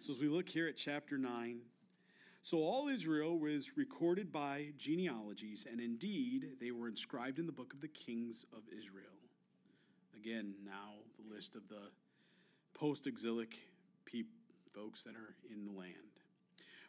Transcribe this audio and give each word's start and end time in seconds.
So, 0.00 0.14
as 0.14 0.18
we 0.18 0.28
look 0.28 0.48
here 0.48 0.66
at 0.66 0.78
chapter 0.78 1.18
9, 1.18 1.58
so 2.40 2.58
all 2.58 2.88
Israel 2.88 3.38
was 3.38 3.76
recorded 3.76 4.32
by 4.32 4.68
genealogies, 4.78 5.66
and 5.70 5.78
indeed 5.78 6.52
they 6.58 6.70
were 6.70 6.88
inscribed 6.88 7.38
in 7.38 7.44
the 7.44 7.52
book 7.52 7.74
of 7.74 7.82
the 7.82 7.88
kings 7.88 8.46
of 8.54 8.62
Israel. 8.68 9.12
Again, 10.16 10.54
now 10.64 10.94
the 11.18 11.34
list 11.34 11.54
of 11.54 11.68
the 11.68 11.90
post 12.72 13.06
exilic 13.06 13.58
folks 14.74 15.02
that 15.02 15.14
are 15.14 15.34
in 15.52 15.66
the 15.66 15.78
land. 15.78 15.94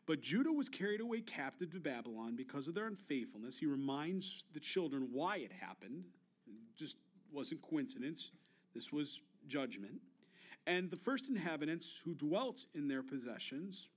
But 0.05 0.21
Judah 0.21 0.52
was 0.52 0.70
carried 0.70 1.02
away 1.02 1.20
captive 1.20 1.71
to 1.73 1.80
Babylon 1.82 2.38
because 2.38 2.70
of 2.70 2.75
their 2.75 2.88
unfaithfulness. 2.88 3.57
He 3.57 3.66
reminds 3.66 4.46
the 4.54 4.59
children 4.59 5.09
why 5.12 5.38
it 5.38 5.52
happened. 5.52 6.05
It 6.48 6.54
just 6.78 6.96
wasn't 7.32 7.62
coincidence, 7.62 8.32
this 8.73 8.91
was 8.91 9.20
judgment. 9.48 10.00
And 10.68 10.91
the 10.91 10.98
first 10.98 11.30
inhabitants 11.30 12.02
who 12.04 12.14
dwelt 12.14 12.66
in 12.75 12.88
their 12.88 13.02
possessions, 13.02 13.88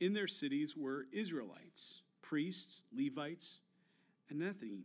in 0.00 0.12
their 0.12 0.26
cities, 0.26 0.76
were 0.76 1.06
Israelites, 1.12 2.02
priests, 2.22 2.82
Levites, 2.96 3.58
and 4.30 4.40
Nethinim. 4.40 4.82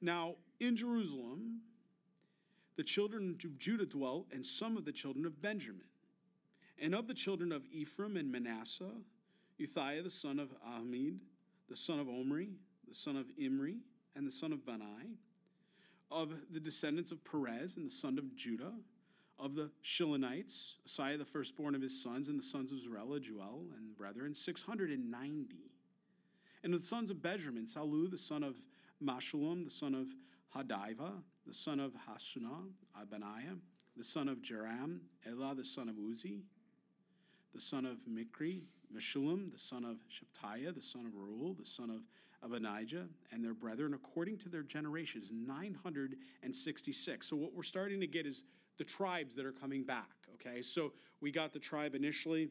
Now, 0.00 0.36
in 0.60 0.76
Jerusalem, 0.76 1.60
the 2.76 2.84
children 2.84 3.30
of 3.30 3.58
Judah 3.58 3.84
dwelt, 3.84 4.28
and 4.32 4.46
some 4.46 4.76
of 4.76 4.84
the 4.84 4.92
children 4.92 5.26
of 5.26 5.42
Benjamin. 5.42 5.82
And 6.80 6.94
of 6.94 7.08
the 7.08 7.14
children 7.14 7.50
of 7.50 7.66
Ephraim 7.72 8.16
and 8.16 8.30
Manasseh, 8.30 8.84
Uthiah 9.58 10.02
the 10.02 10.10
son 10.10 10.38
of 10.38 10.50
Ahmid, 10.64 11.18
the 11.68 11.76
son 11.76 11.98
of 11.98 12.08
Omri, 12.08 12.50
the 12.88 12.94
son 12.94 13.16
of 13.16 13.26
Imri, 13.36 13.78
and 14.14 14.24
the 14.24 14.30
son 14.30 14.52
of 14.52 14.64
Bani, 14.64 15.18
of 16.10 16.32
the 16.50 16.60
descendants 16.60 17.12
of 17.12 17.24
Perez 17.24 17.76
and 17.76 17.86
the 17.86 17.90
son 17.90 18.18
of 18.18 18.34
Judah, 18.34 18.72
of 19.38 19.54
the 19.54 19.70
Shilonites, 19.84 20.74
Asaiah 20.86 21.18
the 21.18 21.24
firstborn 21.24 21.74
of 21.74 21.82
his 21.82 22.02
sons, 22.02 22.28
and 22.28 22.38
the 22.38 22.44
sons 22.44 22.72
of 22.72 22.80
Zerah, 22.80 23.20
Jeuel, 23.20 23.66
and 23.76 23.96
brethren, 23.96 24.34
690. 24.34 25.56
And 26.64 26.74
the 26.74 26.78
sons 26.78 27.10
of 27.10 27.22
Benjamin, 27.22 27.66
Sallu, 27.66 28.10
the 28.10 28.18
son 28.18 28.42
of 28.42 28.60
Meshullam, 29.02 29.64
the 29.64 29.70
son 29.70 29.94
of 29.94 30.08
Hadiva, 30.56 31.12
the 31.46 31.54
son 31.54 31.78
of 31.78 31.92
Hasunah, 31.92 32.66
Abaniah, 33.00 33.58
the 33.96 34.04
son 34.04 34.28
of 34.28 34.42
Jeram, 34.42 35.02
Elah, 35.26 35.54
the 35.54 35.64
son 35.64 35.88
of 35.88 35.96
Uzzi, 35.96 36.42
the 37.54 37.60
son 37.60 37.86
of 37.86 37.98
Michri, 38.06 38.64
Meshullam, 38.94 39.52
the 39.52 39.58
son 39.58 39.84
of 39.84 39.98
Sheptiah, 40.10 40.74
the 40.74 40.82
son 40.82 41.06
of 41.06 41.12
Reuel, 41.14 41.54
the 41.54 41.66
son 41.66 41.90
of 41.90 42.02
Abinijah, 42.44 43.06
and 43.32 43.44
their 43.44 43.54
brethren, 43.54 43.94
according 43.94 44.38
to 44.38 44.48
their 44.48 44.62
generations, 44.62 45.30
966. 45.32 47.26
So 47.26 47.36
what 47.36 47.54
we're 47.54 47.62
starting 47.62 48.00
to 48.00 48.06
get 48.06 48.26
is 48.26 48.44
the 48.76 48.84
tribes 48.84 49.34
that 49.34 49.44
are 49.44 49.52
coming 49.52 49.82
back, 49.84 50.10
okay? 50.34 50.62
So 50.62 50.92
we 51.20 51.32
got 51.32 51.52
the 51.52 51.58
tribe 51.58 51.94
initially 51.94 52.50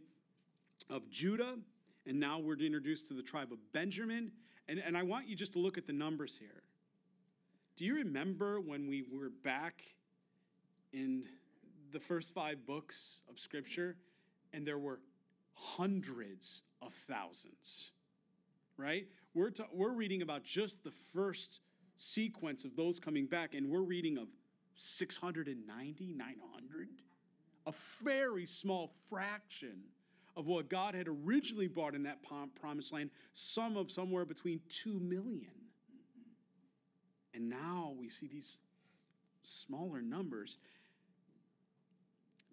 of 0.89 1.09
Judah, 1.09 1.55
and 2.05 2.19
now 2.19 2.39
we're 2.39 2.57
introduced 2.57 3.07
to 3.09 3.13
the 3.13 3.23
tribe 3.23 3.51
of 3.51 3.59
Benjamin. 3.71 4.31
And, 4.67 4.79
and 4.79 4.97
I 4.97 5.03
want 5.03 5.27
you 5.27 5.35
just 5.35 5.53
to 5.53 5.59
look 5.59 5.77
at 5.77 5.87
the 5.87 5.93
numbers 5.93 6.37
here. 6.37 6.63
Do 7.77 7.85
you 7.85 7.95
remember 7.95 8.59
when 8.59 8.87
we 8.87 9.05
were 9.11 9.29
back 9.29 9.83
in 10.91 11.25
the 11.91 11.99
first 11.99 12.33
five 12.33 12.65
books 12.65 13.19
of 13.29 13.39
Scripture? 13.39 13.95
and 14.53 14.65
there 14.65 14.77
were 14.77 14.99
hundreds 15.53 16.63
of 16.81 16.93
thousands, 16.93 17.91
right? 18.77 19.07
We're, 19.37 19.51
ta- 19.51 19.67
we're 19.71 19.91
reading 19.91 20.23
about 20.23 20.43
just 20.43 20.83
the 20.83 20.89
first 20.89 21.59
sequence 21.95 22.65
of 22.65 22.75
those 22.75 22.99
coming 22.99 23.27
back, 23.27 23.53
and 23.53 23.69
we're 23.69 23.83
reading 23.83 24.17
of 24.17 24.29
690, 24.73 26.13
900, 26.15 26.87
a 27.67 27.73
very 28.03 28.47
small 28.47 28.89
fraction 29.11 29.83
of 30.35 30.47
what 30.47 30.69
God 30.69 30.95
had 30.95 31.07
originally 31.07 31.67
brought 31.67 31.93
in 31.93 32.01
that 32.03 32.17
promised 32.59 32.91
land, 32.91 33.11
some 33.33 33.77
of 33.77 33.91
somewhere 33.91 34.25
between 34.25 34.59
2 34.69 34.99
million. 34.99 35.51
And 37.35 37.47
now 37.47 37.93
we 37.95 38.09
see 38.09 38.25
these 38.25 38.57
smaller 39.43 40.01
numbers. 40.01 40.57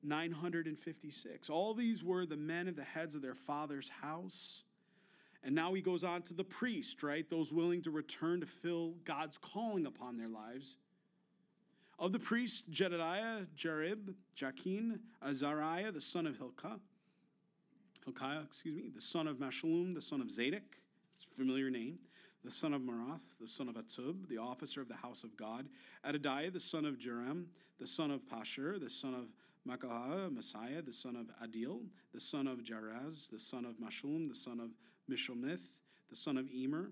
956. 0.03 1.49
All 1.49 1.73
these 1.73 2.05
were 2.05 2.27
the 2.27 2.37
men 2.37 2.69
of 2.69 2.77
the 2.77 2.85
heads 2.85 3.15
of 3.15 3.23
their 3.23 3.35
father's 3.35 3.89
house. 3.89 4.65
And 5.45 5.55
now 5.55 5.75
he 5.75 5.83
goes 5.83 6.03
on 6.03 6.23
to 6.23 6.35
the 6.35 6.45
priest, 6.45 7.03
right? 7.03 7.29
Those 7.29 7.53
willing 7.53 7.83
to 7.83 7.91
return 7.91 8.41
to 8.41 8.47
fill 8.47 8.95
God's 9.05 9.37
calling 9.37 9.85
upon 9.85 10.17
their 10.17 10.29
lives. 10.29 10.77
Of 11.99 12.13
the 12.13 12.19
priests, 12.19 12.65
Jedediah, 12.71 13.43
Jerib, 13.57 14.15
Jachin, 14.37 14.99
Azariah, 15.23 15.93
the 15.93 16.01
son 16.01 16.27
of 16.27 16.39
Hilkiah, 16.39 16.81
Hilkiah, 18.05 18.41
excuse 18.45 18.75
me, 18.75 18.91
the 18.93 19.01
son 19.01 19.29
of 19.29 19.37
Meshullam, 19.37 19.95
the 19.95 20.01
son 20.01 20.21
of 20.21 20.31
Zadok, 20.31 20.63
familiar 21.37 21.71
name, 21.71 21.99
the 22.45 22.51
son 22.51 22.75
of 22.75 22.83
Marath, 22.83 23.39
the 23.41 23.49
son 23.49 23.69
of 23.69 23.77
Atub, 23.77 24.29
the 24.29 24.39
officer 24.39 24.81
of 24.81 24.89
the 24.89 24.97
house 24.97 25.25
of 25.25 25.37
God, 25.37 25.67
Adadiah, 26.05 26.53
the 26.53 26.61
son 26.61 26.85
of 26.85 26.99
Jeram, 26.99 27.47
the 27.79 27.87
son 27.87 28.11
of 28.11 28.21
Pashur, 28.27 28.81
the 28.81 28.91
son 28.91 29.15
of 29.15 29.29
Makah, 29.67 30.35
Messiah, 30.35 30.83
the 30.83 30.93
son 30.93 31.17
of 31.17 31.27
Adil, 31.47 31.81
the 32.13 32.21
son 32.21 32.47
of 32.47 32.59
Jaraz, 32.59 33.31
the 33.31 33.41
son 33.41 33.65
of 33.65 33.77
Meshullam, 33.77 34.29
the 34.29 34.35
son 34.35 34.61
of 34.61 34.71
Mishomith, 35.11 35.63
the 36.11 36.17
son 36.17 36.37
of 36.37 36.51
Immer, 36.51 36.91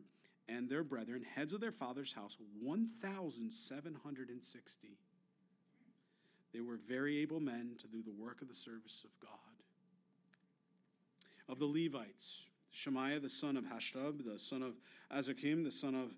and 0.49 0.69
their 0.69 0.85
brethren, 0.85 1.23
heads 1.23 1.53
of 1.53 1.61
their 1.61 1.73
father's 1.73 2.13
house, 2.13 2.37
1,760. 2.61 4.99
They 6.53 6.61
were 6.61 6.77
very 6.77 7.19
able 7.19 7.41
men 7.41 7.77
to 7.81 7.89
do 7.89 8.03
the 8.03 8.13
work 8.13 8.43
of 8.43 8.49
the 8.49 8.55
service 8.55 9.05
of 9.05 9.11
God. 9.21 9.31
Of 11.49 11.59
the 11.59 11.67
Levites, 11.67 12.47
Shemaiah 12.71 13.21
the 13.21 13.29
son 13.29 13.57
of 13.57 13.65
Hashtub, 13.65 14.25
the 14.25 14.39
son 14.39 14.63
of 14.63 14.75
Azakim, 15.15 15.65
the 15.65 15.71
son 15.71 15.95
of 15.95 16.11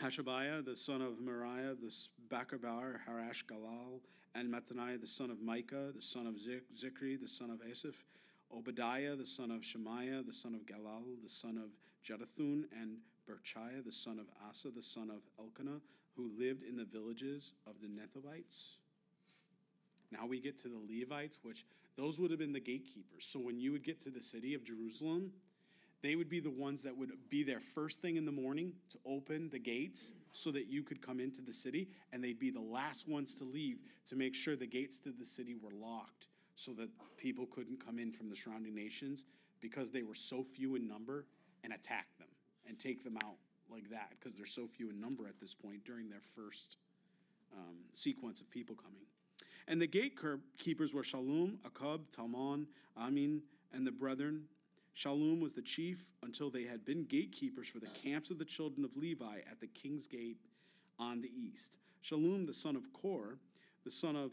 Hashabiah, 0.00 0.64
the 0.64 0.76
son 0.76 1.02
of 1.02 1.20
Moriah, 1.20 1.74
the 1.74 1.92
Bakabar, 2.28 3.00
Harash 3.08 3.44
Galal, 3.44 4.00
and 4.34 4.52
Mattaniah, 4.52 5.00
the 5.00 5.06
son 5.06 5.30
of 5.30 5.40
Micah, 5.40 5.92
the 5.94 6.02
son 6.02 6.26
of 6.26 6.34
Zichri, 6.34 7.20
the 7.20 7.28
son 7.28 7.50
of 7.50 7.60
Asaph, 7.68 8.04
Obadiah, 8.56 9.16
the 9.16 9.26
son 9.26 9.50
of 9.50 9.64
Shemaiah, 9.64 10.22
the 10.26 10.32
son 10.32 10.54
of 10.54 10.66
Galal, 10.66 11.04
the 11.22 11.28
son 11.28 11.56
of 11.56 11.70
Jeduthun, 12.04 12.64
and 12.80 12.98
Berechiah, 13.28 13.84
the 13.84 13.92
son 13.92 14.18
of 14.18 14.26
Asa, 14.48 14.68
the 14.70 14.82
son 14.82 15.10
of 15.10 15.22
Elkanah, 15.38 15.80
who 16.16 16.30
lived 16.38 16.62
in 16.64 16.76
the 16.76 16.84
villages 16.84 17.52
of 17.66 17.74
the 17.80 17.88
Nethites. 17.88 18.76
Now 20.10 20.26
we 20.26 20.40
get 20.40 20.58
to 20.62 20.68
the 20.68 20.80
Levites, 20.88 21.38
which 21.42 21.64
those 21.96 22.18
would 22.18 22.30
have 22.30 22.40
been 22.40 22.52
the 22.52 22.60
gatekeepers. 22.60 23.24
So 23.24 23.38
when 23.38 23.58
you 23.58 23.72
would 23.72 23.84
get 23.84 24.00
to 24.00 24.10
the 24.10 24.22
city 24.22 24.54
of 24.54 24.64
Jerusalem, 24.64 25.30
they 26.02 26.16
would 26.16 26.28
be 26.28 26.40
the 26.40 26.50
ones 26.50 26.82
that 26.82 26.96
would 26.96 27.12
be 27.28 27.42
there 27.42 27.60
first 27.60 28.00
thing 28.00 28.16
in 28.16 28.24
the 28.24 28.32
morning 28.32 28.72
to 28.90 28.98
open 29.06 29.50
the 29.50 29.58
gates 29.58 30.10
so 30.32 30.50
that 30.52 30.66
you 30.66 30.82
could 30.82 31.02
come 31.02 31.20
into 31.20 31.42
the 31.42 31.52
city, 31.52 31.88
and 32.12 32.22
they'd 32.22 32.38
be 32.38 32.50
the 32.50 32.60
last 32.60 33.08
ones 33.08 33.34
to 33.34 33.44
leave 33.44 33.78
to 34.08 34.16
make 34.16 34.34
sure 34.34 34.56
the 34.56 34.66
gates 34.66 34.98
to 35.00 35.12
the 35.12 35.24
city 35.24 35.54
were 35.54 35.72
locked 35.72 36.26
so 36.60 36.72
that 36.72 36.90
people 37.16 37.46
couldn't 37.46 37.84
come 37.84 37.98
in 37.98 38.12
from 38.12 38.28
the 38.28 38.36
surrounding 38.36 38.74
nations 38.74 39.24
because 39.62 39.90
they 39.90 40.02
were 40.02 40.14
so 40.14 40.44
few 40.44 40.76
in 40.76 40.86
number 40.86 41.24
and 41.64 41.72
attack 41.72 42.06
them 42.18 42.28
and 42.68 42.78
take 42.78 43.02
them 43.02 43.16
out 43.24 43.36
like 43.70 43.88
that 43.88 44.10
because 44.10 44.36
they're 44.36 44.44
so 44.44 44.66
few 44.66 44.90
in 44.90 45.00
number 45.00 45.26
at 45.26 45.40
this 45.40 45.54
point 45.54 45.82
during 45.86 46.10
their 46.10 46.20
first 46.36 46.76
um, 47.56 47.76
sequence 47.94 48.42
of 48.42 48.50
people 48.50 48.76
coming. 48.76 49.00
And 49.68 49.80
the 49.80 49.86
gatekeepers 49.86 50.92
were 50.92 51.02
Shallum, 51.02 51.56
Akub, 51.66 52.00
Talmon, 52.14 52.66
Amin, 53.00 53.40
and 53.72 53.86
the 53.86 53.92
brethren. 53.92 54.42
Shallum 54.94 55.40
was 55.40 55.54
the 55.54 55.62
chief 55.62 56.08
until 56.22 56.50
they 56.50 56.64
had 56.64 56.84
been 56.84 57.04
gatekeepers 57.04 57.68
for 57.68 57.78
the 57.78 57.86
camps 57.86 58.30
of 58.30 58.38
the 58.38 58.44
children 58.44 58.84
of 58.84 58.96
Levi 58.96 59.38
at 59.50 59.60
the 59.60 59.68
king's 59.68 60.06
gate 60.06 60.36
on 60.98 61.22
the 61.22 61.30
east. 61.34 61.78
Shallum, 62.04 62.46
the 62.46 62.52
son 62.52 62.76
of 62.76 62.92
Kor, 62.92 63.38
the 63.84 63.90
son 63.90 64.14
of 64.14 64.32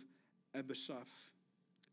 Ebiasaph, 0.56 1.30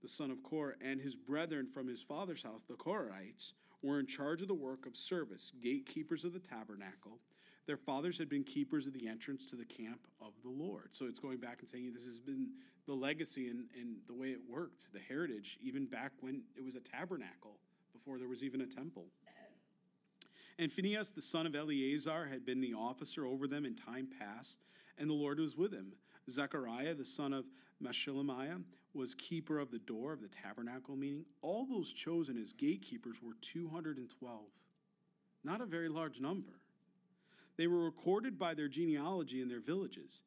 the 0.05 0.09
son 0.09 0.31
of 0.31 0.43
Kor, 0.43 0.77
and 0.81 1.01
his 1.01 1.17
brethren 1.17 1.67
from 1.67 1.89
his 1.89 2.03
father's 2.03 2.43
house, 2.43 2.63
the 2.63 2.75
Korhites, 2.75 3.55
were 3.83 3.99
in 3.99 4.07
charge 4.07 4.43
of 4.43 4.49
the 4.49 4.55
work 4.55 4.87
of 4.87 4.97
service, 4.97 5.51
gatekeepers 5.63 6.25
of 6.25 6.33
the 6.33 6.39
tabernacle. 6.39 7.19
Their 7.67 7.79
fathers 7.79 8.19
had 8.19 8.29
been 8.29 8.45
keepers 8.45 8.87
of 8.87 8.93
the 8.93 9.09
entrance 9.09 9.49
to 9.51 9.57
the 9.57 9.65
camp 9.65 10.07
of 10.21 10.33
the 10.43 10.51
Lord. 10.51 10.89
So 10.91 11.07
it's 11.07 11.19
going 11.19 11.39
back 11.39 11.61
and 11.61 11.69
saying 11.69 11.93
this 11.95 12.05
has 12.05 12.21
been 12.21 12.51
the 12.87 12.93
legacy 12.93 13.49
and, 13.49 13.65
and 13.81 13.97
the 14.07 14.13
way 14.13 14.29
it 14.29 14.41
worked, 14.49 14.93
the 14.93 15.01
heritage, 15.01 15.59
even 15.63 15.87
back 15.87 16.13
when 16.21 16.43
it 16.55 16.63
was 16.63 16.75
a 16.75 16.81
tabernacle, 16.81 17.57
before 17.95 18.19
there 18.19 18.29
was 18.29 18.45
even 18.45 18.61
a 18.61 18.67
temple. 18.67 19.07
And 20.59 20.73
Phinehas, 20.73 21.11
the 21.11 21.23
son 21.23 21.47
of 21.47 21.57
Eleazar, 21.57 22.29
had 22.31 22.47
been 22.47 22.61
the 22.61 22.75
officer 22.75 23.27
over 23.27 23.49
them 23.49 23.65
in 23.65 23.75
time 23.75 24.09
past, 24.21 24.59
and 24.99 25.11
the 25.11 25.15
Lord 25.15 25.41
was 25.41 25.57
with 25.57 25.73
him. 25.73 25.95
Zechariah, 26.31 26.95
the 26.95 27.05
son 27.05 27.33
of 27.33 27.45
Meshelemiah, 27.83 28.63
was 28.95 29.15
keeper 29.15 29.59
of 29.59 29.71
the 29.71 29.79
door 29.79 30.13
of 30.13 30.21
the 30.21 30.29
tabernacle 30.29 30.97
meeting. 30.97 31.25
All 31.43 31.67
those 31.67 31.93
chosen 31.93 32.41
as 32.41 32.53
gatekeepers 32.53 33.23
were 33.23 33.35
212, 33.41 34.41
not 35.43 35.61
a 35.61 35.67
very 35.67 35.89
large 35.89 36.21
number. 36.21 36.53
They 37.57 37.67
were 37.67 37.85
recorded 37.85 38.39
by 38.39 38.55
their 38.55 38.69
genealogy 38.69 39.41
in 39.41 39.49
their 39.49 39.61
villages. 39.61 40.23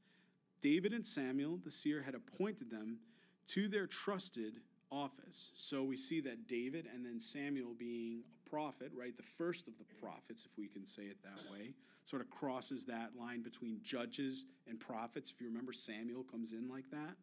David 0.61 0.93
and 0.93 1.05
Samuel, 1.05 1.59
the 1.63 1.71
seer, 1.71 2.01
had 2.01 2.15
appointed 2.15 2.69
them 2.69 2.99
to 3.47 3.67
their 3.67 3.87
trusted 3.87 4.61
office. 4.91 5.51
So 5.55 5.83
we 5.83 5.97
see 5.97 6.21
that 6.21 6.47
David 6.47 6.87
and 6.93 7.05
then 7.05 7.19
Samuel 7.19 7.73
being 7.77 8.23
prophet, 8.49 8.91
right? 8.95 9.15
The 9.15 9.23
first 9.23 9.67
of 9.67 9.73
the 9.77 9.85
prophets, 10.01 10.45
if 10.45 10.57
we 10.57 10.67
can 10.67 10.85
say 10.85 11.03
it 11.03 11.17
that 11.23 11.51
way, 11.51 11.73
sort 12.05 12.21
of 12.21 12.29
crosses 12.29 12.85
that 12.85 13.11
line 13.19 13.41
between 13.41 13.79
judges 13.83 14.45
and 14.67 14.79
prophets. 14.79 15.31
If 15.31 15.41
you 15.41 15.47
remember, 15.47 15.73
Samuel 15.73 16.23
comes 16.23 16.51
in 16.51 16.69
like 16.69 16.89
that. 16.91 17.15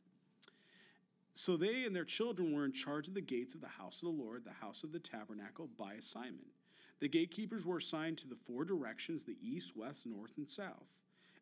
So 1.32 1.56
they 1.56 1.85
and 1.85 1.97
their 1.97 2.05
children 2.05 2.53
were 2.53 2.65
in 2.65 2.73
charge 2.73 3.09
of 3.09 3.15
the 3.15 3.21
gates 3.21 3.55
of 3.55 3.61
the 3.61 3.67
house 3.67 3.97
of 3.97 4.15
the 4.15 4.23
Lord, 4.23 4.44
the 4.44 4.53
house 4.53 4.85
of 4.85 4.93
the 4.93 5.00
tabernacle, 5.00 5.69
by 5.76 5.94
assignment. 5.94 6.53
The 7.00 7.09
gatekeepers 7.09 7.67
were 7.67 7.79
assigned 7.79 8.19
to 8.19 8.29
the 8.29 8.37
four 8.47 8.65
directions 8.65 9.25
the 9.25 9.37
east, 9.43 9.77
west, 9.77 10.06
north, 10.06 10.32
and 10.37 10.49
south. 10.49 10.87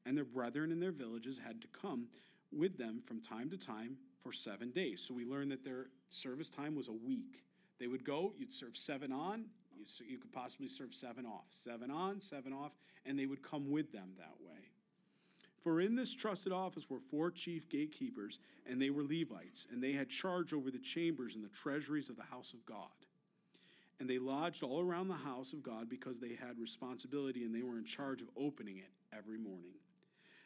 And 0.06 0.16
their 0.16 0.24
brethren 0.24 0.72
in 0.72 0.80
their 0.80 0.92
villages 0.92 1.38
had 1.44 1.60
to 1.60 1.68
come 1.68 2.06
with 2.50 2.78
them 2.78 3.02
from 3.06 3.20
time 3.20 3.50
to 3.50 3.56
time 3.56 3.96
for 4.22 4.32
seven 4.32 4.70
days. 4.70 5.04
So 5.06 5.14
we 5.14 5.24
learned 5.24 5.50
that 5.52 5.64
their 5.64 5.88
service 6.08 6.48
time 6.48 6.74
was 6.74 6.88
a 6.88 6.92
week. 6.92 7.42
They 7.78 7.86
would 7.86 8.04
go, 8.04 8.32
you'd 8.38 8.52
serve 8.52 8.76
seven 8.76 9.12
on, 9.12 9.46
you, 10.00 10.06
you 10.06 10.18
could 10.18 10.32
possibly 10.32 10.68
serve 10.68 10.94
seven 10.94 11.26
off. 11.26 11.46
Seven 11.50 11.90
on, 11.90 12.20
seven 12.20 12.52
off, 12.52 12.72
and 13.04 13.18
they 13.18 13.26
would 13.26 13.42
come 13.42 13.70
with 13.70 13.92
them 13.92 14.10
that 14.18 14.34
way. 14.40 14.58
For 15.62 15.80
in 15.80 15.94
this 15.94 16.14
trusted 16.14 16.52
office 16.52 16.90
were 16.90 16.98
four 16.98 17.30
chief 17.30 17.68
gatekeepers, 17.68 18.40
and 18.66 18.82
they 18.82 18.90
were 18.90 19.04
Levites, 19.04 19.68
and 19.70 19.82
they 19.82 19.92
had 19.92 20.08
charge 20.08 20.52
over 20.52 20.70
the 20.70 20.78
chambers 20.78 21.36
and 21.36 21.44
the 21.44 21.48
treasuries 21.48 22.08
of 22.08 22.16
the 22.16 22.24
house 22.24 22.52
of 22.52 22.66
God. 22.66 22.88
And 24.00 24.10
they 24.10 24.18
lodged 24.18 24.64
all 24.64 24.80
around 24.80 25.06
the 25.06 25.14
house 25.14 25.52
of 25.52 25.62
God 25.62 25.88
because 25.88 26.18
they 26.18 26.34
had 26.34 26.58
responsibility 26.58 27.44
and 27.44 27.54
they 27.54 27.62
were 27.62 27.78
in 27.78 27.84
charge 27.84 28.20
of 28.20 28.28
opening 28.36 28.78
it 28.78 28.90
every 29.16 29.38
morning. 29.38 29.74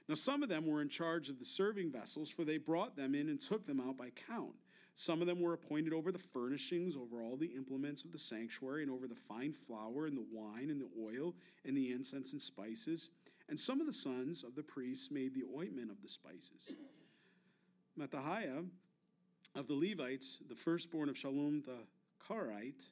Now, 0.08 0.14
some 0.14 0.42
of 0.42 0.50
them 0.50 0.66
were 0.66 0.82
in 0.82 0.90
charge 0.90 1.30
of 1.30 1.38
the 1.38 1.44
serving 1.46 1.90
vessels, 1.90 2.30
for 2.30 2.44
they 2.44 2.58
brought 2.58 2.96
them 2.96 3.14
in 3.14 3.28
and 3.28 3.40
took 3.40 3.66
them 3.66 3.80
out 3.80 3.96
by 3.96 4.10
count. 4.28 4.54
Some 4.96 5.20
of 5.20 5.26
them 5.26 5.40
were 5.40 5.52
appointed 5.52 5.92
over 5.92 6.10
the 6.10 6.18
furnishings, 6.18 6.96
over 6.96 7.22
all 7.22 7.36
the 7.36 7.54
implements 7.54 8.02
of 8.02 8.12
the 8.12 8.18
sanctuary, 8.18 8.82
and 8.82 8.90
over 8.90 9.06
the 9.06 9.14
fine 9.14 9.52
flour 9.52 10.06
and 10.06 10.16
the 10.16 10.24
wine 10.32 10.70
and 10.70 10.80
the 10.80 10.88
oil 10.98 11.34
and 11.66 11.76
the 11.76 11.92
incense 11.92 12.32
and 12.32 12.40
spices. 12.40 13.10
And 13.48 13.60
some 13.60 13.80
of 13.80 13.86
the 13.86 13.92
sons 13.92 14.42
of 14.42 14.54
the 14.54 14.62
priests 14.62 15.10
made 15.10 15.34
the 15.34 15.44
ointment 15.54 15.90
of 15.90 16.00
the 16.02 16.08
spices. 16.08 16.74
Mattaniah 17.98 18.64
of 19.54 19.68
the 19.68 19.74
Levites, 19.74 20.38
the 20.48 20.54
firstborn 20.54 21.10
of 21.10 21.16
Shallum 21.16 21.64
the 21.64 21.78
Karaite, 22.26 22.88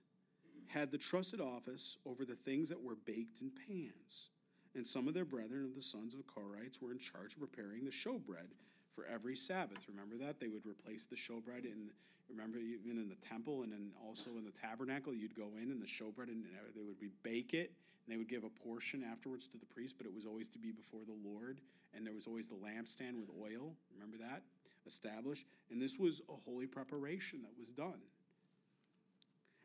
had 0.67 0.91
the 0.91 0.99
trusted 0.99 1.41
office 1.41 1.97
over 2.05 2.25
the 2.25 2.37
things 2.37 2.69
that 2.69 2.83
were 2.83 2.97
baked 2.97 3.41
in 3.41 3.51
pans. 3.67 4.31
And 4.75 4.87
some 4.87 5.09
of 5.09 5.15
their 5.15 5.25
brethren 5.25 5.65
of 5.65 5.75
the 5.75 5.83
sons 5.83 6.13
of 6.13 6.19
the 6.19 6.25
Korhites 6.25 6.83
were 6.83 6.93
in 6.93 6.99
charge 6.99 7.35
of 7.35 7.39
preparing 7.39 7.85
the 7.85 7.91
showbread 7.91 8.53
for 8.95 9.05
every 9.13 9.37
Sabbath. 9.37 9.89
Remember 9.89 10.17
that? 10.25 10.41
They 10.41 10.49
would 10.49 10.67
replace 10.67 11.05
the 11.07 11.17
showbread 11.17 11.65
in, 11.65 11.91
remember, 12.29 12.59
even 12.59 12.99
in 12.99 13.09
the 13.09 13.19
temple 13.29 13.63
and 13.63 13.73
then 13.73 13.91
also 14.07 14.31
in 14.39 14.45
the 14.45 14.53
tabernacle, 14.53 15.15
you'd 15.15 15.37
go 15.37 15.49
in 15.61 15.71
and 15.71 15.83
the 15.83 15.87
showbread, 15.87 16.29
and 16.29 16.45
uh, 16.45 16.71
they 16.75 16.83
would 16.83 17.01
be 17.01 17.11
bake 17.23 17.55
it, 17.55 17.73
and 18.07 18.15
they 18.15 18.17
would 18.17 18.29
give 18.29 18.45
a 18.45 18.51
portion 18.67 19.05
afterwards 19.05 19.49
to 19.49 19.59
the 19.59 19.67
priest, 19.67 19.97
but 19.99 20.07
it 20.07 20.15
was 20.15 20.27
always 20.27 20.49
to 20.49 20.59
be 20.59 20.71
before 20.71 21.03
the 21.07 21.29
Lord, 21.29 21.61
and 21.95 22.07
there 22.07 22.15
was 22.15 22.27
always 22.27 22.49
the 22.49 22.57
lampstand 22.57 23.19
with 23.19 23.31
oil. 23.43 23.75
Remember 23.93 24.17
that? 24.19 24.43
Established. 24.87 25.47
And 25.71 25.81
this 25.81 25.99
was 25.99 26.21
a 26.29 26.37
holy 26.45 26.67
preparation 26.67 27.43
that 27.43 27.59
was 27.59 27.69
done. 27.69 28.01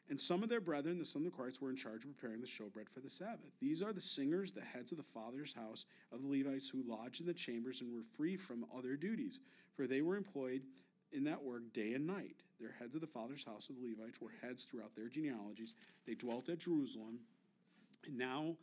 And 0.09 0.19
some 0.19 0.41
of 0.41 0.49
their 0.49 0.59
brethren, 0.59 0.97
the 0.97 1.05
sons 1.05 1.27
of 1.27 1.31
the 1.31 1.37
Korhites, 1.37 1.61
were 1.61 1.69
in 1.69 1.75
charge 1.75 2.03
of 2.03 2.17
preparing 2.17 2.41
the 2.41 2.47
showbread 2.47 2.89
for 2.91 2.99
the 2.99 3.09
Sabbath. 3.09 3.51
These 3.61 3.83
are 3.83 3.93
the 3.93 4.01
singers, 4.01 4.51
the 4.51 4.61
heads 4.61 4.91
of 4.91 4.97
the 4.97 5.03
father's 5.03 5.53
house 5.53 5.85
of 6.11 6.23
the 6.23 6.27
Levites, 6.27 6.67
who 6.67 6.83
lodged 6.87 7.21
in 7.21 7.27
the 7.27 7.33
chambers 7.33 7.81
and 7.81 7.93
were 7.93 8.03
free 8.17 8.35
from 8.35 8.65
other 8.75 8.95
duties, 8.95 9.39
for 9.75 9.85
they 9.85 10.01
were 10.01 10.15
employed 10.15 10.63
in 11.11 11.23
that 11.25 11.43
work 11.43 11.61
day 11.73 11.93
and 11.93 12.07
night. 12.07 12.37
Their 12.59 12.73
heads 12.79 12.95
of 12.95 13.01
the 13.01 13.07
father's 13.07 13.43
house 13.43 13.69
of 13.69 13.75
the 13.75 13.87
Levites 13.87 14.19
were 14.19 14.31
heads 14.41 14.63
throughout 14.63 14.95
their 14.95 15.09
genealogies. 15.09 15.75
They 16.07 16.15
dwelt 16.15 16.49
at 16.49 16.59
Jerusalem. 16.59 17.19
And 18.05 18.17
now, 18.17 18.55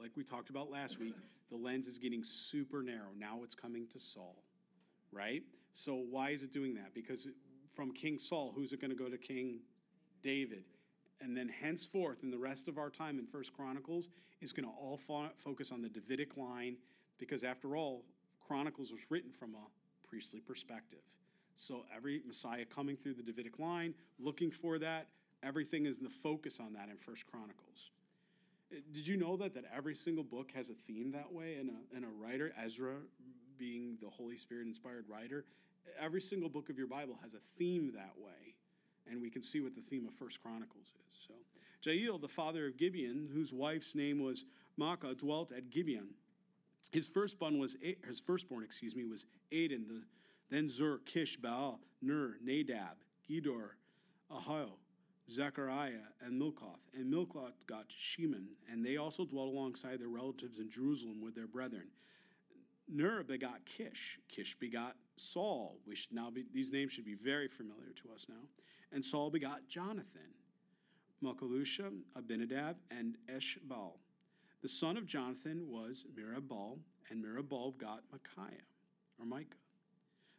like 0.00 0.10
we 0.16 0.24
talked 0.24 0.50
about 0.50 0.68
last 0.70 0.98
week, 0.98 1.14
the 1.50 1.56
lens 1.56 1.86
is 1.86 1.98
getting 1.98 2.24
super 2.24 2.82
narrow. 2.82 3.10
Now 3.16 3.40
it's 3.44 3.54
coming 3.54 3.86
to 3.92 4.00
Saul, 4.00 4.42
right? 5.12 5.42
So 5.72 5.94
why 6.10 6.30
is 6.30 6.42
it 6.42 6.52
doing 6.52 6.74
that? 6.74 6.92
Because 6.92 7.28
from 7.74 7.92
King 7.92 8.18
Saul, 8.18 8.52
who's 8.54 8.72
it 8.72 8.80
going 8.80 8.90
to 8.90 8.96
go 8.96 9.08
to 9.08 9.18
King 9.18 9.60
David? 10.22 10.64
And 11.20 11.36
then 11.36 11.48
henceforth 11.48 12.22
in 12.22 12.30
the 12.30 12.38
rest 12.38 12.68
of 12.68 12.78
our 12.78 12.90
time 12.90 13.18
in 13.18 13.26
first 13.26 13.52
chronicles 13.52 14.08
is 14.40 14.52
going 14.52 14.64
to 14.66 14.74
all 14.80 14.96
fo- 14.96 15.30
focus 15.36 15.72
on 15.72 15.82
the 15.82 15.88
davidic 15.88 16.36
line 16.36 16.76
because 17.18 17.44
after 17.44 17.76
all 17.76 18.04
chronicles 18.46 18.90
was 18.90 19.00
written 19.10 19.30
from 19.32 19.54
a 19.54 20.08
priestly 20.08 20.40
perspective. 20.40 21.00
So 21.56 21.84
every 21.94 22.22
messiah 22.26 22.64
coming 22.64 22.96
through 22.96 23.14
the 23.14 23.22
davidic 23.22 23.58
line 23.58 23.94
looking 24.18 24.50
for 24.50 24.78
that 24.78 25.08
everything 25.42 25.86
is 25.86 25.98
in 25.98 26.04
the 26.04 26.10
focus 26.10 26.60
on 26.60 26.72
that 26.74 26.88
in 26.88 26.96
first 26.96 27.26
chronicles. 27.26 27.90
Uh, 28.72 28.80
did 28.92 29.06
you 29.06 29.16
know 29.16 29.36
that 29.36 29.54
that 29.54 29.64
every 29.74 29.94
single 29.94 30.24
book 30.24 30.50
has 30.54 30.70
a 30.70 30.74
theme 30.74 31.10
that 31.12 31.32
way 31.32 31.56
and 31.56 31.70
a, 31.70 31.96
and 31.96 32.04
a 32.04 32.08
writer 32.08 32.52
ezra 32.62 32.94
being 33.58 33.98
the 34.00 34.08
holy 34.08 34.36
spirit 34.36 34.66
inspired 34.66 35.04
writer? 35.08 35.44
Every 36.00 36.20
single 36.20 36.48
book 36.48 36.68
of 36.70 36.78
your 36.78 36.86
bible 36.86 37.18
has 37.22 37.34
a 37.34 37.40
theme 37.58 37.92
that 37.94 38.12
way 38.16 38.54
and 39.10 39.20
we 39.20 39.30
can 39.30 39.42
see 39.42 39.60
what 39.60 39.74
the 39.74 39.80
theme 39.80 40.06
of 40.06 40.14
First 40.14 40.42
Chronicles 40.42 40.86
is. 40.86 41.26
So, 41.26 41.34
Jael, 41.82 42.18
the 42.18 42.28
father 42.28 42.66
of 42.66 42.76
Gibeon, 42.76 43.28
whose 43.32 43.52
wife's 43.52 43.94
name 43.94 44.20
was 44.20 44.44
Maacah, 44.78 45.16
dwelt 45.16 45.52
at 45.52 45.70
Gibeon. 45.70 46.08
His 46.90 47.06
firstborn 47.06 47.58
was 47.58 47.76
his 48.06 48.20
firstborn, 48.20 48.64
excuse 48.64 48.96
me, 48.96 49.04
was 49.04 49.26
Adin. 49.52 49.86
The, 49.88 50.02
then 50.50 50.68
Zur, 50.68 51.00
Kish, 51.04 51.36
Baal, 51.36 51.80
Ner, 52.00 52.36
Nadab, 52.42 52.96
Gedor, 53.28 53.70
Ahio, 54.32 54.70
Zechariah, 55.30 56.06
and 56.24 56.40
Milkoth. 56.40 56.88
And 56.94 57.12
Milkoth 57.12 57.66
got 57.66 57.88
Sheman, 57.90 58.46
and 58.70 58.84
they 58.84 58.96
also 58.96 59.24
dwelt 59.24 59.48
alongside 59.48 60.00
their 60.00 60.08
relatives 60.08 60.58
in 60.58 60.70
Jerusalem 60.70 61.20
with 61.22 61.34
their 61.34 61.46
brethren. 61.46 61.88
Ner 62.88 63.22
begot 63.22 63.64
Kish. 63.66 64.18
Kish 64.28 64.54
begot 64.54 64.96
Saul. 65.20 65.78
We 65.86 65.94
should 65.96 66.12
now 66.12 66.30
be, 66.30 66.44
these 66.52 66.72
names 66.72 66.92
should 66.92 67.04
be 67.04 67.14
very 67.14 67.48
familiar 67.48 67.92
to 68.02 68.12
us 68.14 68.26
now. 68.28 68.46
And 68.92 69.04
Saul 69.04 69.30
begot 69.30 69.68
Jonathan, 69.68 70.34
Malchishua, 71.22 71.90
Abinadab, 72.16 72.76
and 72.90 73.16
Eshbal. 73.30 73.92
The 74.62 74.68
son 74.68 74.96
of 74.96 75.06
Jonathan 75.06 75.68
was 75.68 76.04
Merib-Baal, 76.18 76.78
and 77.10 77.24
Merib-Baal 77.24 77.72
got 77.72 78.02
Micaiah, 78.10 78.62
or 79.18 79.26
Micah. 79.26 79.56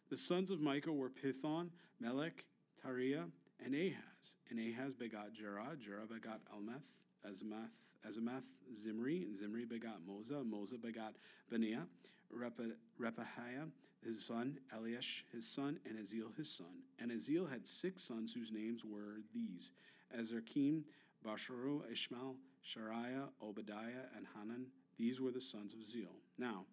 The 0.10 0.18
sons 0.18 0.52
of 0.52 0.60
Micah 0.60 0.92
were 0.92 1.10
Pithon, 1.10 1.70
Melech, 2.00 2.46
Tariah, 2.84 3.30
and 3.64 3.76
Ahaz. 3.76 4.36
And 4.50 4.60
Ahaz 4.60 4.94
begot 4.94 5.34
Jerah, 5.34 5.78
Jerah 5.80 6.08
begot 6.08 6.42
Alemeth, 6.54 6.82
Azamath, 7.28 7.70
Azamath, 8.08 8.44
Zimri, 8.82 9.24
and 9.24 9.38
Zimri 9.38 9.66
begot 9.66 10.00
Moza, 10.10 10.44
Moza 10.44 10.82
begot 10.82 11.16
Beniah, 11.52 11.86
Rephaiah, 12.34 13.70
his 14.06 14.26
son, 14.26 14.58
Eliash 14.76 15.24
his 15.34 15.48
son, 15.48 15.80
and 15.86 15.98
Aziel 15.98 16.36
his 16.38 16.52
son. 16.52 16.84
And 17.00 17.12
Aziel 17.12 17.50
had 17.50 17.68
six 17.68 18.04
sons 18.04 18.34
whose 18.34 18.52
names 18.52 18.84
were 18.86 19.22
these 19.34 19.72
Ezrakim, 20.18 20.84
Basharu, 21.26 21.82
Ishmael, 21.92 22.36
Sheariah, 22.66 23.28
Obadiah, 23.44 24.08
and 24.16 24.26
Hanan. 24.36 24.68
These 24.98 25.22
were 25.22 25.32
the 25.32 25.42
sons 25.42 25.74
of 25.74 25.80
Zeel. 25.80 26.16
Now, 26.38 26.66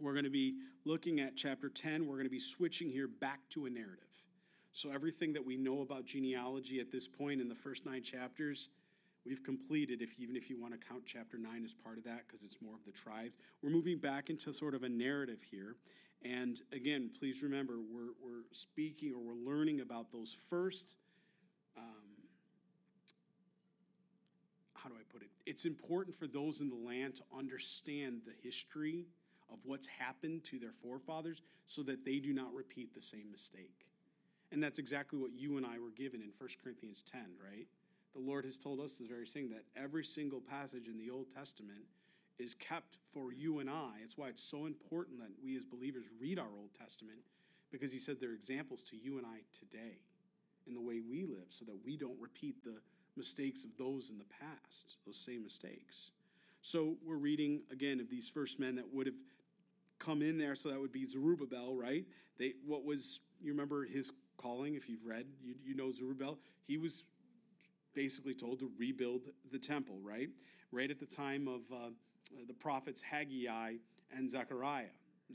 we're 0.00 0.12
going 0.12 0.24
to 0.24 0.30
be 0.30 0.56
looking 0.84 1.20
at 1.20 1.36
chapter 1.36 1.68
10. 1.68 2.06
We're 2.06 2.14
going 2.14 2.24
to 2.24 2.30
be 2.30 2.38
switching 2.38 2.90
here 2.90 3.08
back 3.08 3.40
to 3.50 3.66
a 3.66 3.70
narrative. 3.70 4.04
So, 4.72 4.90
everything 4.90 5.32
that 5.34 5.44
we 5.44 5.56
know 5.56 5.82
about 5.82 6.06
genealogy 6.06 6.80
at 6.80 6.90
this 6.90 7.06
point 7.06 7.40
in 7.40 7.48
the 7.48 7.54
first 7.54 7.84
nine 7.84 8.02
chapters, 8.02 8.68
we've 9.26 9.42
completed, 9.44 10.00
if, 10.00 10.18
even 10.18 10.34
if 10.34 10.48
you 10.48 10.60
want 10.60 10.72
to 10.72 10.86
count 10.86 11.02
chapter 11.04 11.36
9 11.36 11.62
as 11.64 11.74
part 11.74 11.98
of 11.98 12.04
that, 12.04 12.22
because 12.26 12.42
it's 12.42 12.56
more 12.62 12.74
of 12.74 12.84
the 12.86 12.92
tribes. 12.92 13.36
We're 13.62 13.70
moving 13.70 13.98
back 13.98 14.30
into 14.30 14.52
sort 14.52 14.74
of 14.74 14.82
a 14.82 14.88
narrative 14.88 15.40
here. 15.50 15.76
And 16.24 16.60
again, 16.72 17.10
please 17.18 17.42
remember, 17.42 17.74
we're, 17.92 18.12
we're 18.22 18.44
speaking 18.52 19.12
or 19.14 19.18
we're 19.18 19.52
learning 19.52 19.80
about 19.80 20.12
those 20.12 20.36
first, 20.48 20.96
um, 21.76 21.84
how 24.74 24.88
do 24.88 24.94
I 24.94 25.02
put 25.12 25.22
it? 25.22 25.28
It's 25.46 25.64
important 25.64 26.16
for 26.16 26.26
those 26.26 26.60
in 26.60 26.68
the 26.68 26.76
land 26.76 27.16
to 27.16 27.22
understand 27.36 28.20
the 28.24 28.32
history 28.42 29.06
of 29.52 29.58
what's 29.64 29.86
happened 29.86 30.44
to 30.44 30.58
their 30.58 30.72
forefathers 30.72 31.42
so 31.66 31.82
that 31.82 32.04
they 32.04 32.18
do 32.18 32.32
not 32.32 32.54
repeat 32.54 32.94
the 32.94 33.02
same 33.02 33.30
mistake. 33.30 33.86
And 34.52 34.62
that's 34.62 34.78
exactly 34.78 35.18
what 35.18 35.32
you 35.32 35.56
and 35.56 35.66
I 35.66 35.78
were 35.78 35.90
given 35.90 36.20
in 36.20 36.28
1 36.38 36.50
Corinthians 36.62 37.02
10, 37.10 37.22
right? 37.42 37.66
The 38.14 38.20
Lord 38.20 38.44
has 38.44 38.58
told 38.58 38.80
us 38.80 38.96
this 38.96 39.08
very 39.08 39.26
thing 39.26 39.50
that 39.50 39.64
every 39.76 40.04
single 40.04 40.40
passage 40.40 40.86
in 40.86 40.98
the 40.98 41.10
Old 41.10 41.26
Testament 41.34 41.80
is 42.38 42.54
kept 42.54 42.98
for 43.12 43.32
you 43.32 43.58
and 43.60 43.68
I. 43.70 43.92
It's 44.02 44.16
why 44.16 44.28
it's 44.28 44.42
so 44.42 44.66
important 44.66 45.18
that 45.20 45.30
we 45.42 45.56
as 45.56 45.64
believers 45.64 46.04
read 46.20 46.38
our 46.38 46.54
Old 46.56 46.70
Testament 46.78 47.18
because 47.70 47.92
he 47.92 47.98
said 47.98 48.16
they're 48.20 48.34
examples 48.34 48.82
to 48.84 48.96
you 48.96 49.18
and 49.18 49.26
I 49.26 49.40
today 49.58 49.98
in 50.66 50.74
the 50.74 50.80
way 50.80 51.00
we 51.00 51.24
live 51.24 51.48
so 51.50 51.64
that 51.64 51.76
we 51.84 51.96
don't 51.96 52.20
repeat 52.20 52.62
the 52.64 52.80
mistakes 53.16 53.64
of 53.64 53.70
those 53.78 54.10
in 54.10 54.18
the 54.18 54.24
past, 54.24 54.96
those 55.06 55.16
same 55.16 55.42
mistakes. 55.42 56.10
So 56.60 56.96
we're 57.04 57.16
reading 57.16 57.62
again 57.70 58.00
of 58.00 58.08
these 58.08 58.28
first 58.28 58.60
men 58.60 58.76
that 58.76 58.92
would 58.92 59.06
have 59.06 59.16
come 59.98 60.22
in 60.22 60.38
there. 60.38 60.54
So 60.54 60.68
that 60.70 60.80
would 60.80 60.92
be 60.92 61.06
Zerubbabel, 61.06 61.74
right? 61.76 62.04
They 62.38 62.54
what 62.64 62.84
was 62.84 63.20
you 63.40 63.52
remember 63.52 63.84
his 63.84 64.12
calling. 64.36 64.74
If 64.74 64.88
you've 64.88 65.04
read, 65.04 65.26
you, 65.42 65.54
you 65.64 65.74
know 65.74 65.92
Zerubbabel. 65.92 66.38
He 66.66 66.76
was 66.76 67.04
basically 67.94 68.34
told 68.34 68.60
to 68.60 68.70
rebuild 68.78 69.22
the 69.50 69.58
temple, 69.58 69.98
right? 70.02 70.28
Right 70.70 70.90
at 70.90 71.00
the 71.00 71.06
time 71.06 71.48
of 71.48 71.60
uh, 71.72 71.90
the 72.46 72.54
prophets 72.54 73.00
Haggai 73.00 73.74
and 74.14 74.30
Zechariah. 74.30 74.86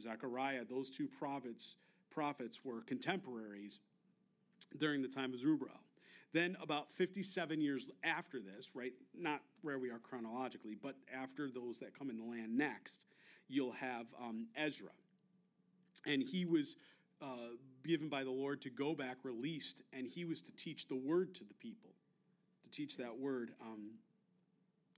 Zechariah, 0.01 0.63
those 0.69 0.89
two 0.89 1.07
prophets, 1.07 1.75
prophets 2.11 2.59
were 2.63 2.81
contemporaries 2.81 3.79
during 4.77 5.01
the 5.01 5.07
time 5.07 5.33
of 5.33 5.39
Zerubbabel. 5.39 5.79
Then, 6.33 6.57
about 6.61 6.91
57 6.93 7.61
years 7.61 7.89
after 8.03 8.39
this, 8.39 8.71
right, 8.75 8.91
not 9.17 9.41
where 9.61 9.79
we 9.79 9.89
are 9.89 9.99
chronologically, 9.99 10.75
but 10.81 10.95
after 11.15 11.49
those 11.49 11.79
that 11.79 11.97
come 11.97 12.09
in 12.09 12.17
the 12.17 12.23
land 12.23 12.55
next, 12.55 13.05
you'll 13.47 13.71
have 13.71 14.05
um, 14.21 14.47
Ezra. 14.55 14.89
And 16.05 16.21
he 16.21 16.45
was 16.45 16.75
uh, 17.21 17.55
given 17.85 18.09
by 18.09 18.23
the 18.23 18.31
Lord 18.31 18.61
to 18.63 18.69
go 18.69 18.93
back, 18.93 19.17
released, 19.23 19.81
and 19.93 20.05
he 20.05 20.25
was 20.25 20.41
to 20.43 20.51
teach 20.51 20.87
the 20.87 20.95
word 20.95 21.33
to 21.35 21.43
the 21.43 21.53
people, 21.55 21.91
to 22.63 22.69
teach 22.69 22.97
that 22.97 23.17
word. 23.17 23.51
Um, 23.61 23.91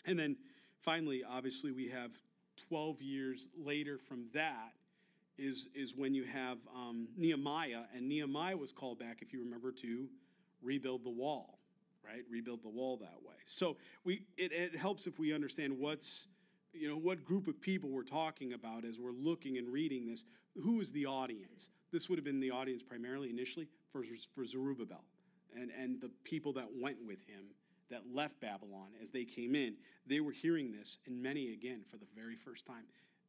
and 0.05 0.17
then 0.17 0.35
finally, 0.83 1.23
obviously, 1.23 1.71
we 1.71 1.89
have 1.89 2.11
12 2.67 3.01
years 3.01 3.47
later 3.57 3.97
from 3.97 4.25
that 4.33 4.73
is, 5.37 5.67
is 5.73 5.95
when 5.95 6.13
you 6.13 6.25
have 6.25 6.57
um, 6.75 7.07
Nehemiah, 7.15 7.83
and 7.95 8.07
Nehemiah 8.07 8.57
was 8.57 8.71
called 8.71 8.99
back, 8.99 9.21
if 9.21 9.31
you 9.31 9.43
remember, 9.43 9.71
to 9.71 10.07
rebuild 10.61 11.03
the 11.03 11.09
wall, 11.09 11.59
right? 12.05 12.23
Rebuild 12.29 12.63
the 12.63 12.69
wall 12.69 12.97
that 12.97 13.23
way. 13.25 13.35
So 13.45 13.77
we 14.03 14.23
it, 14.37 14.51
it 14.51 14.75
helps 14.75 15.07
if 15.07 15.17
we 15.17 15.33
understand 15.33 15.77
what's 15.77 16.27
you 16.73 16.89
know 16.89 16.97
what 16.97 17.23
group 17.23 17.47
of 17.47 17.59
people 17.61 17.89
we're 17.89 18.03
talking 18.03 18.53
about 18.53 18.85
as 18.85 18.99
we're 18.99 19.11
looking 19.11 19.57
and 19.57 19.69
reading 19.69 20.05
this. 20.05 20.25
Who 20.61 20.81
is 20.81 20.91
the 20.91 21.05
audience? 21.05 21.69
This 21.91 22.09
would 22.09 22.17
have 22.17 22.25
been 22.25 22.39
the 22.39 22.51
audience 22.51 22.83
primarily 22.83 23.29
initially 23.29 23.67
for, 23.91 24.03
for 24.35 24.45
Zerubbabel 24.45 25.03
and, 25.55 25.71
and 25.71 26.01
the 26.01 26.11
people 26.23 26.53
that 26.53 26.67
went 26.79 26.97
with 27.05 27.19
him 27.21 27.45
that 27.89 28.03
left 28.13 28.39
Babylon 28.39 28.89
as 29.01 29.11
they 29.11 29.25
came 29.25 29.55
in. 29.55 29.75
They 30.05 30.19
were 30.19 30.31
hearing 30.31 30.71
this, 30.71 30.97
and 31.05 31.21
many 31.21 31.53
again 31.53 31.81
for 31.89 31.97
the 31.97 32.07
very 32.15 32.35
first 32.35 32.65
time. 32.65 32.83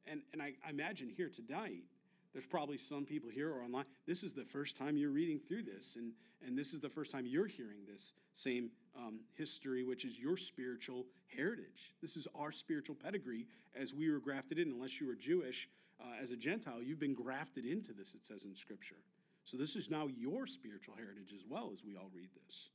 And, 0.06 0.22
and 0.32 0.42
I, 0.42 0.54
I 0.66 0.70
imagine 0.70 1.08
here 1.08 1.28
tonight, 1.28 1.84
there's 2.32 2.46
probably 2.46 2.78
some 2.78 3.04
people 3.04 3.28
here 3.28 3.50
or 3.50 3.62
online. 3.62 3.86
This 4.06 4.22
is 4.22 4.32
the 4.32 4.44
first 4.44 4.76
time 4.76 4.96
you're 4.96 5.10
reading 5.10 5.40
through 5.40 5.64
this, 5.64 5.96
and, 5.96 6.12
and 6.46 6.56
this 6.56 6.72
is 6.72 6.80
the 6.80 6.88
first 6.88 7.10
time 7.10 7.26
you're 7.26 7.46
hearing 7.46 7.80
this 7.90 8.12
same 8.34 8.70
um, 8.96 9.20
history, 9.36 9.82
which 9.84 10.04
is 10.04 10.18
your 10.18 10.36
spiritual 10.36 11.06
heritage. 11.34 11.94
This 12.00 12.16
is 12.16 12.28
our 12.34 12.52
spiritual 12.52 12.94
pedigree 12.94 13.46
as 13.74 13.94
we 13.94 14.10
were 14.10 14.20
grafted 14.20 14.58
in. 14.58 14.70
Unless 14.70 15.00
you 15.00 15.06
were 15.06 15.14
Jewish 15.14 15.68
uh, 16.00 16.22
as 16.22 16.30
a 16.30 16.36
Gentile, 16.36 16.82
you've 16.82 17.00
been 17.00 17.14
grafted 17.14 17.64
into 17.64 17.92
this, 17.92 18.14
it 18.14 18.24
says 18.24 18.44
in 18.44 18.54
Scripture. 18.54 19.02
So 19.44 19.56
this 19.56 19.74
is 19.74 19.90
now 19.90 20.06
your 20.06 20.46
spiritual 20.46 20.94
heritage 20.94 21.32
as 21.34 21.44
well 21.48 21.70
as 21.72 21.82
we 21.84 21.96
all 21.96 22.10
read 22.14 22.28
this. 22.46 22.68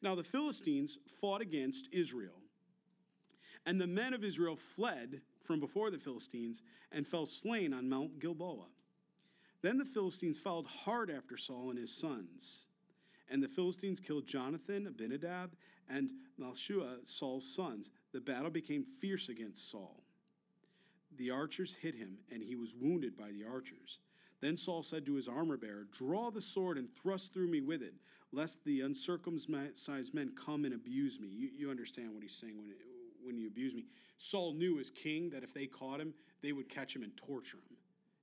Now, 0.00 0.14
the 0.14 0.24
Philistines 0.24 0.98
fought 1.20 1.40
against 1.40 1.88
Israel, 1.92 2.40
and 3.66 3.80
the 3.80 3.86
men 3.86 4.14
of 4.14 4.24
Israel 4.24 4.56
fled 4.56 5.22
from 5.42 5.60
before 5.60 5.90
the 5.90 5.98
Philistines 5.98 6.62
and 6.92 7.06
fell 7.06 7.26
slain 7.26 7.72
on 7.72 7.88
Mount 7.88 8.20
Gilboa. 8.20 8.66
Then 9.62 9.78
the 9.78 9.84
Philistines 9.84 10.38
followed 10.38 10.66
hard 10.66 11.10
after 11.10 11.36
Saul 11.36 11.70
and 11.70 11.78
his 11.78 11.94
sons. 11.94 12.66
And 13.28 13.42
the 13.42 13.48
Philistines 13.48 14.00
killed 14.00 14.26
Jonathan, 14.26 14.86
Abinadab, 14.86 15.50
and 15.88 16.10
Malchishua, 16.40 16.98
Saul's 17.06 17.54
sons. 17.54 17.90
The 18.12 18.20
battle 18.20 18.50
became 18.50 18.84
fierce 18.84 19.28
against 19.28 19.70
Saul. 19.70 20.02
The 21.16 21.30
archers 21.30 21.74
hit 21.74 21.94
him, 21.94 22.18
and 22.30 22.42
he 22.42 22.54
was 22.54 22.74
wounded 22.74 23.16
by 23.16 23.32
the 23.32 23.44
archers. 23.44 23.98
Then 24.40 24.56
Saul 24.56 24.82
said 24.82 25.04
to 25.06 25.14
his 25.14 25.28
armor 25.28 25.56
bearer, 25.56 25.88
Draw 25.90 26.30
the 26.30 26.40
sword 26.40 26.78
and 26.78 26.88
thrust 26.94 27.34
through 27.34 27.48
me 27.48 27.60
with 27.60 27.82
it, 27.82 27.94
lest 28.32 28.64
the 28.64 28.82
uncircumcised 28.82 30.14
men 30.14 30.32
come 30.36 30.64
and 30.64 30.74
abuse 30.74 31.18
me. 31.20 31.28
You, 31.28 31.48
you 31.56 31.70
understand 31.70 32.12
what 32.12 32.22
he's 32.22 32.34
saying 32.34 32.58
when, 32.58 32.72
when 33.22 33.38
you 33.38 33.46
abuse 33.46 33.74
me. 33.74 33.84
Saul 34.18 34.52
knew 34.52 34.78
as 34.78 34.90
king 34.90 35.30
that 35.30 35.42
if 35.42 35.54
they 35.54 35.66
caught 35.66 36.00
him, 36.00 36.12
they 36.42 36.52
would 36.52 36.68
catch 36.68 36.94
him 36.94 37.02
and 37.02 37.16
torture 37.16 37.58
him. 37.58 37.76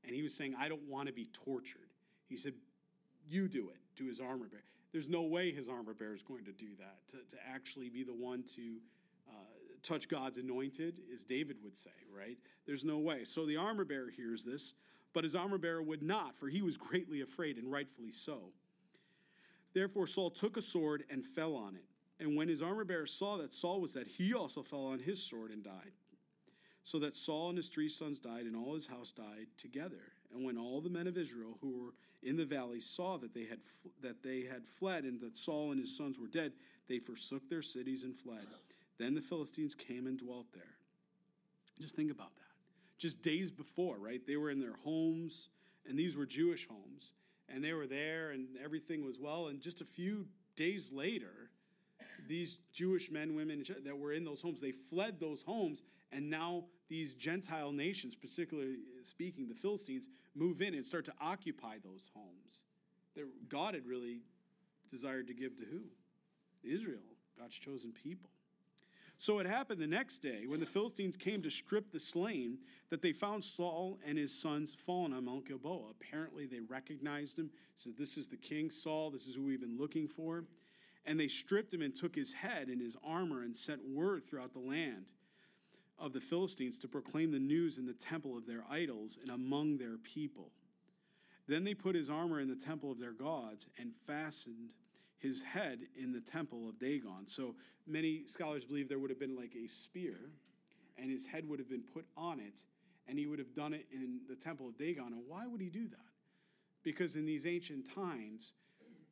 And 0.05 0.15
he 0.15 0.21
was 0.21 0.35
saying, 0.35 0.55
I 0.59 0.69
don't 0.69 0.87
want 0.87 1.07
to 1.07 1.13
be 1.13 1.27
tortured. 1.33 1.89
He 2.27 2.35
said, 2.35 2.53
You 3.27 3.47
do 3.47 3.69
it 3.69 3.97
to 3.97 4.05
his 4.05 4.19
armor 4.19 4.47
bearer. 4.47 4.63
There's 4.91 5.09
no 5.09 5.23
way 5.23 5.51
his 5.51 5.67
armor 5.67 5.93
bearer 5.93 6.13
is 6.13 6.23
going 6.23 6.45
to 6.45 6.53
do 6.53 6.67
that, 6.77 6.99
to, 7.11 7.35
to 7.35 7.41
actually 7.45 7.89
be 7.89 8.03
the 8.03 8.13
one 8.13 8.43
to 8.55 8.77
uh, 9.27 9.33
touch 9.81 10.07
God's 10.07 10.37
anointed, 10.37 11.01
as 11.13 11.23
David 11.23 11.57
would 11.63 11.75
say, 11.75 11.89
right? 12.15 12.37
There's 12.65 12.83
no 12.83 12.99
way. 12.99 13.25
So 13.25 13.45
the 13.45 13.57
armor 13.57 13.83
bearer 13.83 14.09
hears 14.09 14.45
this, 14.45 14.73
but 15.13 15.23
his 15.23 15.35
armor 15.35 15.57
bearer 15.57 15.81
would 15.81 16.01
not, 16.01 16.37
for 16.37 16.47
he 16.47 16.61
was 16.61 16.77
greatly 16.77 17.21
afraid, 17.21 17.57
and 17.57 17.71
rightfully 17.71 18.11
so. 18.11 18.51
Therefore, 19.75 20.07
Saul 20.07 20.31
took 20.31 20.57
a 20.57 20.61
sword 20.61 21.03
and 21.11 21.23
fell 21.23 21.53
on 21.53 21.75
it. 21.75 21.83
And 22.19 22.35
when 22.35 22.47
his 22.47 22.63
armor 22.63 22.85
bearer 22.85 23.05
saw 23.05 23.37
that 23.37 23.53
Saul 23.53 23.81
was 23.81 23.91
dead, 23.91 24.07
he 24.07 24.33
also 24.33 24.63
fell 24.63 24.87
on 24.87 24.99
his 24.99 25.21
sword 25.21 25.51
and 25.51 25.63
died 25.63 25.91
so 26.85 26.99
that 26.99 27.15
Saul 27.15 27.49
and 27.49 27.57
his 27.57 27.69
three 27.69 27.89
sons 27.89 28.19
died, 28.19 28.45
and 28.45 28.55
all 28.55 28.75
his 28.75 28.85
house 28.85 29.11
died 29.11 29.47
together. 29.57 30.13
And 30.33 30.45
when 30.45 30.55
all 30.55 30.81
the 30.81 30.89
men 30.89 31.07
of 31.07 31.17
Israel 31.17 31.57
who 31.59 31.71
were 31.71 31.93
in 32.21 32.37
the 32.37 32.45
valley 32.45 32.79
saw 32.79 33.17
that 33.17 33.33
they 33.33 33.45
had 33.45 33.59
that 34.01 34.21
they 34.23 34.41
had 34.41 34.67
fled, 34.67 35.03
and 35.03 35.19
that 35.21 35.35
Saul 35.35 35.71
and 35.71 35.79
his 35.79 35.97
sons 35.97 36.19
were 36.19 36.27
dead, 36.27 36.53
they 36.87 36.99
forsook 36.99 37.49
their 37.49 37.63
cities 37.63 38.03
and 38.03 38.15
fled. 38.15 38.45
Then 38.99 39.15
the 39.15 39.21
Philistines 39.21 39.73
came 39.73 40.05
and 40.05 40.17
dwelt 40.17 40.45
there. 40.53 40.77
Just 41.81 41.95
think 41.95 42.11
about 42.11 42.35
that. 42.35 42.43
Just 42.99 43.23
days 43.23 43.51
before, 43.51 43.97
right? 43.97 44.25
They 44.25 44.37
were 44.37 44.51
in 44.51 44.59
their 44.59 44.75
homes, 44.83 45.49
and 45.89 45.97
these 45.97 46.15
were 46.15 46.25
Jewish 46.25 46.67
homes, 46.67 47.13
and 47.49 47.63
they 47.63 47.73
were 47.73 47.87
there, 47.87 48.31
and 48.31 48.47
everything 48.63 49.05
was 49.05 49.19
well. 49.19 49.47
And 49.47 49.61
just 49.61 49.81
a 49.81 49.85
few 49.85 50.27
days 50.55 50.91
later, 50.91 51.49
these 52.27 52.57
Jewish 52.73 53.11
men, 53.11 53.35
women 53.35 53.63
that 53.83 53.97
were 53.97 54.13
in 54.13 54.23
those 54.23 54.41
homes, 54.41 54.61
they 54.61 54.71
fled 54.71 55.19
those 55.19 55.41
homes, 55.41 55.83
and 56.11 56.29
now 56.29 56.65
these 56.89 57.15
Gentile 57.15 57.71
nations, 57.71 58.15
particularly 58.15 58.77
speaking, 59.03 59.47
the 59.47 59.55
Philistines, 59.55 60.09
move 60.35 60.61
in 60.61 60.73
and 60.73 60.85
start 60.85 61.05
to 61.05 61.13
occupy 61.19 61.77
those 61.83 62.09
homes 62.13 62.61
that 63.15 63.49
God 63.49 63.73
had 63.73 63.85
really 63.87 64.21
desired 64.89 65.27
to 65.27 65.33
give 65.33 65.57
to 65.57 65.65
who? 65.65 65.81
Israel, 66.63 66.99
God's 67.37 67.57
chosen 67.57 67.91
people. 67.91 68.29
So 69.17 69.39
it 69.39 69.45
happened 69.45 69.81
the 69.81 69.87
next 69.87 70.19
day 70.19 70.45
when 70.45 70.59
the 70.59 70.65
Philistines 70.65 71.15
came 71.15 71.41
to 71.43 71.49
strip 71.49 71.91
the 71.91 71.99
slain 71.99 72.57
that 72.89 73.01
they 73.01 73.13
found 73.13 73.43
Saul 73.43 73.97
and 74.05 74.17
his 74.17 74.37
sons 74.37 74.73
fallen 74.73 75.13
on 75.13 75.25
Mount 75.25 75.47
Gilboa. 75.47 75.91
Apparently, 75.91 76.45
they 76.45 76.59
recognized 76.59 77.39
him, 77.39 77.49
said, 77.75 77.93
This 77.97 78.17
is 78.17 78.27
the 78.27 78.37
king 78.37 78.69
Saul, 78.69 79.11
this 79.11 79.25
is 79.25 79.35
who 79.35 79.43
we've 79.43 79.61
been 79.61 79.77
looking 79.77 80.07
for. 80.07 80.43
And 81.05 81.19
they 81.19 81.27
stripped 81.27 81.73
him 81.73 81.81
and 81.81 81.95
took 81.95 82.15
his 82.15 82.33
head 82.33 82.67
and 82.67 82.81
his 82.81 82.97
armor 83.05 83.43
and 83.43 83.55
sent 83.55 83.87
word 83.87 84.25
throughout 84.25 84.53
the 84.53 84.59
land 84.59 85.05
of 85.97 86.11
the 86.11 86.19
Philistines 86.19 86.77
to 86.79 86.87
proclaim 86.87 87.31
the 87.31 87.39
news 87.39 87.77
in 87.77 87.85
the 87.85 87.93
temple 87.93 88.37
of 88.37 88.45
their 88.45 88.65
idols 88.69 89.17
and 89.21 89.29
among 89.29 89.77
their 89.77 89.97
people. 89.97 90.51
Then 91.47 91.63
they 91.63 91.73
put 91.73 91.95
his 91.95 92.09
armor 92.09 92.39
in 92.39 92.49
the 92.49 92.55
temple 92.55 92.91
of 92.91 92.99
their 92.99 93.13
gods 93.13 93.69
and 93.79 93.93
fastened 94.07 94.71
his 95.19 95.43
head 95.43 95.79
in 95.97 96.11
the 96.11 96.21
temple 96.21 96.67
of 96.69 96.79
Dagon. 96.79 97.25
So 97.25 97.55
many 97.87 98.23
scholars 98.27 98.65
believe 98.65 98.89
there 98.89 98.99
would 98.99 99.09
have 99.09 99.19
been 99.19 99.35
like 99.35 99.55
a 99.55 99.67
spear, 99.67 100.17
and 100.97 101.09
his 101.11 101.25
head 101.25 101.47
would 101.47 101.59
have 101.59 101.69
been 101.69 101.83
put 101.93 102.05
on 102.17 102.39
it, 102.39 102.63
and 103.07 103.17
he 103.17 103.27
would 103.27 103.39
have 103.39 103.53
done 103.53 103.73
it 103.73 103.85
in 103.91 104.19
the 104.27 104.35
temple 104.35 104.67
of 104.67 104.77
Dagon. 104.77 105.07
And 105.07 105.21
why 105.27 105.47
would 105.47 105.61
he 105.61 105.69
do 105.69 105.87
that? 105.89 105.99
Because 106.83 107.15
in 107.15 107.25
these 107.25 107.45
ancient 107.45 107.93
times, 107.93 108.53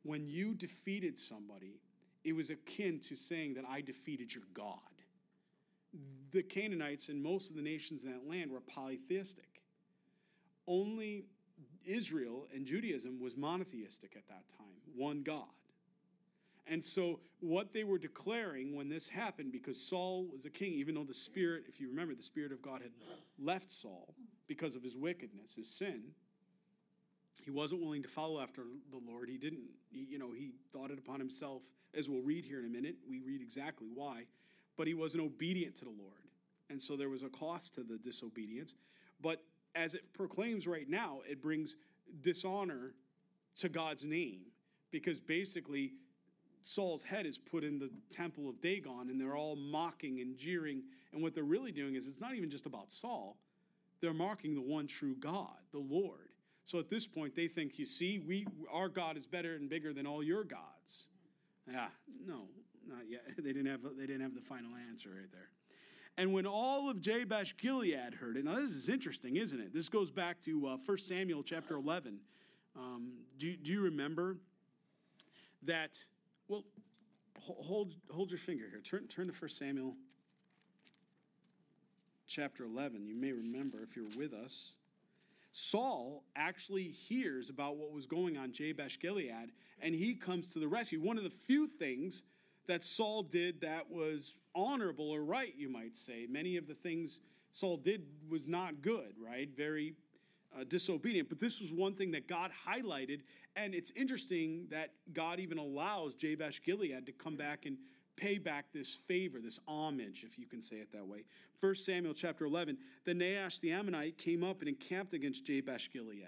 when 0.02 0.28
you 0.28 0.54
defeated 0.54 1.18
somebody, 1.18 1.80
it 2.24 2.34
was 2.34 2.50
akin 2.50 3.00
to 3.08 3.16
saying 3.16 3.54
that 3.54 3.64
I 3.68 3.80
defeated 3.80 4.34
your 4.34 4.44
God. 4.54 4.78
The 6.32 6.42
Canaanites 6.42 7.08
and 7.08 7.22
most 7.22 7.50
of 7.50 7.56
the 7.56 7.62
nations 7.62 8.02
in 8.02 8.10
that 8.10 8.28
land 8.28 8.50
were 8.50 8.60
polytheistic. 8.60 9.62
Only 10.66 11.26
Israel 11.84 12.46
and 12.54 12.64
Judaism 12.64 13.20
was 13.20 13.36
monotheistic 13.36 14.14
at 14.16 14.26
that 14.28 14.48
time, 14.56 14.80
one 14.96 15.22
God. 15.22 15.44
And 16.66 16.82
so, 16.82 17.20
what 17.40 17.74
they 17.74 17.84
were 17.84 17.98
declaring 17.98 18.74
when 18.74 18.88
this 18.88 19.08
happened, 19.08 19.52
because 19.52 19.78
Saul 19.78 20.26
was 20.32 20.46
a 20.46 20.50
king, 20.50 20.72
even 20.72 20.94
though 20.94 21.04
the 21.04 21.12
Spirit, 21.12 21.64
if 21.68 21.78
you 21.78 21.88
remember, 21.88 22.14
the 22.14 22.22
Spirit 22.22 22.52
of 22.52 22.62
God 22.62 22.80
had 22.80 22.92
left 23.38 23.70
Saul 23.70 24.14
because 24.46 24.74
of 24.74 24.82
his 24.82 24.96
wickedness, 24.96 25.54
his 25.54 25.68
sin, 25.68 26.02
he 27.42 27.50
wasn't 27.50 27.82
willing 27.82 28.02
to 28.02 28.08
follow 28.08 28.40
after 28.40 28.62
the 28.90 29.00
Lord. 29.06 29.28
He 29.28 29.36
didn't, 29.36 29.64
you 29.90 30.18
know, 30.18 30.32
he 30.32 30.52
thought 30.72 30.90
it 30.90 30.98
upon 30.98 31.20
himself, 31.20 31.62
as 31.92 32.08
we'll 32.08 32.22
read 32.22 32.44
here 32.44 32.60
in 32.60 32.64
a 32.64 32.68
minute. 32.68 32.96
We 33.08 33.20
read 33.20 33.42
exactly 33.42 33.88
why. 33.92 34.24
But 34.76 34.86
he 34.86 34.94
wasn't 34.94 35.24
obedient 35.24 35.76
to 35.76 35.84
the 35.84 35.90
Lord. 35.90 36.28
And 36.70 36.82
so 36.82 36.96
there 36.96 37.10
was 37.10 37.22
a 37.22 37.28
cost 37.28 37.74
to 37.74 37.82
the 37.82 37.98
disobedience. 37.98 38.74
But 39.20 39.42
as 39.74 39.94
it 39.94 40.12
proclaims 40.14 40.66
right 40.66 40.88
now, 40.88 41.20
it 41.28 41.42
brings 41.42 41.76
dishonor 42.22 42.94
to 43.56 43.68
God's 43.68 44.04
name 44.04 44.40
because 44.90 45.20
basically 45.20 45.92
Saul's 46.66 47.02
head 47.02 47.26
is 47.26 47.36
put 47.36 47.62
in 47.62 47.78
the 47.78 47.90
temple 48.10 48.48
of 48.48 48.58
Dagon 48.62 49.10
and 49.10 49.20
they're 49.20 49.36
all 49.36 49.54
mocking 49.54 50.20
and 50.20 50.36
jeering. 50.36 50.82
And 51.12 51.22
what 51.22 51.34
they're 51.34 51.44
really 51.44 51.72
doing 51.72 51.94
is 51.94 52.08
it's 52.08 52.20
not 52.20 52.34
even 52.34 52.50
just 52.50 52.64
about 52.64 52.90
Saul, 52.90 53.36
they're 54.00 54.14
mocking 54.14 54.54
the 54.54 54.62
one 54.62 54.86
true 54.86 55.14
God, 55.14 55.56
the 55.72 55.78
Lord. 55.78 56.30
So 56.64 56.78
at 56.78 56.88
this 56.88 57.06
point, 57.06 57.36
they 57.36 57.48
think, 57.48 57.78
you 57.78 57.84
see, 57.84 58.18
we 58.18 58.46
our 58.72 58.88
God 58.88 59.18
is 59.18 59.26
better 59.26 59.54
and 59.54 59.68
bigger 59.68 59.92
than 59.92 60.06
all 60.06 60.22
your 60.22 60.42
gods. 60.42 61.08
Yeah, 61.70 61.88
no, 62.26 62.48
not 62.88 63.08
yet. 63.08 63.22
They 63.36 63.52
didn't 63.52 63.66
have 63.66 63.82
they 63.98 64.06
didn't 64.06 64.22
have 64.22 64.34
the 64.34 64.40
final 64.40 64.70
answer 64.88 65.10
right 65.10 65.30
there. 65.30 65.50
And 66.16 66.32
when 66.32 66.46
all 66.46 66.88
of 66.88 67.02
Jabesh 67.02 67.56
Gilead 67.58 68.14
heard 68.14 68.38
it, 68.38 68.44
now 68.44 68.54
this 68.54 68.70
is 68.70 68.88
interesting, 68.88 69.36
isn't 69.36 69.60
it? 69.60 69.74
This 69.74 69.90
goes 69.90 70.10
back 70.10 70.40
to 70.42 70.66
uh, 70.66 70.76
1 70.86 70.98
Samuel 70.98 71.42
chapter 71.42 71.74
11. 71.74 72.20
Um, 72.76 73.12
do, 73.36 73.54
do 73.56 73.70
you 73.70 73.82
remember 73.82 74.38
that? 75.64 75.98
Well, 76.48 76.64
hold, 77.40 77.94
hold 78.10 78.30
your 78.30 78.38
finger 78.38 78.64
here. 78.70 78.80
Turn, 78.80 79.06
turn 79.08 79.26
to 79.28 79.32
1 79.32 79.48
Samuel 79.50 79.94
chapter 82.26 82.64
11. 82.64 83.06
You 83.06 83.16
may 83.16 83.32
remember 83.32 83.82
if 83.82 83.96
you're 83.96 84.04
with 84.16 84.32
us. 84.32 84.72
Saul 85.52 86.24
actually 86.34 86.88
hears 86.88 87.48
about 87.48 87.76
what 87.76 87.92
was 87.92 88.06
going 88.06 88.36
on 88.36 88.52
Jabesh 88.52 88.98
Gilead, 88.98 89.52
and 89.80 89.94
he 89.94 90.14
comes 90.14 90.52
to 90.52 90.58
the 90.58 90.66
rescue. 90.66 91.00
One 91.00 91.16
of 91.16 91.24
the 91.24 91.30
few 91.30 91.68
things 91.68 92.24
that 92.66 92.82
Saul 92.82 93.22
did 93.22 93.60
that 93.60 93.90
was 93.90 94.34
honorable 94.54 95.10
or 95.10 95.22
right, 95.22 95.54
you 95.56 95.68
might 95.68 95.96
say. 95.96 96.26
Many 96.28 96.56
of 96.56 96.66
the 96.66 96.74
things 96.74 97.20
Saul 97.52 97.76
did 97.76 98.02
was 98.28 98.48
not 98.48 98.82
good, 98.82 99.14
right? 99.18 99.48
Very 99.56 99.94
uh, 100.58 100.64
disobedient. 100.64 101.28
But 101.28 101.40
this 101.40 101.60
was 101.60 101.72
one 101.72 101.94
thing 101.94 102.12
that 102.12 102.28
God 102.28 102.50
highlighted, 102.66 103.20
and 103.56 103.74
it's 103.74 103.92
interesting 103.96 104.66
that 104.70 104.90
God 105.12 105.40
even 105.40 105.58
allows 105.58 106.14
Jabesh 106.14 106.62
Gilead 106.62 107.06
to 107.06 107.12
come 107.12 107.36
back 107.36 107.66
and 107.66 107.76
pay 108.16 108.38
back 108.38 108.66
this 108.72 108.94
favor, 108.94 109.40
this 109.40 109.58
homage, 109.66 110.24
if 110.24 110.38
you 110.38 110.46
can 110.46 110.62
say 110.62 110.76
it 110.76 110.92
that 110.92 111.06
way. 111.06 111.24
1 111.60 111.74
Samuel 111.76 112.14
chapter 112.14 112.44
11, 112.44 112.78
the 113.04 113.14
Nahash 113.14 113.58
the 113.58 113.72
Ammonite 113.72 114.18
came 114.18 114.44
up 114.44 114.60
and 114.60 114.68
encamped 114.68 115.14
against 115.14 115.46
Jabesh 115.46 115.90
Gilead. 115.92 116.26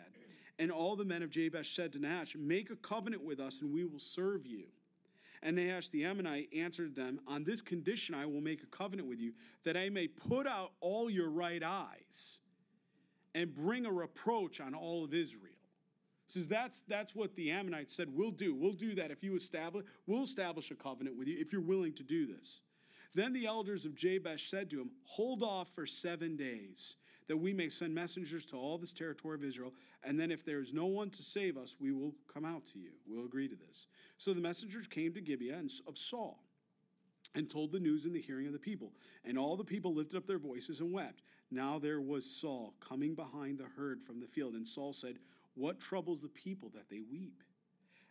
And 0.59 0.73
all 0.73 0.97
the 0.97 1.05
men 1.05 1.23
of 1.23 1.31
Jabesh 1.31 1.75
said 1.75 1.93
to 1.93 1.99
Nahash, 1.99 2.35
Make 2.35 2.71
a 2.71 2.77
covenant 2.77 3.23
with 3.23 3.41
us, 3.41 3.61
and 3.61 3.73
we 3.73 3.85
will 3.85 3.99
serve 3.99 4.47
you. 4.47 4.65
And 5.43 5.57
Nahash 5.57 5.89
the 5.89 6.05
Ammonite 6.05 6.49
answered 6.57 6.97
them, 6.97 7.21
On 7.29 7.45
this 7.45 7.61
condition 7.61 8.15
I 8.15 8.25
will 8.25 8.41
make 8.41 8.63
a 8.63 8.67
covenant 8.67 9.07
with 9.07 9.21
you, 9.21 9.33
that 9.65 9.77
I 9.77 9.91
may 9.91 10.09
put 10.09 10.47
out 10.47 10.73
all 10.81 11.11
your 11.11 11.29
right 11.29 11.63
eyes 11.63 12.39
and 13.37 13.55
bring 13.55 13.87
a 13.87 13.93
reproach 13.93 14.61
on 14.61 14.75
all 14.75 15.05
of 15.05 15.15
Israel 15.15 15.53
says 16.29 16.49
that's 16.49 16.83
that's 16.89 17.15
what 17.15 17.37
the 17.37 17.51
Ammonites 17.51 17.95
said 17.95 18.09
we'll 18.13 18.33
do. 18.33 18.53
We'll 18.55 18.73
do 18.73 18.97
that 18.97 19.13
if 19.13 19.23
you 19.23 19.37
establish 19.37 19.85
we'll 20.07 20.25
establish 20.25 20.73
a 20.73 20.75
covenant 20.75 21.17
with 21.17 21.29
you 21.29 21.37
if 21.39 21.53
you're 21.53 21.61
willing 21.61 21.93
to 21.95 22.03
do 22.03 22.27
this. 22.27 22.61
Then 23.15 23.33
the 23.33 23.47
elders 23.47 23.85
of 23.85 23.95
Jabesh 23.95 24.51
said 24.51 24.69
to 24.71 24.81
him, 24.81 24.91
Hold 25.05 25.43
off 25.43 25.69
for 25.75 25.87
seven 25.87 26.37
days, 26.37 26.97
that 27.29 27.37
we 27.37 27.55
may 27.55 27.71
send 27.71 27.95
messengers 27.95 28.45
to 28.47 28.57
all 28.57 28.77
this 28.77 28.93
territory 28.93 29.37
of 29.37 29.45
Israel, 29.45 29.73
and 30.05 30.21
then 30.21 30.31
if 30.31 30.45
there 30.45 30.61
is 30.61 30.75
no 30.75 30.85
one 30.85 31.09
to 31.11 31.23
save 31.23 31.57
us, 31.57 31.77
we 31.81 31.93
will 31.93 32.15
come 32.33 32.45
out 32.45 32.67
to 32.67 32.79
you. 32.79 32.91
We'll 33.07 33.25
agree 33.25 33.49
to 33.49 33.55
this. 33.55 33.87
So 34.19 34.35
the 34.35 34.41
messengers 34.41 34.87
came 34.87 35.15
to 35.15 35.23
Gibeah 35.23 35.63
of 35.87 35.97
Saul 35.97 36.43
and 37.35 37.49
told 37.49 37.73
the 37.73 37.81
news 37.81 38.05
in 38.05 38.13
the 38.13 38.21
hearing 38.21 38.47
of 38.47 38.53
the 38.53 38.59
people. 38.59 38.93
And 39.25 39.39
all 39.39 39.57
the 39.57 39.65
people 39.65 39.95
lifted 39.95 40.17
up 40.17 40.27
their 40.27 40.39
voices 40.39 40.81
and 40.81 40.93
wept. 40.93 41.23
Now 41.51 41.79
there 41.79 42.01
was 42.01 42.25
Saul 42.29 42.75
coming 42.81 43.15
behind 43.15 43.59
the 43.59 43.67
herd 43.77 44.03
from 44.03 44.21
the 44.21 44.27
field, 44.27 44.55
and 44.55 44.67
Saul 44.67 44.93
said, 44.93 45.19
what 45.57 45.81
troubles 45.81 46.21
the 46.21 46.29
people 46.29 46.71
that 46.75 46.89
they 46.91 47.01
weep? 47.01 47.43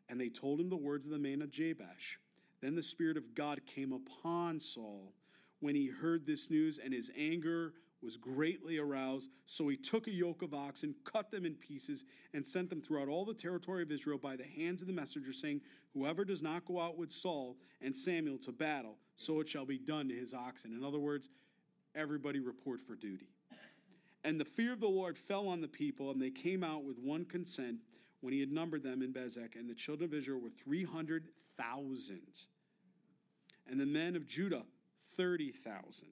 And 0.10 0.20
they 0.20 0.30
told 0.30 0.60
him 0.60 0.70
the 0.70 0.75
words 0.75 1.06
of 1.06 1.12
the 1.12 1.20
man 1.20 1.42
of 1.42 1.51
Jabesh. 1.51 2.20
Then 2.62 2.75
the 2.75 2.84
Spirit 2.84 3.18
of 3.18 3.36
God 3.36 3.62
came 3.65 3.94
upon 3.94 4.60
Saul 4.60 5.13
when 5.60 5.75
he 5.75 5.88
heard 5.88 6.25
this 6.25 6.50
news, 6.50 6.80
and 6.84 6.94
his 6.94 7.12
anger 7.18 7.74
was 8.01 8.18
greatly 8.18 8.77
aroused. 8.77 9.30
So 9.46 9.68
he 9.68 9.77
took 9.77 10.08
a 10.08 10.12
yoke 10.12 10.42
of 10.42 10.54
oxen, 10.54 10.96
cut 11.04 11.32
them 11.32 11.46
in 11.46 11.54
pieces, 11.54 12.04
and 12.34 12.46
sent 12.46 12.70
them 12.70 12.82
throughout 12.82 13.08
all 13.08 13.25
the 13.25 13.34
territory 13.34 13.84
of 13.84 13.92
Israel 13.92 14.18
by 14.18 14.36
the 14.36 14.44
hands 14.44 14.82
of 14.82 14.88
the 14.88 14.94
messenger, 14.94 15.32
saying, 15.32 15.62
Whoever 15.94 16.25
does 16.25 16.42
not 16.42 16.65
go 16.65 16.80
out 16.80 16.98
with 16.98 17.12
Saul 17.12 17.58
and 17.82 17.96
Samuel 17.96 18.38
to 18.39 18.51
battle, 18.51 18.98
so 19.18 19.39
it 19.39 19.48
shall 19.48 19.65
be 19.65 19.77
done 19.77 20.10
to 20.10 20.15
his 20.15 20.34
oxen. 20.34 20.74
In 20.74 20.84
other 20.84 21.00
words, 21.00 21.30
everybody 21.95 22.39
report 22.39 22.81
for 22.81 22.95
duty. 22.95 23.29
And 24.23 24.39
the 24.39 24.45
fear 24.45 24.73
of 24.73 24.79
the 24.79 24.88
Lord 24.88 25.17
fell 25.17 25.47
on 25.47 25.62
the 25.62 25.67
people, 25.67 26.10
and 26.10 26.21
they 26.21 26.31
came 26.31 26.63
out 26.63 26.84
with 26.84 26.97
one 26.97 27.25
consent 27.25 27.77
when 28.21 28.34
he 28.34 28.39
had 28.39 28.51
numbered 28.51 28.81
them 28.81 29.03
in 29.03 29.13
Bezek. 29.13 29.55
And 29.55 29.69
the 29.69 29.75
children 29.75 30.10
of 30.10 30.13
Israel 30.15 30.39
were 30.39 30.49
300,000. 30.49 32.21
And 33.69 33.79
the 33.79 33.86
men 33.86 34.15
of 34.15 34.25
Judah, 34.25 34.63
30,000. 35.15 36.08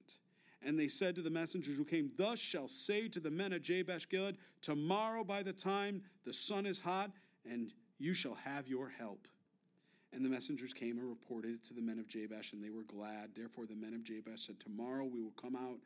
And 0.64 0.78
they 0.78 0.88
said 0.88 1.16
to 1.16 1.22
the 1.22 1.30
messengers 1.30 1.76
who 1.76 1.84
came, 1.84 2.10
Thus 2.16 2.38
shall 2.38 2.68
say 2.68 3.08
to 3.08 3.20
the 3.20 3.30
men 3.30 3.52
of 3.52 3.62
Jabesh 3.62 4.08
Gilead, 4.08 4.36
Tomorrow 4.62 5.24
by 5.24 5.42
the 5.42 5.52
time 5.52 6.02
the 6.24 6.32
sun 6.32 6.66
is 6.66 6.78
hot, 6.78 7.10
and 7.44 7.72
you 7.98 8.14
shall 8.14 8.34
have 8.34 8.68
your 8.68 8.88
help. 8.88 9.26
And 10.14 10.24
the 10.24 10.28
messengers 10.28 10.72
came 10.72 10.98
and 10.98 11.08
reported 11.08 11.54
it 11.54 11.64
to 11.64 11.74
the 11.74 11.82
men 11.82 11.98
of 11.98 12.06
Jabesh, 12.06 12.52
and 12.52 12.62
they 12.62 12.70
were 12.70 12.84
glad. 12.84 13.30
Therefore 13.34 13.66
the 13.66 13.74
men 13.74 13.94
of 13.94 14.04
Jabesh 14.04 14.46
said, 14.46 14.60
Tomorrow 14.60 15.04
we 15.04 15.20
will 15.20 15.32
come 15.32 15.56
out 15.56 15.78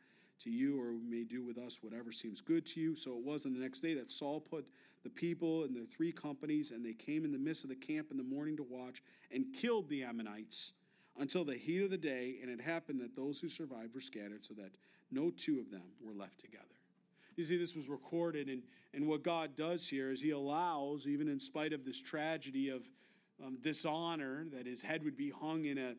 to 0.43 0.51
you, 0.51 0.79
or 0.79 0.93
we 0.93 1.09
may 1.09 1.23
do 1.23 1.43
with 1.43 1.57
us 1.57 1.79
whatever 1.81 2.11
seems 2.11 2.39
good 2.39 2.65
to 2.67 2.79
you. 2.79 2.95
So 2.95 3.11
it 3.11 3.23
was 3.23 3.45
on 3.45 3.53
the 3.53 3.59
next 3.59 3.79
day 3.79 3.95
that 3.95 4.11
Saul 4.11 4.39
put 4.39 4.67
the 5.03 5.09
people 5.09 5.63
in 5.63 5.73
the 5.73 5.85
three 5.85 6.11
companies, 6.11 6.71
and 6.71 6.85
they 6.85 6.93
came 6.93 7.25
in 7.25 7.31
the 7.31 7.39
midst 7.39 7.63
of 7.63 7.69
the 7.69 7.75
camp 7.75 8.11
in 8.11 8.17
the 8.17 8.23
morning 8.23 8.55
to 8.57 8.63
watch, 8.63 9.01
and 9.31 9.45
killed 9.53 9.89
the 9.89 10.03
Ammonites 10.03 10.73
until 11.17 11.43
the 11.43 11.55
heat 11.55 11.83
of 11.83 11.89
the 11.89 11.97
day. 11.97 12.37
And 12.41 12.51
it 12.51 12.61
happened 12.61 13.01
that 13.01 13.15
those 13.15 13.39
who 13.39 13.49
survived 13.49 13.95
were 13.95 14.01
scattered, 14.01 14.45
so 14.45 14.53
that 14.55 14.71
no 15.11 15.31
two 15.31 15.59
of 15.59 15.71
them 15.71 15.83
were 16.01 16.13
left 16.13 16.39
together. 16.39 16.65
You 17.35 17.45
see, 17.45 17.57
this 17.57 17.75
was 17.75 17.87
recorded, 17.87 18.47
and, 18.47 18.61
and 18.93 19.07
what 19.07 19.23
God 19.23 19.55
does 19.55 19.87
here 19.87 20.11
is 20.11 20.21
He 20.21 20.31
allows, 20.31 21.07
even 21.07 21.27
in 21.27 21.39
spite 21.39 21.73
of 21.73 21.85
this 21.85 22.01
tragedy 22.01 22.69
of 22.69 22.83
um, 23.45 23.57
dishonor, 23.61 24.45
that 24.53 24.65
his 24.65 24.81
head 24.81 25.03
would 25.03 25.17
be 25.17 25.29
hung 25.29 25.65
in 25.65 25.77
a 25.77 25.95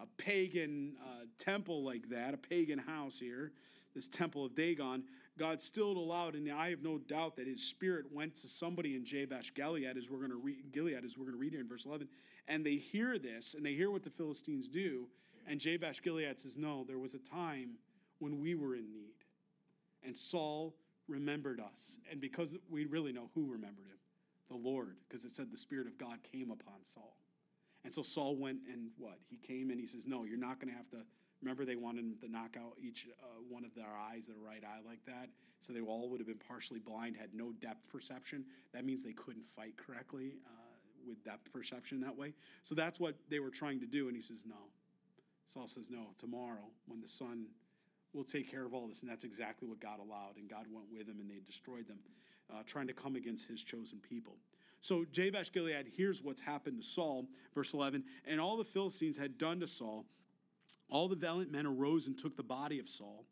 a 0.00 0.06
pagan 0.18 0.94
uh, 1.02 1.24
temple 1.38 1.82
like 1.82 2.08
that, 2.10 2.34
a 2.34 2.36
pagan 2.36 2.78
house 2.78 3.18
here, 3.18 3.52
this 3.94 4.08
temple 4.08 4.44
of 4.44 4.54
Dagon, 4.54 5.04
God 5.38 5.60
still 5.60 5.92
allowed, 5.92 6.34
and 6.34 6.50
I 6.50 6.70
have 6.70 6.82
no 6.82 6.98
doubt 6.98 7.36
that 7.36 7.46
His 7.46 7.62
Spirit 7.62 8.06
went 8.12 8.34
to 8.36 8.48
somebody 8.48 8.94
in 8.94 9.04
Jabesh 9.04 9.54
Gilead, 9.54 9.96
as 9.96 10.10
we're 10.10 10.18
going 10.18 10.30
to 10.30 10.36
read 10.36 10.72
Gilead, 10.72 11.04
as 11.04 11.16
we're 11.16 11.24
going 11.24 11.36
to 11.36 11.40
read 11.40 11.52
here 11.52 11.60
in 11.60 11.68
verse 11.68 11.86
eleven, 11.86 12.08
and 12.48 12.64
they 12.64 12.76
hear 12.76 13.18
this, 13.18 13.54
and 13.54 13.64
they 13.64 13.74
hear 13.74 13.90
what 13.90 14.02
the 14.02 14.10
Philistines 14.10 14.68
do, 14.68 15.08
and 15.46 15.60
Jabesh 15.60 16.02
Gilead 16.02 16.38
says, 16.38 16.56
"No, 16.56 16.84
there 16.84 16.98
was 16.98 17.14
a 17.14 17.18
time 17.18 17.76
when 18.18 18.40
we 18.40 18.54
were 18.54 18.74
in 18.74 18.90
need, 18.90 19.14
and 20.04 20.16
Saul 20.16 20.74
remembered 21.08 21.60
us, 21.60 21.98
and 22.10 22.20
because 22.20 22.54
we 22.70 22.86
really 22.86 23.12
know 23.12 23.30
who 23.34 23.46
remembered 23.50 23.86
him, 23.86 23.98
the 24.48 24.56
Lord, 24.56 24.96
because 25.08 25.24
it 25.24 25.32
said 25.32 25.50
the 25.50 25.56
Spirit 25.56 25.86
of 25.86 25.98
God 25.98 26.18
came 26.32 26.50
upon 26.50 26.84
Saul." 26.84 27.16
And 27.86 27.94
so 27.94 28.02
Saul 28.02 28.34
went 28.34 28.58
and 28.66 28.90
what? 28.98 29.18
He 29.30 29.36
came 29.36 29.70
and 29.70 29.78
he 29.78 29.86
says, 29.86 30.08
No, 30.08 30.24
you're 30.24 30.36
not 30.36 30.58
going 30.58 30.72
to 30.72 30.76
have 30.76 30.90
to. 30.90 31.06
Remember, 31.40 31.64
they 31.64 31.76
wanted 31.76 32.00
him 32.00 32.16
to 32.20 32.28
knock 32.28 32.56
out 32.58 32.72
each 32.82 33.06
uh, 33.22 33.26
one 33.48 33.64
of 33.64 33.76
their 33.76 33.94
eyes, 34.10 34.26
their 34.26 34.42
right 34.44 34.62
eye, 34.64 34.80
like 34.84 35.04
that. 35.06 35.28
So 35.60 35.72
they 35.72 35.80
all 35.80 36.10
would 36.10 36.18
have 36.18 36.26
been 36.26 36.40
partially 36.48 36.80
blind, 36.80 37.14
had 37.16 37.30
no 37.32 37.52
depth 37.52 37.88
perception. 37.88 38.44
That 38.74 38.84
means 38.84 39.04
they 39.04 39.12
couldn't 39.12 39.46
fight 39.54 39.74
correctly 39.76 40.32
uh, 40.46 40.50
with 41.06 41.22
depth 41.22 41.52
perception 41.52 42.00
that 42.00 42.16
way. 42.16 42.34
So 42.64 42.74
that's 42.74 42.98
what 42.98 43.14
they 43.30 43.38
were 43.38 43.50
trying 43.50 43.78
to 43.78 43.86
do. 43.86 44.08
And 44.08 44.16
he 44.16 44.22
says, 44.22 44.42
No. 44.44 44.66
Saul 45.46 45.68
says, 45.68 45.86
No, 45.88 46.08
tomorrow, 46.18 46.66
when 46.88 47.00
the 47.00 47.06
sun 47.08 47.46
will 48.12 48.24
take 48.24 48.50
care 48.50 48.64
of 48.64 48.74
all 48.74 48.88
this. 48.88 49.02
And 49.02 49.10
that's 49.10 49.22
exactly 49.22 49.68
what 49.68 49.78
God 49.78 50.00
allowed. 50.00 50.38
And 50.38 50.50
God 50.50 50.66
went 50.72 50.86
with 50.90 51.06
them 51.06 51.20
and 51.20 51.30
they 51.30 51.38
destroyed 51.46 51.86
them, 51.86 51.98
uh, 52.50 52.62
trying 52.64 52.86
to 52.86 52.92
come 52.92 53.16
against 53.16 53.46
his 53.46 53.62
chosen 53.62 53.98
people. 53.98 54.36
So 54.80 55.04
Jabesh 55.10 55.52
Gilead 55.52 55.86
hears 55.96 56.22
what's 56.22 56.40
happened 56.40 56.80
to 56.82 56.86
Saul, 56.86 57.26
verse 57.54 57.72
11, 57.74 58.04
and 58.26 58.40
all 58.40 58.56
the 58.56 58.64
Philistines 58.64 59.16
had 59.16 59.38
done 59.38 59.60
to 59.60 59.66
Saul. 59.66 60.04
All 60.88 61.08
the 61.08 61.16
valiant 61.16 61.50
men 61.50 61.66
arose 61.66 62.06
and 62.06 62.16
took 62.16 62.36
the 62.36 62.42
body 62.42 62.78
of 62.78 62.88
Saul 62.88 63.24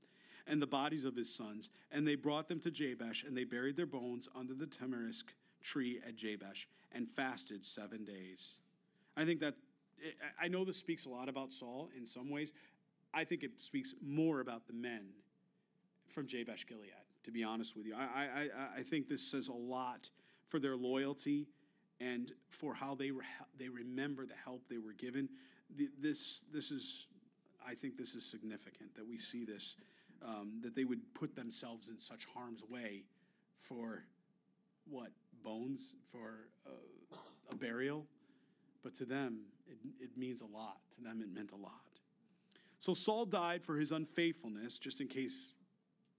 and 0.47 0.61
the 0.61 0.67
bodies 0.67 1.05
of 1.05 1.17
his 1.17 1.35
sons, 1.35 1.71
and 1.91 2.07
they 2.07 2.17
brought 2.17 2.49
them 2.49 2.61
to 2.61 2.71
Jabesh, 2.71 3.25
and 3.25 3.37
they 3.37 3.45
buried 3.45 3.77
their 3.77 3.87
bones 3.87 4.29
under 4.37 4.53
the 4.53 4.67
tamarisk 4.67 5.33
tree 5.63 6.01
at 6.07 6.17
Jabesh, 6.17 6.69
and 6.93 7.09
fasted 7.09 7.65
seven 7.65 8.05
days. 8.05 8.59
I 9.17 9.25
think 9.25 9.41
that, 9.41 9.55
I 10.41 10.49
know 10.49 10.65
this 10.65 10.77
speaks 10.77 11.07
a 11.07 11.09
lot 11.09 11.29
about 11.29 11.53
Saul 11.53 11.89
in 11.97 12.07
some 12.07 12.31
ways. 12.31 12.53
I 13.15 13.25
think 13.25 13.43
it 13.43 13.59
speaks 13.59 13.95
more 14.05 14.41
about 14.41 14.67
the 14.67 14.75
men 14.75 15.07
from 16.09 16.27
Jabesh 16.27 16.67
Gilead, 16.67 16.91
to 17.25 17.31
be 17.31 17.43
honest 17.43 17.77
with 17.77 17.87
you. 17.87 17.95
I, 17.95 18.23
I, 18.23 18.49
I 18.79 18.83
think 18.83 19.09
this 19.09 19.23
says 19.23 19.49
a 19.49 19.53
lot 19.53 20.09
for 20.49 20.59
their 20.59 20.77
loyalty 20.77 21.49
and 22.01 22.33
for 22.51 22.75
how 22.75 22.95
they, 22.95 23.11
re- 23.11 23.25
they 23.59 23.69
remember 23.69 24.27
the 24.27 24.35
help 24.45 24.63
they 24.69 24.79
were 24.79 24.93
given. 24.93 25.29
This, 25.99 26.45
this 26.53 26.71
is, 26.71 27.07
I 27.67 27.75
think 27.75 27.97
this 27.97 28.15
is 28.15 28.25
significant 28.25 28.95
that 28.95 29.07
we 29.07 29.19
see 29.19 29.45
this, 29.45 29.77
um, 30.25 30.61
that 30.63 30.75
they 30.75 30.85
would 30.85 31.01
put 31.15 31.35
themselves 31.35 31.89
in 31.89 31.99
such 31.99 32.27
harm's 32.35 32.63
way 32.69 33.05
for 33.61 34.05
what? 34.89 35.11
Bones? 35.43 35.93
For 36.13 36.49
uh, 36.67 37.17
a 37.51 37.55
burial? 37.55 38.05
But 38.83 38.95
to 38.97 39.05
them, 39.05 39.41
it, 39.67 39.79
it 39.99 40.11
means 40.17 40.43
a 40.43 40.47
lot. 40.47 40.79
To 40.97 41.03
them, 41.03 41.23
it 41.23 41.33
meant 41.33 41.53
a 41.53 41.57
lot. 41.57 41.73
So 42.79 42.93
Saul 42.93 43.25
died 43.25 43.65
for 43.65 43.79
his 43.79 43.93
unfaithfulness, 43.93 44.79
just 44.79 45.01
in 45.01 45.09
case 45.09 45.55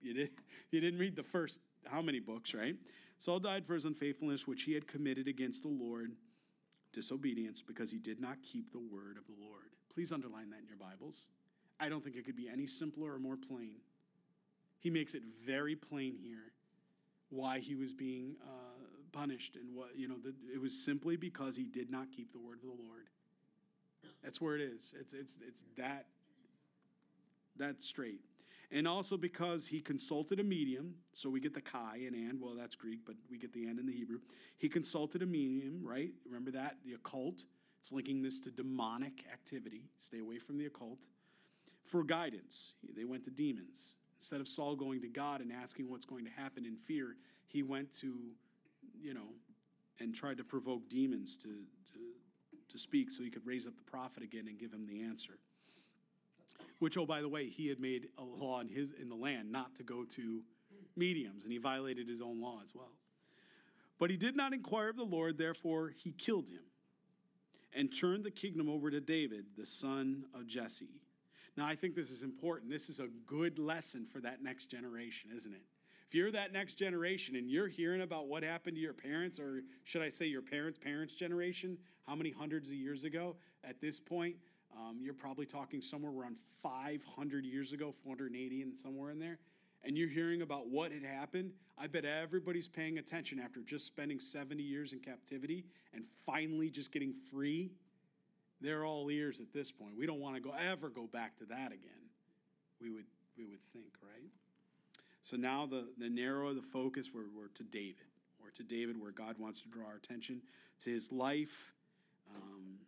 you, 0.06 0.14
did, 0.14 0.30
you 0.72 0.80
didn't 0.80 1.00
read 1.00 1.16
the 1.16 1.24
first 1.24 1.60
how 1.86 2.02
many 2.02 2.20
books, 2.20 2.54
right? 2.54 2.76
Saul 3.20 3.40
died 3.40 3.66
for 3.66 3.74
his 3.74 3.86
unfaithfulness, 3.86 4.48
which 4.48 4.64
he 4.64 4.74
had 4.74 4.88
committed 4.88 5.28
against 5.28 5.64
the 5.64 5.70
Lord, 5.70 6.12
disobedience, 6.94 7.62
because 7.62 7.92
he 7.92 7.98
did 7.98 8.20
not 8.20 8.38
keep 8.44 8.72
the 8.72 8.80
word 8.80 9.18
of 9.18 9.26
the 9.28 9.34
Lord. 9.40 9.72
Please 9.94 10.12
underline 10.12 10.50
that 10.50 10.60
in 10.60 10.68
your 10.68 10.78
Bibles. 10.78 11.26
I 11.80 11.90
don't 11.90 12.04
think 12.04 12.16
it 12.16 12.26
could 12.26 12.36
be 12.36 12.50
any 12.50 12.68
simpler 12.68 13.14
or 13.14 13.20
more 13.20 13.38
plain. 13.38 13.78
He 14.80 14.90
makes 14.90 15.16
it 15.16 15.24
very 15.46 15.76
plain 15.76 16.18
here 16.22 16.52
why 17.30 17.60
he 17.60 17.76
was 17.76 17.94
being 17.94 18.36
uh, 18.44 18.86
punished 19.12 19.56
and 19.56 19.76
what, 19.76 19.98
you 19.98 20.08
know, 20.08 20.16
the, 20.24 20.34
it 20.54 20.62
was 20.62 20.84
simply 20.84 21.16
because 21.16 21.56
he 21.56 21.64
did 21.64 21.90
not 21.90 22.08
keep 22.16 22.32
the 22.32 22.38
word 22.38 22.60
of 22.62 22.78
the 22.78 22.84
Lord. 22.84 23.08
That's 24.24 24.40
where 24.40 24.56
it 24.56 24.62
is. 24.62 24.94
It's, 25.00 25.14
it's, 25.14 25.38
it's 25.46 25.64
that, 25.78 26.06
that 27.58 27.84
straight. 27.84 28.22
And 28.72 28.88
also 28.88 29.18
because 29.18 29.68
he 29.68 29.80
consulted 29.80 30.40
a 30.40 30.44
medium, 30.44 30.96
so 31.14 31.30
we 31.30 31.40
get 31.40 31.54
the 31.54 31.62
chi 31.62 32.02
and 32.06 32.16
and, 32.16 32.42
well, 32.42 32.56
that's 32.56 32.76
Greek, 32.76 33.00
but 33.06 33.16
we 33.30 33.38
get 33.38 33.54
the 33.54 33.66
and 33.66 33.80
in 33.80 33.86
the 33.86 33.94
Hebrew. 33.94 34.20
He 34.58 34.70
consulted 34.70 35.22
a 35.22 35.26
medium, 35.26 35.82
right? 35.84 36.12
Remember 36.26 36.52
that? 36.52 36.78
The 36.86 36.94
occult. 36.94 37.44
It's 37.80 37.92
linking 37.92 38.24
this 38.24 38.40
to 38.42 38.52
demonic 38.52 39.24
activity. 39.32 39.84
Stay 40.00 40.20
away 40.20 40.40
from 40.40 40.58
the 40.58 40.66
occult. 40.66 41.06
For 41.84 42.04
guidance, 42.04 42.74
they 42.96 43.06
went 43.06 43.24
to 43.26 43.30
demons. 43.30 43.94
Instead 44.18 44.42
of 44.42 44.48
Saul 44.48 44.76
going 44.76 45.02
to 45.02 45.08
God 45.08 45.42
and 45.42 45.52
asking 45.52 45.90
what's 45.90 46.06
going 46.06 46.26
to 46.26 46.32
happen 46.32 46.66
in 46.66 46.78
fear, 46.78 47.16
he 47.46 47.62
went 47.62 47.94
to, 48.00 48.16
you 49.00 49.14
know, 49.14 49.28
and 50.00 50.16
tried 50.16 50.38
to 50.38 50.44
provoke 50.44 50.90
demons 50.90 51.38
to, 51.38 51.48
to, 51.48 52.00
to 52.70 52.78
speak 52.80 53.12
so 53.12 53.24
he 53.24 53.30
could 53.30 53.46
raise 53.46 53.68
up 53.68 53.78
the 53.78 53.84
prophet 53.84 54.24
again 54.24 54.48
and 54.48 54.58
give 54.58 54.74
him 54.74 54.88
the 54.88 55.04
answer. 55.04 55.34
Which, 56.80 56.98
oh, 56.98 57.06
by 57.06 57.22
the 57.22 57.30
way, 57.30 57.50
he 57.50 57.68
had 57.68 57.80
made 57.80 58.10
a 58.18 58.24
law 58.24 58.60
in, 58.60 58.68
his, 58.68 58.92
in 59.00 59.10
the 59.10 59.16
land 59.16 59.52
not 59.52 59.76
to 59.76 59.84
go 59.84 60.04
to 60.04 60.42
mediums, 60.98 61.44
and 61.44 61.52
he 61.52 61.58
violated 61.58 62.08
his 62.08 62.22
own 62.22 62.42
law 62.42 62.60
as 62.64 62.76
well. 62.76 62.92
But 63.98 64.10
he 64.10 64.18
did 64.18 64.36
not 64.36 64.54
inquire 64.54 64.90
of 64.90 64.98
the 64.98 65.04
Lord, 65.04 65.38
therefore 65.38 65.94
he 65.96 66.12
killed 66.12 66.50
him 66.50 66.64
and 67.74 67.96
turned 67.96 68.24
the 68.24 68.32
kingdom 68.32 68.70
over 68.70 68.90
to 68.90 69.00
David, 69.00 69.46
the 69.58 69.66
son 69.66 70.26
of 70.34 70.48
Jesse. 70.48 71.02
Now, 71.58 71.66
I 71.66 71.76
think 71.76 71.96
this 71.96 72.12
is 72.12 72.24
important. 72.24 72.70
This 72.70 72.90
is 72.90 73.00
a 73.00 73.08
good 73.26 73.60
lesson 73.60 74.06
for 74.06 74.20
that 74.22 74.44
next 74.44 74.66
generation, 74.66 75.32
isn't 75.36 75.54
it? 75.54 75.62
If 76.08 76.14
you're 76.14 76.32
that 76.32 76.54
next 76.54 76.76
generation 76.76 77.36
and 77.36 77.50
you're 77.50 77.68
hearing 77.68 78.02
about 78.02 78.28
what 78.28 78.44
happened 78.44 78.76
to 78.76 78.82
your 78.82 78.94
parents, 78.94 79.40
or 79.40 79.64
should 79.86 80.02
I 80.02 80.10
say 80.10 80.26
your 80.26 80.42
parents' 80.42 80.78
parents' 80.78 81.16
generation, 81.16 81.78
how 82.06 82.16
many 82.16 82.32
hundreds 82.32 82.70
of 82.70 82.76
years 82.76 83.04
ago 83.04 83.36
at 83.64 83.82
this 83.82 84.00
point, 84.00 84.36
um, 84.78 85.00
you're 85.02 85.14
probably 85.14 85.46
talking 85.46 85.82
somewhere 85.82 86.12
around 86.12 86.36
500 86.62 87.46
years 87.46 87.72
ago, 87.72 87.94
480 88.04 88.62
and 88.62 88.78
somewhere 88.78 89.12
in 89.12 89.20
there, 89.20 89.40
and 89.84 89.98
you're 89.98 90.10
hearing 90.10 90.42
about 90.42 90.68
what 90.68 90.92
had 90.92 91.04
happened. 91.04 91.52
I 91.78 91.88
bet 91.88 92.06
everybody's 92.06 92.68
paying 92.68 92.98
attention 92.98 93.40
after 93.40 93.62
just 93.62 93.86
spending 93.86 94.20
70 94.20 94.64
years 94.64 94.94
in 94.94 95.00
captivity 95.00 95.66
and 95.94 96.04
finally 96.26 96.70
just 96.70 96.92
getting 96.92 97.14
free. 97.32 97.72
They're 98.62 98.86
all 98.86 99.10
ears 99.10 99.40
at 99.40 99.54
this 99.54 99.72
point. 99.72 99.96
We 99.98 100.06
don't 100.06 100.20
want 100.20 100.36
to 100.36 100.42
go 100.42 100.54
ever 100.70 100.90
go 100.90 101.08
back 101.08 101.38
to 101.38 101.46
that 101.46 101.68
again. 101.68 102.10
We 102.82 102.90
would 102.90 103.06
we 103.38 103.46
would 103.46 103.60
think, 103.74 103.94
right? 104.02 104.32
So 105.24 105.38
now 105.38 105.66
the 105.66 105.88
the 105.98 106.10
narrow 106.10 106.54
the 106.54 106.62
focus 106.62 107.12
we're, 107.14 107.28
we're 107.36 107.50
to 107.50 107.64
David. 107.64 108.08
We're 108.42 108.52
to 108.52 108.64
David 108.64 109.00
where 109.00 109.12
God 109.12 109.36
wants 109.38 109.62
to 109.62 109.68
draw 109.70 109.88
our 109.88 109.96
attention 109.96 110.42
to 110.84 110.90
his 110.90 111.12
life. 111.12 111.74
Um, 112.34 112.80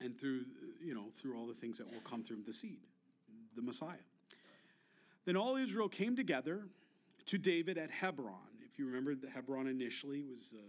and 0.00 0.18
through 0.18 0.44
you 0.82 0.94
know 0.94 1.06
through 1.14 1.36
all 1.36 1.46
the 1.46 1.54
things 1.54 1.78
that 1.78 1.90
will 1.92 2.00
come 2.00 2.22
through 2.22 2.42
the 2.46 2.52
seed, 2.52 2.80
the 3.54 3.62
Messiah. 3.62 4.04
Then 5.24 5.36
all 5.36 5.56
Israel 5.56 5.88
came 5.88 6.14
together 6.14 6.62
to 7.26 7.38
David 7.38 7.78
at 7.78 7.90
Hebron. 7.90 8.36
If 8.64 8.78
you 8.78 8.86
remember, 8.86 9.14
the 9.14 9.30
Hebron 9.30 9.66
initially 9.66 10.22
was 10.22 10.54
uh, 10.54 10.62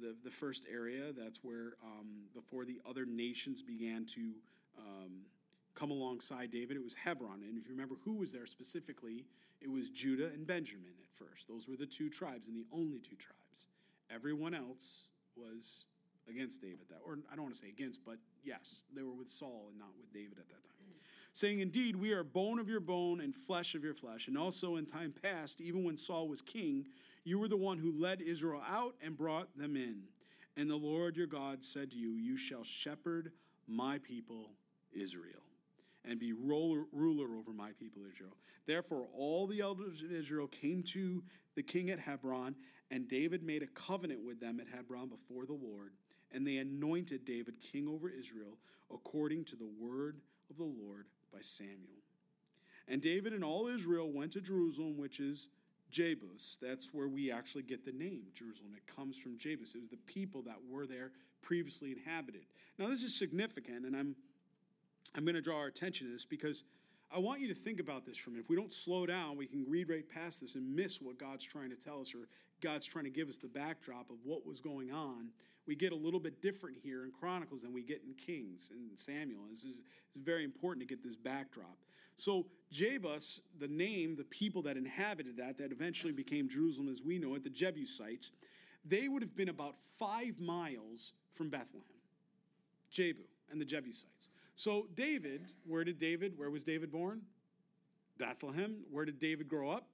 the 0.00 0.14
the 0.24 0.30
first 0.30 0.64
area. 0.72 1.12
That's 1.12 1.42
where 1.42 1.74
um, 1.84 2.24
before 2.34 2.64
the 2.64 2.80
other 2.88 3.06
nations 3.06 3.62
began 3.62 4.06
to 4.14 4.32
um, 4.78 5.22
come 5.74 5.90
alongside 5.90 6.50
David, 6.50 6.76
it 6.76 6.84
was 6.84 6.94
Hebron. 6.94 7.42
And 7.42 7.58
if 7.58 7.66
you 7.66 7.72
remember 7.72 7.96
who 8.04 8.14
was 8.14 8.32
there 8.32 8.46
specifically, 8.46 9.24
it 9.60 9.70
was 9.70 9.90
Judah 9.90 10.26
and 10.26 10.46
Benjamin 10.46 10.92
at 11.00 11.10
first. 11.14 11.48
Those 11.48 11.68
were 11.68 11.76
the 11.76 11.86
two 11.86 12.10
tribes 12.10 12.48
and 12.48 12.56
the 12.56 12.66
only 12.72 12.98
two 12.98 13.16
tribes. 13.16 13.68
Everyone 14.10 14.54
else 14.54 15.06
was 15.36 15.86
against 16.28 16.60
David 16.60 16.86
that 16.90 16.98
or 17.04 17.18
I 17.30 17.36
don't 17.36 17.44
want 17.44 17.54
to 17.54 17.60
say 17.60 17.68
against, 17.68 18.00
but 18.04 18.18
yes, 18.44 18.82
they 18.94 19.02
were 19.02 19.14
with 19.14 19.28
Saul 19.28 19.66
and 19.70 19.78
not 19.78 19.90
with 19.98 20.12
David 20.12 20.38
at 20.38 20.48
that 20.48 20.64
time. 20.64 20.72
Saying, 21.34 21.60
Indeed, 21.60 21.96
we 21.96 22.12
are 22.12 22.22
bone 22.22 22.58
of 22.58 22.68
your 22.68 22.80
bone 22.80 23.20
and 23.20 23.34
flesh 23.34 23.74
of 23.74 23.82
your 23.82 23.94
flesh. 23.94 24.28
And 24.28 24.36
also 24.36 24.76
in 24.76 24.84
time 24.84 25.14
past, 25.22 25.60
even 25.60 25.82
when 25.82 25.96
Saul 25.96 26.28
was 26.28 26.42
king, 26.42 26.86
you 27.24 27.38
were 27.38 27.48
the 27.48 27.56
one 27.56 27.78
who 27.78 27.92
led 27.92 28.20
Israel 28.20 28.62
out 28.68 28.94
and 29.02 29.16
brought 29.16 29.56
them 29.56 29.76
in. 29.76 30.02
And 30.56 30.68
the 30.68 30.76
Lord 30.76 31.16
your 31.16 31.26
God 31.26 31.64
said 31.64 31.90
to 31.92 31.96
you, 31.96 32.16
You 32.16 32.36
shall 32.36 32.64
shepherd 32.64 33.32
my 33.66 33.98
people 33.98 34.50
Israel 34.92 35.42
and 36.04 36.18
be 36.18 36.32
ruler, 36.32 36.84
over 36.92 37.52
my 37.52 37.70
people 37.78 38.02
Israel. 38.12 38.36
Therefore, 38.66 39.06
all 39.16 39.46
the 39.46 39.60
elders 39.60 40.02
of 40.02 40.12
Israel 40.12 40.48
came 40.48 40.82
to 40.84 41.22
the 41.54 41.62
king 41.62 41.90
at 41.90 42.00
Hebron, 42.00 42.56
and 42.90 43.08
David 43.08 43.42
made 43.42 43.62
a 43.62 43.66
covenant 43.68 44.20
with 44.24 44.40
them 44.40 44.60
at 44.60 44.66
Hebron 44.68 45.08
before 45.08 45.46
the 45.46 45.52
Lord 45.52 45.92
and 46.32 46.46
they 46.46 46.56
anointed 46.56 47.24
David 47.24 47.54
king 47.60 47.88
over 47.88 48.08
Israel 48.08 48.58
according 48.92 49.44
to 49.46 49.56
the 49.56 49.68
word 49.80 50.16
of 50.50 50.56
the 50.56 50.64
Lord 50.64 51.06
by 51.32 51.40
Samuel. 51.40 52.02
And 52.88 53.00
David 53.00 53.32
and 53.32 53.44
all 53.44 53.68
Israel 53.68 54.10
went 54.10 54.32
to 54.32 54.40
Jerusalem, 54.40 54.98
which 54.98 55.20
is 55.20 55.48
Jebus. 55.92 56.58
That's 56.60 56.92
where 56.92 57.08
we 57.08 57.30
actually 57.30 57.62
get 57.62 57.84
the 57.84 57.92
name 57.92 58.24
Jerusalem. 58.34 58.72
It 58.76 58.94
comes 58.94 59.16
from 59.16 59.38
Jebus. 59.38 59.74
It 59.74 59.80
was 59.80 59.90
the 59.90 59.98
people 60.06 60.42
that 60.42 60.56
were 60.68 60.86
there 60.86 61.12
previously 61.42 61.92
inhabited. 61.92 62.42
Now, 62.78 62.88
this 62.88 63.02
is 63.02 63.16
significant, 63.16 63.84
and 63.84 63.94
I'm, 63.94 64.16
I'm 65.14 65.24
going 65.24 65.34
to 65.34 65.42
draw 65.42 65.58
our 65.58 65.66
attention 65.66 66.06
to 66.06 66.12
this 66.12 66.24
because 66.24 66.64
I 67.14 67.18
want 67.18 67.40
you 67.40 67.48
to 67.48 67.54
think 67.54 67.78
about 67.78 68.06
this 68.06 68.16
for 68.16 68.30
a 68.30 68.32
minute. 68.32 68.44
If 68.44 68.50
we 68.50 68.56
don't 68.56 68.72
slow 68.72 69.04
down, 69.04 69.36
we 69.36 69.46
can 69.46 69.66
read 69.68 69.90
right 69.90 70.08
past 70.08 70.40
this 70.40 70.54
and 70.54 70.74
miss 70.74 71.00
what 71.00 71.18
God's 71.18 71.44
trying 71.44 71.68
to 71.70 71.76
tell 71.76 72.00
us 72.00 72.14
or 72.14 72.26
God's 72.62 72.86
trying 72.86 73.04
to 73.04 73.10
give 73.10 73.28
us 73.28 73.36
the 73.36 73.48
backdrop 73.48 74.08
of 74.08 74.16
what 74.24 74.46
was 74.46 74.60
going 74.60 74.90
on 74.90 75.28
we 75.66 75.74
get 75.74 75.92
a 75.92 75.96
little 75.96 76.20
bit 76.20 76.42
different 76.42 76.76
here 76.82 77.04
in 77.04 77.12
Chronicles 77.12 77.62
than 77.62 77.72
we 77.72 77.82
get 77.82 78.02
in 78.06 78.14
Kings 78.14 78.70
and 78.72 78.98
Samuel. 78.98 79.42
This 79.50 79.64
is, 79.64 79.76
it's 80.14 80.24
very 80.24 80.44
important 80.44 80.86
to 80.86 80.94
get 80.94 81.02
this 81.02 81.16
backdrop. 81.16 81.78
So, 82.16 82.46
Jebus, 82.72 83.40
the 83.58 83.68
name, 83.68 84.16
the 84.16 84.24
people 84.24 84.62
that 84.62 84.76
inhabited 84.76 85.36
that, 85.38 85.58
that 85.58 85.72
eventually 85.72 86.12
became 86.12 86.48
Jerusalem 86.48 86.88
as 86.88 87.02
we 87.02 87.18
know 87.18 87.34
it, 87.34 87.44
the 87.44 87.50
Jebusites, 87.50 88.30
they 88.84 89.08
would 89.08 89.22
have 89.22 89.36
been 89.36 89.48
about 89.48 89.76
five 89.98 90.40
miles 90.40 91.12
from 91.32 91.48
Bethlehem. 91.48 91.82
Jebu 92.92 93.24
and 93.50 93.60
the 93.60 93.64
Jebusites. 93.64 94.28
So, 94.54 94.86
David, 94.94 95.46
where 95.66 95.84
did 95.84 95.98
David, 95.98 96.36
where 96.36 96.50
was 96.50 96.64
David 96.64 96.92
born? 96.92 97.22
Bethlehem. 98.18 98.84
Where 98.90 99.04
did 99.04 99.18
David 99.18 99.48
grow 99.48 99.70
up? 99.70 99.86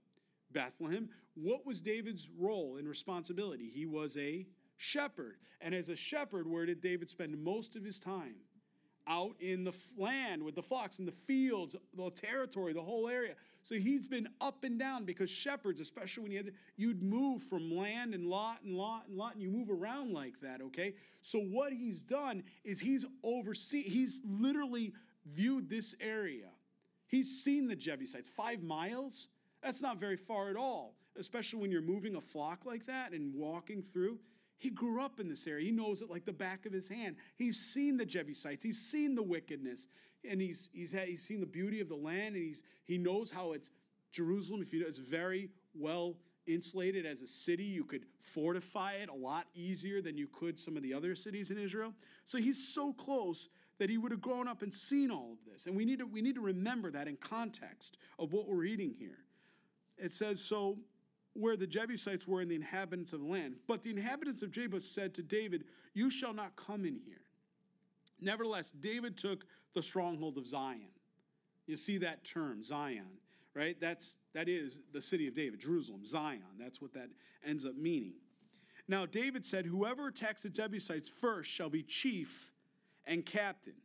Bethlehem. 0.53 1.09
What 1.35 1.65
was 1.65 1.81
David's 1.81 2.29
role 2.39 2.77
and 2.77 2.89
responsibility? 2.89 3.71
He 3.73 3.87
was 3.87 4.17
a 4.17 4.47
shepherd. 4.79 5.37
And 5.61 5.75
as 5.75 5.91
a 5.91 5.97
shepherd, 5.97 6.49
where 6.49 6.65
did 6.65 6.81
David 6.81 7.11
spend 7.11 7.37
most 7.43 7.77
of 7.77 7.85
his 7.85 8.01
time? 8.01 8.37
Out 9.07 9.37
in 9.41 9.65
the 9.65 9.75
land 9.97 10.43
with 10.43 10.55
the 10.55 10.63
flocks, 10.63 10.99
in 10.99 11.07
the 11.07 11.13
fields, 11.13 11.75
the 11.97 12.11
territory, 12.11 12.75
the 12.75 12.83
whole 12.83 13.09
area. 13.09 13.35
So 13.63 13.75
he's 13.75 14.07
been 14.07 14.29
up 14.41 14.65
and 14.65 14.79
down 14.79 15.05
because 15.05 15.31
shepherds, 15.31 15.81
especially 15.81 16.23
when 16.23 16.33
you 16.33 16.39
had, 16.39 16.53
you'd 16.77 17.03
move 17.03 17.43
from 17.43 17.75
land 17.75 18.15
and 18.15 18.27
lot 18.27 18.59
and 18.63 18.77
lot 18.77 19.05
and 19.09 19.17
lot, 19.17 19.33
and 19.33 19.43
you 19.43 19.51
move 19.51 19.71
around 19.71 20.13
like 20.13 20.41
that, 20.43 20.61
okay? 20.61 20.95
So 21.23 21.39
what 21.39 21.73
he's 21.73 22.03
done 22.03 22.45
is 22.65 22.81
he's 22.81 23.07
overseen, 23.25 23.85
he's 23.85 24.21
literally 24.25 24.93
viewed 25.25 25.71
this 25.71 25.95
area. 26.01 26.49
He's 27.07 27.43
seen 27.43 27.67
the 27.67 27.77
Jebusites. 27.77 28.29
Five 28.29 28.63
miles? 28.63 29.29
That's 29.63 29.81
not 29.81 29.99
very 29.99 30.17
far 30.17 30.51
at 30.51 30.57
all, 30.57 30.95
especially 31.19 31.61
when 31.61 31.71
you're 31.71 31.81
moving 31.83 32.17
a 32.17 32.21
flock 32.21 32.67
like 32.67 32.87
that 32.87 33.13
and 33.13 33.35
walking 33.35 33.83
through. 33.83 34.19
He 34.59 34.71
grew 34.71 35.03
up 35.03 35.21
in 35.21 35.29
this 35.29 35.47
area. 35.47 35.67
He 35.67 35.73
knows 35.73 36.03
it 36.03 36.11
like 36.11 36.25
the 36.25 36.33
back 36.33 36.67
of 36.67 36.73
his 36.73 36.89
hand. 36.89 37.17
He's 37.37 37.59
seen 37.59 37.97
the 37.97 38.05
Jebusites. 38.05 38.63
He's 38.63 38.81
seen 38.81 39.15
the 39.15 39.23
wickedness, 39.23 39.87
and 40.29 40.41
he's 40.41 40.69
he's 40.73 40.93
had, 40.93 41.09
he's 41.09 41.23
seen 41.23 41.41
the 41.41 41.47
beauty 41.47 41.81
of 41.81 41.89
the 41.89 41.97
land, 41.97 42.35
and 42.35 42.45
he's 42.45 42.63
he 42.85 42.99
knows 42.99 43.31
how 43.31 43.53
it's 43.53 43.71
Jerusalem. 44.11 44.61
If 44.61 44.73
you 44.73 44.81
know, 44.81 44.87
it's 44.87 44.99
very 44.99 45.51
well 45.75 46.17
insulated 46.49 47.07
as 47.07 47.23
a 47.23 47.27
city. 47.27 47.65
You 47.65 47.85
could 47.85 48.07
fortify 48.21 48.95
it 48.95 49.09
a 49.09 49.15
lot 49.15 49.47
easier 49.55 50.03
than 50.03 50.19
you 50.19 50.27
could 50.27 50.59
some 50.59 50.77
of 50.77 50.83
the 50.83 50.93
other 50.93 51.15
cities 51.15 51.51
in 51.51 51.59
Israel. 51.59 51.95
So 52.25 52.39
he's 52.39 52.75
so 52.75 52.93
close 52.93 53.49
that 53.79 53.89
he 53.89 53.99
would 53.99 54.11
have 54.11 54.21
grown 54.21 54.49
up 54.49 54.63
and 54.63 54.75
seen 54.75 55.11
all 55.11 55.33
of 55.33 55.51
this. 55.51 55.67
And 55.67 55.77
we 55.77 55.85
need 55.85 56.01
to 56.01 56.07
we 56.07 56.21
need 56.21 56.35
to 56.35 56.41
remember 56.41 56.91
that 56.91 57.07
in 57.07 57.17
context 57.17 57.97
of 58.19 58.33
what 58.33 58.49
we're 58.49 58.57
reading 58.57 58.95
here. 58.99 59.19
It 59.97 60.13
says 60.13 60.43
so 60.43 60.79
where 61.39 61.57
the 61.57 61.67
Jebusites 61.67 62.27
were 62.27 62.41
and 62.41 62.51
the 62.51 62.57
inhabitants 62.57 63.13
of 63.13 63.21
the 63.21 63.27
land. 63.27 63.57
But 63.67 63.83
the 63.83 63.91
inhabitants 63.91 64.43
of 64.43 64.51
Jebus 64.51 64.83
said 64.83 65.15
to 65.15 65.23
David, 65.23 65.65
You 65.95 66.11
shall 66.11 66.35
not 66.35 66.57
come 66.57 66.85
in 66.85 66.99
here. 67.05 67.23
Nevertheless, 68.21 68.71
David 68.73 69.17
took 69.17 69.45
the 69.75 69.83
stronghold 69.83 70.37
of 70.37 70.47
Zion. 70.47 70.89
You 71.67 71.77
see 71.77 71.99
that 71.99 72.25
term, 72.25 72.63
Zion, 72.63 73.07
right? 73.55 73.79
That's 73.81 74.17
that 74.35 74.49
is 74.49 74.81
the 74.93 75.01
city 75.01 75.29
of 75.29 75.35
David, 75.35 75.61
Jerusalem, 75.61 76.05
Zion. 76.05 76.43
That's 76.59 76.81
what 76.81 76.95
that 76.95 77.11
ends 77.47 77.65
up 77.65 77.77
meaning. 77.77 78.15
Now 78.89 79.07
David 79.07 79.45
said, 79.45 79.67
"Whoever 79.67 80.09
attacks 80.09 80.43
the 80.43 80.49
Jebusites 80.49 81.09
first 81.09 81.51
shall 81.51 81.69
be 81.69 81.83
chief 81.83 82.53
and 83.07 83.25
captain." 83.25 83.77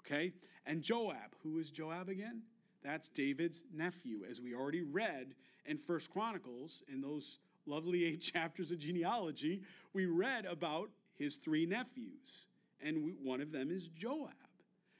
Okay? 0.00 0.34
And 0.66 0.82
Joab, 0.82 1.36
who 1.42 1.58
is 1.58 1.70
Joab 1.70 2.08
again? 2.08 2.42
That's 2.84 3.08
David's 3.08 3.62
nephew, 3.72 4.20
as 4.28 4.40
we 4.40 4.54
already 4.54 4.82
read 4.82 5.34
in 5.66 5.78
First 5.78 6.10
Chronicles 6.10 6.82
in 6.92 7.00
those 7.00 7.38
lovely 7.66 8.04
eight 8.04 8.20
chapters 8.32 8.70
of 8.70 8.78
genealogy. 8.78 9.62
We 9.92 10.06
read 10.06 10.46
about 10.46 10.90
his 11.14 11.36
three 11.36 11.66
nephews, 11.66 12.46
and 12.80 13.04
we, 13.04 13.12
one 13.12 13.40
of 13.40 13.52
them 13.52 13.70
is 13.70 13.88
Joab. 13.88 14.32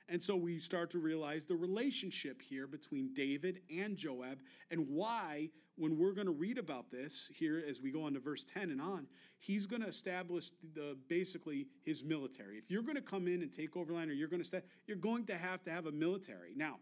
And 0.09 0.23
so 0.23 0.37
we 0.37 0.59
start 0.59 0.91
to 0.91 0.99
realize 0.99 1.47
the 1.47 1.57
relationship 1.57 2.43
here 2.43 2.67
between 2.67 3.15
David 3.15 3.61
and 3.75 3.97
Joab 3.97 4.39
and 4.71 4.89
why, 4.89 5.49
when 5.77 5.97
we're 5.97 6.13
going 6.13 6.27
to 6.27 6.33
read 6.33 6.59
about 6.59 6.91
this 6.91 7.31
here 7.33 7.63
as 7.67 7.81
we 7.81 7.91
go 7.91 8.05
on 8.05 8.13
to 8.13 8.21
verse 8.21 8.45
10 8.45 8.71
and 8.71 8.81
on, 8.81 9.07
he's 9.39 9.65
going 9.65 9.81
to 9.81 9.89
establish 9.89 10.51
the 10.75 10.99
basically 11.09 11.67
his 11.83 12.05
military. 12.05 12.59
If 12.59 12.71
you're 12.71 12.83
going 12.83 12.97
to 12.97 13.01
come 13.01 13.27
in 13.27 13.43
and 13.43 13.51
take 13.51 13.77
over 13.77 13.95
land 13.95 14.11
or 14.11 14.15
you're 14.15 14.29
going 14.29 14.43
to 14.43 14.47
stay, 14.47 14.61
you're 14.87 14.99
going 14.99 15.25
to 15.27 15.39
have 15.39 15.63
to 15.65 15.71
have 15.71 15.87
a 15.87 15.93
military. 15.93 16.53
Now, 16.55 16.77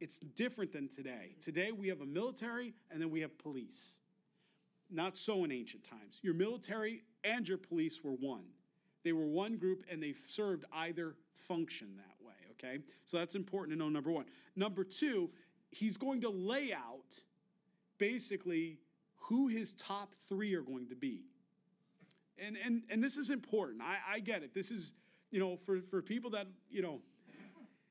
it's 0.00 0.18
different 0.18 0.72
than 0.72 0.88
today. 0.88 1.36
Today 1.44 1.72
we 1.72 1.88
have 1.88 2.00
a 2.00 2.06
military 2.06 2.74
and 2.90 3.00
then 3.00 3.10
we 3.10 3.20
have 3.20 3.36
police. 3.38 3.98
Not 4.90 5.16
so 5.16 5.44
in 5.44 5.52
ancient 5.52 5.84
times. 5.84 6.18
Your 6.22 6.34
military 6.34 7.02
and 7.22 7.46
your 7.46 7.58
police 7.58 8.02
were 8.02 8.12
one. 8.12 8.44
They 9.04 9.12
were 9.12 9.26
one 9.26 9.56
group 9.56 9.84
and 9.90 10.02
they 10.02 10.14
served 10.28 10.64
either 10.72 11.14
function 11.46 11.88
that 11.96 12.26
way, 12.26 12.34
okay? 12.52 12.82
So 13.04 13.18
that's 13.18 13.34
important 13.34 13.76
to 13.76 13.78
know, 13.78 13.88
number 13.88 14.10
one. 14.10 14.24
Number 14.56 14.84
two, 14.84 15.30
he's 15.70 15.96
going 15.96 16.22
to 16.22 16.30
lay 16.30 16.72
out 16.72 17.20
basically 17.98 18.78
who 19.16 19.48
his 19.48 19.74
top 19.74 20.14
three 20.28 20.54
are 20.54 20.62
going 20.62 20.88
to 20.88 20.96
be. 20.96 21.24
And, 22.38 22.56
and, 22.64 22.82
and 22.90 23.04
this 23.04 23.16
is 23.16 23.30
important. 23.30 23.82
I, 23.82 24.16
I 24.16 24.18
get 24.20 24.42
it. 24.42 24.54
This 24.54 24.70
is, 24.70 24.92
you 25.30 25.38
know, 25.38 25.58
for, 25.64 25.80
for 25.90 26.02
people 26.02 26.30
that, 26.30 26.46
you 26.70 26.82
know, 26.82 27.00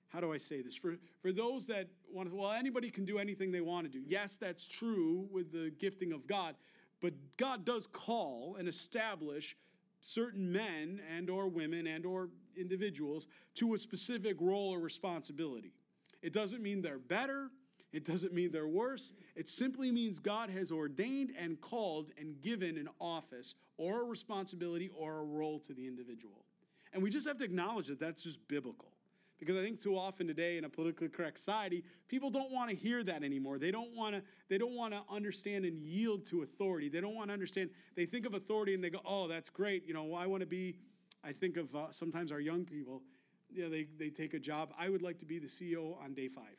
how 0.09 0.19
do 0.19 0.33
I 0.33 0.37
say 0.37 0.61
this? 0.61 0.75
For, 0.75 0.97
for 1.21 1.31
those 1.31 1.65
that 1.67 1.87
want 2.11 2.29
to, 2.29 2.35
well, 2.35 2.51
anybody 2.51 2.89
can 2.89 3.05
do 3.05 3.19
anything 3.19 3.51
they 3.51 3.61
want 3.61 3.85
to 3.85 3.91
do. 3.91 4.03
Yes, 4.05 4.37
that's 4.37 4.67
true 4.67 5.27
with 5.31 5.51
the 5.51 5.71
gifting 5.79 6.11
of 6.11 6.27
God, 6.27 6.55
but 7.01 7.13
God 7.37 7.63
does 7.63 7.87
call 7.87 8.55
and 8.59 8.67
establish 8.67 9.55
certain 10.01 10.51
men 10.51 11.01
and 11.15 11.29
or 11.29 11.47
women 11.47 11.87
and 11.87 12.05
or 12.05 12.29
individuals 12.57 13.27
to 13.55 13.73
a 13.73 13.77
specific 13.77 14.37
role 14.39 14.71
or 14.71 14.79
responsibility. 14.79 15.73
It 16.21 16.33
doesn't 16.33 16.61
mean 16.61 16.81
they're 16.81 16.97
better, 16.97 17.51
it 17.91 18.05
doesn't 18.05 18.33
mean 18.33 18.51
they're 18.51 18.67
worse. 18.67 19.13
It 19.35 19.49
simply 19.49 19.91
means 19.91 20.19
God 20.19 20.49
has 20.51 20.71
ordained 20.71 21.31
and 21.37 21.59
called 21.59 22.11
and 22.19 22.39
given 22.41 22.77
an 22.77 22.89
office 22.99 23.55
or 23.77 24.01
a 24.01 24.03
responsibility 24.05 24.89
or 24.95 25.19
a 25.19 25.23
role 25.23 25.59
to 25.61 25.73
the 25.73 25.87
individual. 25.87 26.45
And 26.93 27.01
we 27.01 27.09
just 27.09 27.27
have 27.27 27.37
to 27.37 27.43
acknowledge 27.43 27.87
that 27.87 27.99
that's 27.99 28.23
just 28.23 28.47
biblical. 28.47 28.91
Because 29.39 29.55
I 29.55 29.61
think 29.61 29.79
too 29.79 29.97
often 29.97 30.27
today 30.27 30.57
in 30.57 30.65
a 30.65 30.69
politically 30.69 31.07
correct 31.07 31.39
society, 31.39 31.83
people 32.09 32.29
don't 32.29 32.51
want 32.51 32.69
to 32.69 32.75
hear 32.75 33.03
that 33.03 33.23
anymore. 33.23 33.57
They 33.57 33.71
don't 33.71 33.95
want 33.95 34.15
to. 34.15 34.21
They 34.49 34.57
don't 34.57 34.75
want 34.75 34.93
to 34.93 35.01
understand 35.09 35.63
and 35.63 35.79
yield 35.81 36.25
to 36.27 36.41
authority. 36.41 36.89
They 36.89 36.99
don't 36.99 37.15
want 37.15 37.29
to 37.29 37.33
understand. 37.33 37.69
They 37.95 38.05
think 38.05 38.25
of 38.25 38.33
authority 38.33 38.73
and 38.73 38.83
they 38.83 38.89
go, 38.89 38.99
"Oh, 39.05 39.27
that's 39.27 39.49
great. 39.49 39.87
You 39.87 39.93
know, 39.93 40.13
I 40.13 40.27
want 40.27 40.41
to 40.41 40.47
be." 40.47 40.75
I 41.23 41.31
think 41.31 41.57
of 41.57 41.73
uh, 41.75 41.91
sometimes 41.91 42.31
our 42.31 42.39
young 42.39 42.65
people. 42.65 43.01
You 43.49 43.63
know, 43.63 43.69
they 43.69 43.87
they 43.97 44.09
take 44.09 44.33
a 44.33 44.39
job. 44.39 44.73
I 44.77 44.89
would 44.89 45.01
like 45.01 45.17
to 45.19 45.25
be 45.25 45.39
the 45.39 45.47
CEO 45.47 46.01
on 46.03 46.13
day 46.13 46.27
five, 46.27 46.57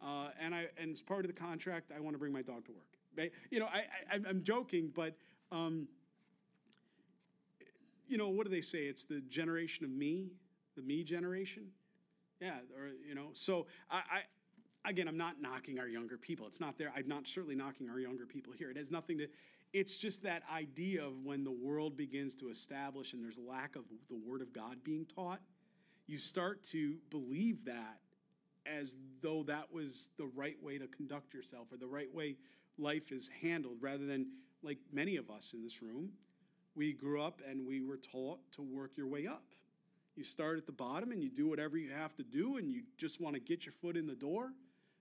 uh, 0.00 0.30
and 0.40 0.54
I 0.54 0.68
and 0.78 0.92
as 0.92 1.02
part 1.02 1.24
of 1.24 1.34
the 1.34 1.38
contract, 1.38 1.90
I 1.94 2.00
want 2.00 2.14
to 2.14 2.18
bring 2.18 2.32
my 2.32 2.42
dog 2.42 2.64
to 2.66 2.72
work. 2.72 3.30
You 3.50 3.60
know, 3.60 3.66
I, 3.66 3.84
I 4.10 4.28
am 4.28 4.42
joking, 4.42 4.90
but. 4.94 5.16
Um, 5.50 5.88
you 8.06 8.18
know, 8.18 8.28
what 8.28 8.44
do 8.44 8.50
they 8.50 8.60
say? 8.60 8.80
It's 8.80 9.06
the 9.06 9.22
generation 9.22 9.82
of 9.82 9.90
me, 9.90 10.32
the 10.76 10.82
me 10.82 11.02
generation 11.04 11.68
yeah, 12.40 12.58
or 12.76 12.90
you 13.06 13.14
know, 13.14 13.28
so 13.32 13.66
I, 13.90 13.96
I 14.84 14.88
again, 14.90 15.08
I'm 15.08 15.16
not 15.16 15.40
knocking 15.40 15.78
our 15.78 15.88
younger 15.88 16.16
people. 16.16 16.46
It's 16.46 16.60
not 16.60 16.78
there. 16.78 16.92
I'm 16.94 17.08
not 17.08 17.26
certainly 17.26 17.54
knocking 17.54 17.88
our 17.88 17.98
younger 17.98 18.26
people 18.26 18.52
here. 18.52 18.70
It 18.70 18.76
has 18.76 18.90
nothing 18.90 19.18
to. 19.18 19.28
It's 19.72 19.96
just 19.96 20.22
that 20.22 20.42
idea 20.54 21.04
of 21.04 21.24
when 21.24 21.42
the 21.42 21.50
world 21.50 21.96
begins 21.96 22.36
to 22.36 22.48
establish 22.48 23.12
and 23.12 23.22
there's 23.22 23.38
lack 23.38 23.74
of 23.74 23.82
the 24.08 24.16
Word 24.24 24.40
of 24.40 24.52
God 24.52 24.76
being 24.84 25.04
taught, 25.04 25.40
you 26.06 26.16
start 26.18 26.62
to 26.64 26.96
believe 27.10 27.64
that 27.64 27.98
as 28.66 28.96
though 29.20 29.42
that 29.42 29.72
was 29.72 30.10
the 30.16 30.26
right 30.26 30.56
way 30.62 30.78
to 30.78 30.86
conduct 30.86 31.34
yourself 31.34 31.72
or 31.72 31.76
the 31.76 31.88
right 31.88 32.12
way 32.14 32.36
life 32.78 33.10
is 33.10 33.28
handled, 33.42 33.78
rather 33.80 34.06
than 34.06 34.26
like 34.62 34.78
many 34.92 35.16
of 35.16 35.30
us 35.30 35.54
in 35.54 35.62
this 35.62 35.82
room, 35.82 36.10
we 36.74 36.92
grew 36.92 37.20
up 37.20 37.40
and 37.48 37.66
we 37.66 37.82
were 37.82 37.96
taught 37.96 38.38
to 38.52 38.62
work 38.62 38.92
your 38.96 39.06
way 39.06 39.26
up. 39.26 39.42
You 40.16 40.24
start 40.24 40.58
at 40.58 40.66
the 40.66 40.72
bottom 40.72 41.10
and 41.10 41.22
you 41.22 41.30
do 41.30 41.48
whatever 41.48 41.76
you 41.76 41.90
have 41.90 42.14
to 42.16 42.22
do, 42.22 42.56
and 42.56 42.70
you 42.70 42.82
just 42.96 43.20
want 43.20 43.34
to 43.34 43.40
get 43.40 43.66
your 43.66 43.72
foot 43.72 43.96
in 43.96 44.06
the 44.06 44.14
door 44.14 44.52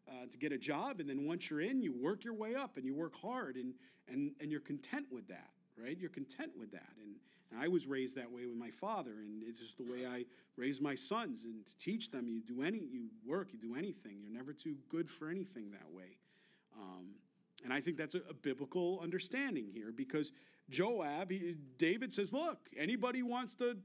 uh, 0.08 0.26
to 0.32 0.38
get 0.38 0.52
a 0.52 0.58
job. 0.58 1.00
And 1.00 1.10
then 1.10 1.28
once 1.28 1.50
you're 1.50 1.62
in, 1.62 1.82
you 1.82 1.94
work 1.94 2.24
your 2.24 2.34
way 2.34 2.56
up 2.56 2.78
and 2.78 2.86
you 2.86 2.96
work 2.96 3.14
hard, 3.16 3.56
and, 3.56 3.74
and, 4.08 4.32
and 4.42 4.52
you're 4.52 4.62
content 4.62 5.06
with 5.12 5.28
that, 5.28 5.52
right? 5.78 5.98
You're 5.98 6.10
content 6.10 6.52
with 6.58 6.72
that. 6.72 6.94
And, 7.02 7.16
and 7.52 7.62
I 7.62 7.68
was 7.68 7.86
raised 7.86 8.16
that 8.18 8.32
way 8.32 8.48
with 8.48 8.58
my 8.58 8.72
father, 8.72 9.12
and 9.12 9.44
it's 9.44 9.60
just 9.60 9.78
the 9.78 9.84
way 9.84 10.06
I 10.08 10.26
raise 10.58 10.82
my 10.82 10.96
sons. 10.96 11.46
And 11.46 11.66
to 11.66 11.78
teach 11.78 12.10
them, 12.10 12.28
you 12.28 12.42
do 12.42 12.64
any, 12.64 12.80
you 12.80 13.10
work, 13.26 13.50
you 13.54 13.60
do 13.60 13.76
anything. 13.76 14.18
You're 14.22 14.36
never 14.36 14.54
too 14.54 14.78
good 14.90 15.10
for 15.10 15.30
anything 15.30 15.72
that 15.72 15.92
way. 15.96 16.18
Um, 16.76 17.10
and 17.64 17.72
I 17.72 17.82
think 17.82 17.98
that's 17.98 18.16
a, 18.16 18.22
a, 18.30 18.34
biblical 18.34 19.00
understanding 19.02 19.68
here 19.72 19.92
because 19.96 20.32
Joab, 20.70 21.30
he, 21.30 21.56
David 21.78 22.12
says, 22.12 22.34
look, 22.34 22.58
anybody 22.76 23.22
wants 23.22 23.56
to 23.58 23.78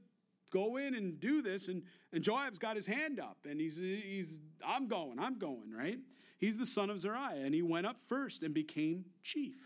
go 0.51 0.77
in 0.77 0.95
and 0.95 1.19
do 1.19 1.41
this. 1.41 1.67
And, 1.67 1.83
and 2.13 2.23
Joab's 2.23 2.59
got 2.59 2.75
his 2.75 2.85
hand 2.85 3.19
up 3.19 3.37
and 3.49 3.59
he's, 3.59 3.77
he's, 3.77 4.39
I'm 4.65 4.87
going, 4.87 5.19
I'm 5.19 5.37
going, 5.37 5.71
right? 5.75 5.99
He's 6.37 6.57
the 6.57 6.65
son 6.65 6.89
of 6.89 6.99
Zeruiah 6.99 7.41
and 7.43 7.53
he 7.53 7.61
went 7.61 7.85
up 7.85 7.97
first 8.07 8.43
and 8.43 8.53
became 8.53 9.05
chief. 9.23 9.57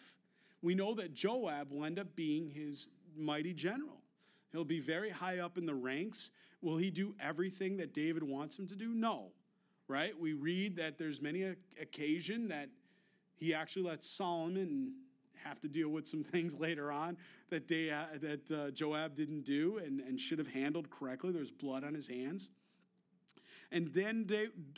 We 0.62 0.76
know 0.76 0.93
that 0.96 1.13
Joab 1.13 1.72
will 1.72 1.86
end 1.86 2.00
up 2.00 2.15
being 2.15 2.50
his 2.50 2.88
mighty 3.15 3.54
general. 3.54 4.02
He'll 4.52 4.63
be 4.63 4.80
very 4.80 5.10
high 5.10 5.39
up 5.39 5.58
in 5.58 5.65
the 5.65 5.74
ranks. 5.74 6.32
Will 6.62 6.78
he 6.78 6.89
do 6.89 7.15
everything 7.19 7.78
that 7.78 7.93
David 7.93 8.24
wants 8.24 8.58
him 8.58 8.67
to 8.67 8.76
do? 8.76 8.93
No, 8.93 9.32
right? 9.88 10.17
We 10.17 10.34
read 10.34 10.78
that 10.78 10.98
there's 10.98 11.22
many 11.22 11.43
occasion 11.82 12.48
that 12.50 12.69
he 13.36 13.54
actually 13.54 13.84
lets 13.84 14.10
Solomon 14.10 14.93
have 15.44 15.60
to 15.62 15.68
deal 15.68 15.90
with 15.90 16.08
some 16.08 16.24
things 16.32 16.56
later 16.56 16.92
on 16.92 17.18
that, 17.50 17.68
they, 17.68 17.90
uh, 17.90 18.06
that 18.22 18.52
uh, 18.52 18.72
Joab 18.72 19.16
didn't 19.16 19.44
do 19.44 19.80
and, 19.84 20.00
and 20.02 20.20
should 20.20 20.40
have 20.40 20.48
handled 20.48 20.90
correctly. 20.90 21.32
There's 21.32 21.52
blood 21.52 21.84
on 21.84 21.94
his 21.94 22.08
hands. 22.08 22.50
And 23.72 23.88
then, 23.88 24.30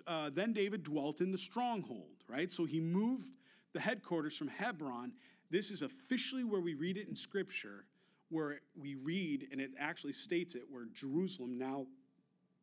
uh, 0.08 0.30
then 0.34 0.54
David 0.54 0.84
dwelt 0.84 1.20
in 1.20 1.32
the 1.32 1.38
stronghold, 1.38 2.24
right? 2.30 2.52
So 2.52 2.64
he 2.64 2.80
moved 2.80 3.34
the 3.74 3.82
headquarters 3.82 4.38
from 4.38 4.48
Hebron. 4.48 5.12
This 5.52 5.70
is 5.70 5.82
officially 5.82 6.46
where 6.46 6.62
we 6.62 6.76
read 6.76 6.98
it 6.98 7.10
in 7.10 7.16
Scripture, 7.16 7.86
where 8.30 8.62
we 8.80 8.96
read, 8.96 9.48
and 9.52 9.60
it 9.60 9.72
actually 9.78 10.14
states 10.14 10.56
it, 10.56 10.64
where 10.70 10.86
Jerusalem 10.94 11.58
now 11.58 11.88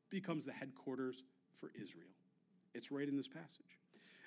becomes 0.09 0.47
the 0.47 0.53
headquarters 0.53 1.23
for 1.61 1.71
Israel. 1.75 2.09
It's 2.75 2.91
right 2.91 3.07
in 3.07 3.17
this 3.17 3.29
passage. 3.29 3.79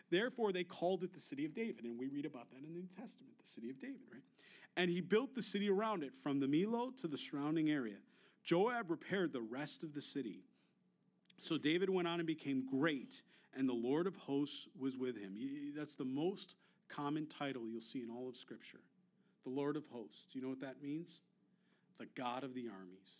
Therefore, 0.09 0.51
they 0.51 0.63
called 0.63 1.03
it 1.03 1.13
the 1.13 1.19
city 1.19 1.45
of 1.45 1.53
David. 1.53 1.85
And 1.85 1.97
we 1.99 2.07
read 2.07 2.25
about 2.25 2.49
that 2.51 2.57
in 2.57 2.73
the 2.73 2.79
New 2.79 2.87
Testament, 2.97 3.33
the 3.43 3.49
city 3.49 3.69
of 3.69 3.79
David, 3.79 4.01
right? 4.11 4.21
And 4.77 4.89
he 4.89 5.01
built 5.01 5.33
the 5.33 5.41
city 5.41 5.69
around 5.69 6.03
it 6.03 6.13
from 6.13 6.39
the 6.39 6.47
Millo 6.47 6.95
to 7.01 7.07
the 7.07 7.17
surrounding 7.17 7.69
area. 7.69 7.97
Joab 8.43 8.91
repaired 8.91 9.33
the 9.33 9.41
rest 9.41 9.83
of 9.83 9.93
the 9.93 10.01
city. 10.01 10.43
So 11.41 11.57
David 11.57 11.89
went 11.89 12.07
on 12.07 12.19
and 12.19 12.27
became 12.27 12.65
great, 12.69 13.23
and 13.55 13.67
the 13.67 13.73
Lord 13.73 14.05
of 14.05 14.15
hosts 14.15 14.67
was 14.79 14.97
with 14.97 15.17
him. 15.17 15.35
That's 15.75 15.95
the 15.95 16.05
most 16.05 16.55
common 16.87 17.25
title 17.25 17.67
you'll 17.67 17.81
see 17.81 18.01
in 18.01 18.09
all 18.09 18.29
of 18.29 18.35
Scripture. 18.35 18.81
The 19.43 19.49
Lord 19.49 19.75
of 19.75 19.85
hosts. 19.91 20.33
You 20.33 20.41
know 20.41 20.49
what 20.49 20.61
that 20.61 20.81
means? 20.81 21.21
The 21.97 22.07
God 22.15 22.43
of 22.43 22.53
the 22.53 22.67
armies. 22.67 23.17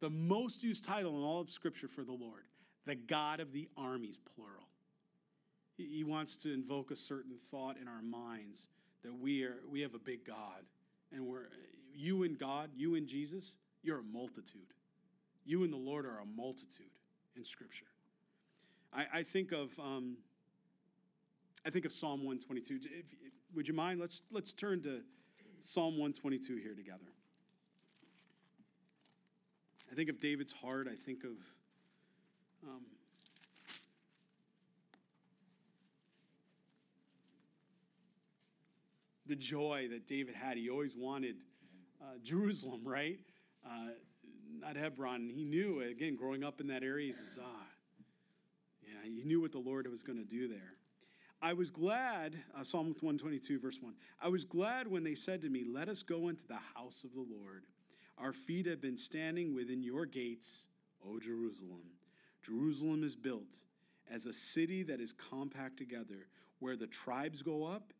The 0.00 0.10
most 0.10 0.62
used 0.62 0.84
title 0.84 1.16
in 1.16 1.22
all 1.22 1.40
of 1.40 1.50
Scripture 1.50 1.88
for 1.88 2.02
the 2.02 2.12
Lord. 2.12 2.44
The 2.86 2.94
God 2.94 3.40
of 3.40 3.52
the 3.52 3.68
armies, 3.76 4.18
plural. 4.34 4.68
He 5.78 6.02
wants 6.02 6.34
to 6.38 6.52
invoke 6.52 6.90
a 6.90 6.96
certain 6.96 7.36
thought 7.52 7.76
in 7.80 7.86
our 7.86 8.02
minds 8.02 8.66
that 9.04 9.14
we 9.14 9.44
are 9.44 9.58
we 9.70 9.80
have 9.80 9.94
a 9.94 9.98
big 9.98 10.24
God, 10.24 10.64
and 11.12 11.24
we're 11.24 11.46
you 11.94 12.24
and 12.24 12.36
God, 12.38 12.70
you 12.76 12.96
and 12.96 13.06
Jesus, 13.06 13.56
you're 13.82 14.00
a 14.00 14.02
multitude. 14.02 14.74
You 15.44 15.62
and 15.62 15.72
the 15.72 15.78
Lord 15.78 16.04
are 16.04 16.18
a 16.18 16.26
multitude 16.26 16.86
in 17.36 17.44
Scripture. 17.44 17.86
I, 18.92 19.06
I 19.14 19.22
think 19.22 19.52
of 19.52 19.70
um, 19.78 20.16
I 21.64 21.70
think 21.70 21.84
of 21.84 21.92
Psalm 21.92 22.24
122. 22.24 22.80
If, 22.84 23.04
would 23.54 23.68
you 23.68 23.74
mind? 23.74 24.00
Let's 24.00 24.22
let's 24.32 24.52
turn 24.52 24.82
to 24.82 25.02
Psalm 25.60 25.92
122 25.92 26.56
here 26.56 26.74
together. 26.74 27.12
I 29.90 29.94
think 29.94 30.10
of 30.10 30.18
David's 30.18 30.52
heart. 30.52 30.88
I 30.90 30.96
think 30.96 31.22
of 31.22 31.30
um, 32.66 32.82
the 39.28 39.36
joy 39.36 39.88
that 39.90 40.06
David 40.06 40.34
had. 40.34 40.56
He 40.56 40.70
always 40.70 40.96
wanted 40.96 41.36
uh, 42.00 42.18
Jerusalem, 42.22 42.80
right? 42.84 43.18
Uh, 43.64 43.90
not 44.60 44.76
Hebron. 44.76 45.28
He 45.28 45.44
knew, 45.44 45.82
again, 45.82 46.16
growing 46.16 46.42
up 46.42 46.60
in 46.60 46.66
that 46.68 46.82
area, 46.82 47.08
he 47.08 47.12
says, 47.12 47.38
ah, 47.42 47.66
yeah, 48.82 49.08
he 49.08 49.22
knew 49.24 49.40
what 49.40 49.52
the 49.52 49.58
Lord 49.58 49.86
was 49.90 50.02
going 50.02 50.18
to 50.18 50.24
do 50.24 50.48
there. 50.48 50.74
I 51.40 51.52
was 51.52 51.70
glad, 51.70 52.36
uh, 52.58 52.64
Psalm 52.64 52.86
122, 52.86 53.60
verse 53.60 53.78
1. 53.80 53.94
I 54.20 54.28
was 54.28 54.44
glad 54.44 54.88
when 54.88 55.04
they 55.04 55.14
said 55.14 55.40
to 55.42 55.48
me, 55.48 55.64
Let 55.64 55.88
us 55.88 56.02
go 56.02 56.28
into 56.28 56.44
the 56.48 56.58
house 56.74 57.04
of 57.04 57.12
the 57.14 57.20
Lord. 57.20 57.64
Our 58.16 58.32
feet 58.32 58.66
have 58.66 58.80
been 58.80 58.98
standing 58.98 59.54
within 59.54 59.80
your 59.80 60.04
gates, 60.04 60.64
O 61.06 61.20
Jerusalem. 61.20 61.92
Jerusalem 62.44 63.04
is 63.04 63.14
built 63.14 63.60
as 64.10 64.26
a 64.26 64.32
city 64.32 64.82
that 64.84 65.00
is 65.00 65.12
compact 65.12 65.76
together, 65.76 66.26
where 66.58 66.76
the 66.76 66.88
tribes 66.88 67.42
go 67.42 67.64
up, 67.64 67.92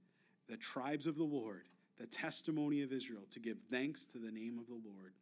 the 0.48 0.56
tribes 0.56 1.06
of 1.06 1.16
the 1.16 1.24
Lord, 1.24 1.62
the 1.98 2.06
testimony 2.06 2.82
of 2.82 2.92
Israel, 2.92 3.22
to 3.30 3.40
give 3.40 3.58
thanks 3.70 4.06
to 4.06 4.18
the 4.18 4.30
name 4.30 4.58
of 4.58 4.66
the 4.66 4.88
Lord. 4.88 5.12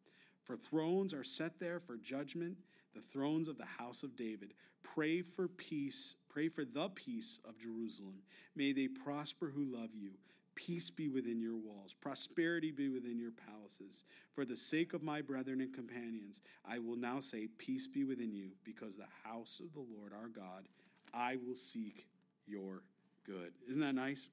For 0.45 0.57
thrones 0.57 1.13
are 1.13 1.25
set 1.25 1.59
there 1.59 1.81
for 1.81 1.97
judgment, 1.97 2.57
the 2.95 3.01
thrones 3.01 3.49
of 3.49 3.59
the 3.59 3.65
house 3.65 4.03
of 4.03 4.17
David. 4.17 4.55
Pray 4.83 5.23
for 5.23 5.49
peace, 5.49 6.15
pray 6.29 6.49
for 6.49 6.65
the 6.65 6.89
peace 6.91 7.41
of 7.47 7.59
Jerusalem. 7.59 8.23
May 8.55 8.73
they 8.73 8.89
prosper 8.89 9.53
who 9.55 9.65
love 9.65 9.91
you. 9.95 10.13
Peace 10.55 10.89
be 10.89 11.09
within 11.09 11.39
your 11.39 11.57
walls, 11.57 11.95
prosperity 12.01 12.71
be 12.71 12.89
within 12.89 13.19
your 13.19 13.33
palaces. 13.33 14.05
For 14.35 14.47
the 14.47 14.57
sake 14.57 14.95
of 14.95 15.03
my 15.03 15.21
brethren 15.21 15.61
and 15.61 15.73
companions, 15.73 16.41
I 16.65 16.79
will 16.79 16.97
now 16.97 17.21
say, 17.21 17.49
Peace 17.59 17.87
be 17.87 18.05
within 18.05 18.33
you, 18.33 18.53
because 18.65 18.97
the 18.97 19.05
house 19.23 19.61
of 19.61 19.75
the 19.75 19.81
Lord 19.81 20.13
our 20.15 20.29
God, 20.29 20.69
I 21.13 21.37
will 21.37 21.55
seek 21.55 22.07
your 22.47 22.83
good. 23.27 23.53
Isn't 23.69 23.81
that 23.81 23.95
nice? 23.95 24.29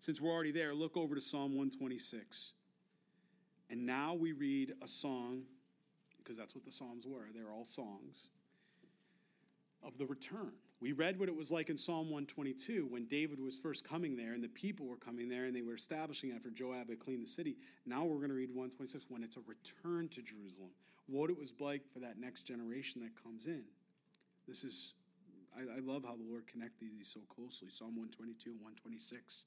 Since 0.00 0.20
we're 0.20 0.30
already 0.30 0.52
there, 0.52 0.74
look 0.74 0.96
over 0.96 1.14
to 1.14 1.20
Psalm 1.20 1.56
126. 1.56 2.52
And 3.70 3.86
now 3.86 4.14
we 4.14 4.32
read 4.32 4.74
a 4.82 4.88
song, 4.88 5.42
because 6.18 6.36
that's 6.36 6.54
what 6.54 6.64
the 6.64 6.70
Psalms 6.70 7.06
were. 7.06 7.26
They're 7.34 7.52
all 7.52 7.64
songs 7.64 8.28
of 9.84 9.98
the 9.98 10.06
return. 10.06 10.52
We 10.80 10.92
read 10.92 11.18
what 11.18 11.28
it 11.28 11.34
was 11.34 11.50
like 11.50 11.70
in 11.70 11.78
Psalm 11.78 12.10
122 12.10 12.86
when 12.90 13.06
David 13.06 13.40
was 13.40 13.56
first 13.56 13.82
coming 13.82 14.14
there 14.14 14.34
and 14.34 14.44
the 14.44 14.48
people 14.48 14.86
were 14.86 14.96
coming 14.96 15.28
there 15.28 15.44
and 15.46 15.56
they 15.56 15.62
were 15.62 15.74
establishing 15.74 16.32
after 16.32 16.50
Joab 16.50 16.90
had 16.90 16.98
cleaned 16.98 17.22
the 17.22 17.30
city. 17.30 17.56
Now 17.86 18.04
we're 18.04 18.18
going 18.18 18.28
to 18.28 18.34
read 18.34 18.50
126 18.50 19.06
when 19.08 19.22
it's 19.22 19.36
a 19.36 19.40
return 19.46 20.08
to 20.10 20.20
Jerusalem, 20.20 20.70
what 21.06 21.30
it 21.30 21.38
was 21.38 21.52
like 21.60 21.82
for 21.92 22.00
that 22.00 22.18
next 22.18 22.42
generation 22.42 23.00
that 23.02 23.22
comes 23.22 23.46
in. 23.46 23.62
This 24.46 24.64
is, 24.64 24.92
I, 25.56 25.80
love 25.80 26.04
how 26.04 26.14
the 26.14 26.28
Lord 26.28 26.46
connected 26.46 26.88
these 26.92 27.08
so 27.08 27.20
closely 27.34 27.70
Psalm 27.70 27.96
122 27.96 28.50
and 28.50 28.60
126. 28.60 29.44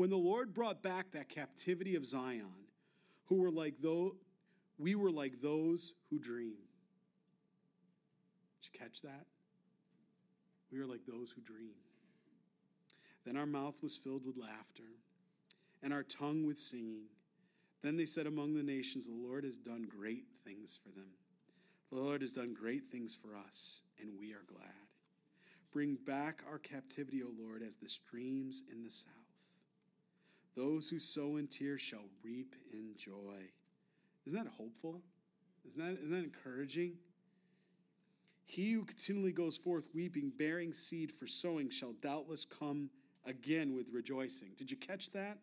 When 0.00 0.08
the 0.08 0.16
Lord 0.16 0.54
brought 0.54 0.82
back 0.82 1.10
that 1.12 1.28
captivity 1.28 1.94
of 1.94 2.06
Zion, 2.06 2.64
who 3.26 3.34
were 3.34 3.50
like 3.50 3.74
though 3.82 4.16
we 4.78 4.94
were 4.94 5.10
like 5.10 5.42
those 5.42 5.92
who 6.08 6.18
dream. 6.18 6.56
Did 8.62 8.70
you 8.72 8.80
catch 8.80 9.02
that? 9.02 9.26
We 10.72 10.78
are 10.78 10.86
like 10.86 11.02
those 11.06 11.30
who 11.30 11.42
dream. 11.42 11.74
Then 13.26 13.36
our 13.36 13.44
mouth 13.44 13.74
was 13.82 13.94
filled 13.94 14.24
with 14.24 14.38
laughter, 14.38 14.88
and 15.82 15.92
our 15.92 16.04
tongue 16.04 16.46
with 16.46 16.56
singing. 16.56 17.04
Then 17.82 17.98
they 17.98 18.06
said 18.06 18.26
among 18.26 18.54
the 18.54 18.62
nations, 18.62 19.04
The 19.04 19.12
Lord 19.12 19.44
has 19.44 19.58
done 19.58 19.86
great 19.86 20.24
things 20.46 20.78
for 20.82 20.98
them. 20.98 21.10
The 21.92 21.98
Lord 21.98 22.22
has 22.22 22.32
done 22.32 22.54
great 22.58 22.90
things 22.90 23.14
for 23.14 23.36
us, 23.36 23.82
and 24.00 24.18
we 24.18 24.32
are 24.32 24.46
glad. 24.48 24.70
Bring 25.70 25.98
back 26.06 26.42
our 26.50 26.58
captivity, 26.58 27.22
O 27.22 27.28
Lord, 27.38 27.62
as 27.62 27.76
the 27.76 27.90
streams 27.90 28.62
in 28.72 28.82
the 28.82 28.90
south. 28.90 29.19
Those 30.56 30.88
who 30.88 30.98
sow 30.98 31.36
in 31.36 31.46
tears 31.46 31.80
shall 31.80 32.08
reap 32.22 32.54
in 32.72 32.94
joy. 32.96 33.50
Isn't 34.26 34.44
that 34.44 34.50
hopeful? 34.50 35.00
Isn't 35.66 35.84
that, 35.84 35.92
isn't 36.02 36.10
that 36.10 36.24
encouraging? 36.24 36.94
He 38.46 38.72
who 38.72 38.84
continually 38.84 39.32
goes 39.32 39.56
forth 39.56 39.84
weeping, 39.94 40.32
bearing 40.36 40.72
seed 40.72 41.12
for 41.12 41.26
sowing, 41.26 41.70
shall 41.70 41.92
doubtless 41.92 42.44
come 42.44 42.90
again 43.24 43.76
with 43.76 43.86
rejoicing. 43.92 44.50
Did 44.58 44.70
you 44.70 44.76
catch 44.76 45.10
that? 45.12 45.38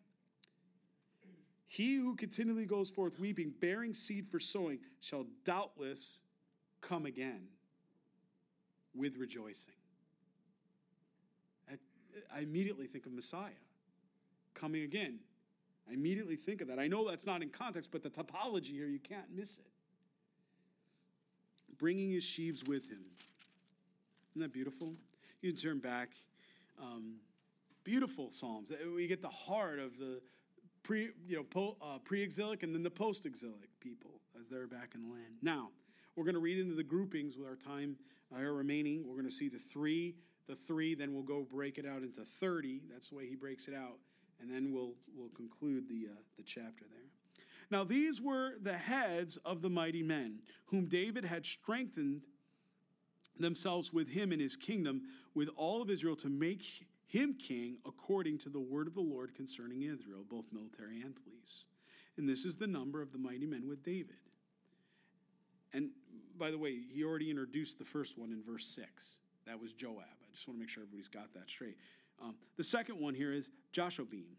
He 1.68 1.96
who 1.96 2.16
continually 2.16 2.66
goes 2.66 2.90
forth 2.90 3.18
weeping, 3.18 3.52
bearing 3.60 3.94
seed 3.94 4.26
for 4.28 4.40
sowing, 4.40 4.78
shall 5.00 5.26
doubtless 5.44 6.20
come 6.80 7.06
again 7.06 7.48
with 8.94 9.16
rejoicing. 9.16 9.74
I, 11.70 11.76
I 12.34 12.40
immediately 12.40 12.86
think 12.86 13.06
of 13.06 13.12
Messiah 13.12 13.50
coming 14.58 14.82
again. 14.82 15.18
I 15.88 15.94
immediately 15.94 16.36
think 16.36 16.60
of 16.60 16.68
that. 16.68 16.78
I 16.78 16.86
know 16.86 17.08
that's 17.08 17.26
not 17.26 17.42
in 17.42 17.48
context, 17.48 17.90
but 17.90 18.02
the 18.02 18.10
topology 18.10 18.72
here, 18.72 18.88
you 18.88 18.98
can't 18.98 19.34
miss 19.34 19.58
it 19.58 19.64
bringing 21.78 22.10
his 22.10 22.24
sheaves 22.24 22.64
with 22.64 22.84
him. 22.90 23.04
Isn't 24.32 24.42
that 24.42 24.52
beautiful? 24.52 24.94
You 25.40 25.52
can 25.52 25.60
turn 25.60 25.78
back. 25.78 26.10
Um, 26.80 27.16
beautiful 27.84 28.30
psalms. 28.30 28.70
We 28.94 29.06
get 29.06 29.22
the 29.22 29.28
heart 29.28 29.78
of 29.78 29.98
the 29.98 30.20
pre, 30.82 31.10
you 31.26 31.36
know, 31.36 31.44
po, 31.44 31.76
uh, 31.80 31.98
pre-exilic 32.04 32.62
and 32.62 32.74
then 32.74 32.82
the 32.82 32.90
post-exilic 32.90 33.68
people 33.80 34.20
as 34.38 34.48
they're 34.48 34.66
back 34.66 34.92
in 34.94 35.02
the 35.02 35.08
land. 35.08 35.36
Now, 35.42 35.70
we're 36.16 36.24
going 36.24 36.34
to 36.34 36.40
read 36.40 36.58
into 36.58 36.74
the 36.74 36.82
groupings 36.84 37.36
with 37.36 37.46
our 37.46 37.56
time 37.56 37.96
uh, 38.36 38.40
remaining. 38.40 39.04
We're 39.06 39.14
going 39.14 39.28
to 39.28 39.34
see 39.34 39.48
the 39.48 39.58
three, 39.58 40.16
the 40.48 40.56
three. 40.56 40.94
Then 40.94 41.14
we'll 41.14 41.22
go 41.22 41.46
break 41.48 41.78
it 41.78 41.86
out 41.86 42.02
into 42.02 42.22
thirty. 42.40 42.82
That's 42.92 43.08
the 43.08 43.16
way 43.16 43.26
he 43.28 43.36
breaks 43.36 43.68
it 43.68 43.74
out, 43.74 43.98
and 44.40 44.50
then 44.50 44.72
we'll 44.72 44.94
we'll 45.16 45.30
conclude 45.30 45.88
the 45.88 46.08
uh, 46.10 46.16
the 46.36 46.42
chapter 46.42 46.84
there. 46.90 47.08
Now, 47.70 47.84
these 47.84 48.20
were 48.20 48.54
the 48.62 48.78
heads 48.78 49.36
of 49.44 49.60
the 49.60 49.68
mighty 49.68 50.02
men, 50.02 50.40
whom 50.66 50.86
David 50.86 51.24
had 51.24 51.44
strengthened 51.44 52.22
themselves 53.38 53.92
with 53.92 54.08
him 54.08 54.32
in 54.32 54.40
his 54.40 54.56
kingdom, 54.56 55.02
with 55.34 55.50
all 55.56 55.82
of 55.82 55.90
Israel, 55.90 56.16
to 56.16 56.28
make 56.28 56.62
him 57.06 57.34
king 57.34 57.78
according 57.86 58.38
to 58.38 58.48
the 58.48 58.60
word 58.60 58.86
of 58.86 58.94
the 58.94 59.00
Lord 59.00 59.34
concerning 59.34 59.82
Israel, 59.82 60.24
both 60.28 60.46
military 60.52 61.02
and 61.02 61.14
police. 61.14 61.64
And 62.16 62.28
this 62.28 62.44
is 62.44 62.56
the 62.56 62.66
number 62.66 63.00
of 63.02 63.12
the 63.12 63.18
mighty 63.18 63.46
men 63.46 63.68
with 63.68 63.82
David. 63.82 64.16
And 65.72 65.90
by 66.38 66.50
the 66.50 66.58
way, 66.58 66.78
he 66.92 67.04
already 67.04 67.30
introduced 67.30 67.78
the 67.78 67.84
first 67.84 68.18
one 68.18 68.32
in 68.32 68.42
verse 68.42 68.66
6. 68.66 69.20
That 69.46 69.60
was 69.60 69.74
Joab. 69.74 69.98
I 69.98 70.34
just 70.34 70.48
want 70.48 70.58
to 70.58 70.60
make 70.60 70.68
sure 70.68 70.82
everybody's 70.82 71.08
got 71.08 71.32
that 71.34 71.48
straight. 71.48 71.76
Um, 72.22 72.34
the 72.56 72.64
second 72.64 73.00
one 73.00 73.14
here 73.14 73.32
is 73.32 73.50
Jashobeam, 73.72 74.34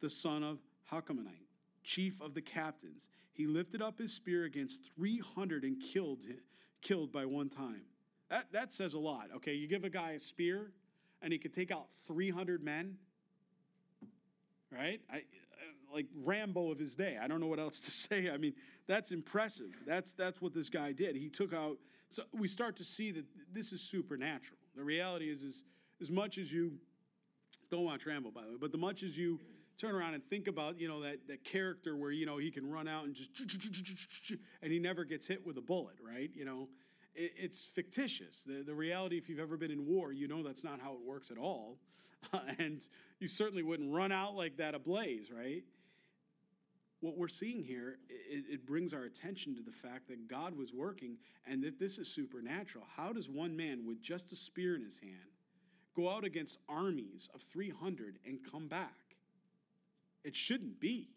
the 0.00 0.10
son 0.10 0.42
of 0.42 0.58
Hachmonite 0.92 1.44
chief 1.84 2.20
of 2.20 2.34
the 2.34 2.40
captains. 2.40 3.08
He 3.32 3.46
lifted 3.46 3.82
up 3.82 3.98
his 3.98 4.12
spear 4.12 4.44
against 4.44 4.80
300 4.96 5.62
and 5.62 5.80
killed 5.80 6.22
killed 6.82 7.12
by 7.12 7.24
one 7.24 7.48
time. 7.48 7.82
That, 8.30 8.46
that 8.52 8.74
says 8.74 8.94
a 8.94 8.98
lot. 8.98 9.28
Okay, 9.36 9.54
you 9.54 9.68
give 9.68 9.84
a 9.84 9.90
guy 9.90 10.12
a 10.12 10.20
spear 10.20 10.72
and 11.22 11.32
he 11.32 11.38
can 11.38 11.50
take 11.50 11.70
out 11.70 11.86
300 12.06 12.62
men, 12.62 12.96
right? 14.70 15.00
I, 15.10 15.22
like 15.92 16.06
Rambo 16.24 16.70
of 16.70 16.78
his 16.78 16.96
day. 16.96 17.16
I 17.22 17.28
don't 17.28 17.40
know 17.40 17.46
what 17.46 17.60
else 17.60 17.78
to 17.80 17.90
say. 17.90 18.28
I 18.30 18.36
mean, 18.36 18.54
that's 18.86 19.12
impressive. 19.12 19.70
That's 19.86 20.12
that's 20.12 20.42
what 20.42 20.52
this 20.52 20.68
guy 20.68 20.92
did. 20.92 21.16
He 21.16 21.28
took 21.28 21.54
out. 21.54 21.78
So 22.10 22.24
we 22.32 22.48
start 22.48 22.76
to 22.76 22.84
see 22.84 23.10
that 23.12 23.24
this 23.52 23.72
is 23.72 23.80
supernatural. 23.80 24.58
The 24.76 24.84
reality 24.84 25.30
is, 25.30 25.42
is 25.42 25.64
as 26.00 26.10
much 26.10 26.38
as 26.38 26.52
you 26.52 26.72
don't 27.74 27.84
watch 27.84 28.06
Rambo, 28.06 28.30
by 28.30 28.42
the 28.42 28.50
way, 28.50 28.56
but 28.60 28.72
the 28.72 28.78
much 28.78 29.02
as 29.02 29.16
you 29.16 29.40
turn 29.78 29.94
around 29.94 30.14
and 30.14 30.24
think 30.28 30.46
about, 30.46 30.78
you 30.78 30.88
know, 30.88 31.02
that, 31.02 31.26
that 31.26 31.44
character 31.44 31.96
where, 31.96 32.12
you 32.12 32.26
know, 32.26 32.38
he 32.38 32.50
can 32.50 32.70
run 32.70 32.86
out 32.86 33.04
and 33.04 33.14
just, 33.14 33.30
and 34.62 34.72
he 34.72 34.78
never 34.78 35.04
gets 35.04 35.26
hit 35.26 35.44
with 35.44 35.58
a 35.58 35.60
bullet, 35.60 35.96
right? 36.04 36.30
You 36.34 36.44
know, 36.44 36.68
it, 37.14 37.32
it's 37.36 37.64
fictitious. 37.64 38.44
The, 38.44 38.62
the 38.62 38.74
reality, 38.74 39.18
if 39.18 39.28
you've 39.28 39.40
ever 39.40 39.56
been 39.56 39.70
in 39.70 39.86
war, 39.86 40.12
you 40.12 40.28
know 40.28 40.42
that's 40.42 40.64
not 40.64 40.80
how 40.80 40.92
it 40.92 41.00
works 41.04 41.30
at 41.30 41.38
all. 41.38 41.78
and 42.58 42.86
you 43.18 43.28
certainly 43.28 43.62
wouldn't 43.62 43.92
run 43.92 44.12
out 44.12 44.34
like 44.34 44.56
that 44.58 44.74
ablaze, 44.74 45.30
right? 45.30 45.64
What 47.00 47.18
we're 47.18 47.28
seeing 47.28 47.62
here, 47.62 47.98
it, 48.08 48.44
it 48.48 48.66
brings 48.66 48.94
our 48.94 49.02
attention 49.02 49.54
to 49.56 49.62
the 49.62 49.72
fact 49.72 50.08
that 50.08 50.28
God 50.28 50.56
was 50.56 50.72
working 50.72 51.18
and 51.46 51.62
that 51.64 51.78
this 51.78 51.98
is 51.98 52.08
supernatural. 52.08 52.84
How 52.96 53.12
does 53.12 53.28
one 53.28 53.54
man 53.56 53.84
with 53.84 54.00
just 54.00 54.32
a 54.32 54.36
spear 54.36 54.76
in 54.76 54.82
his 54.82 54.98
hand 54.98 55.33
go 55.94 56.10
out 56.10 56.24
against 56.24 56.58
armies 56.68 57.28
of 57.34 57.42
300 57.42 58.18
and 58.26 58.38
come 58.50 58.68
back? 58.68 59.16
It 60.24 60.34
shouldn't 60.34 60.80
be. 60.80 61.08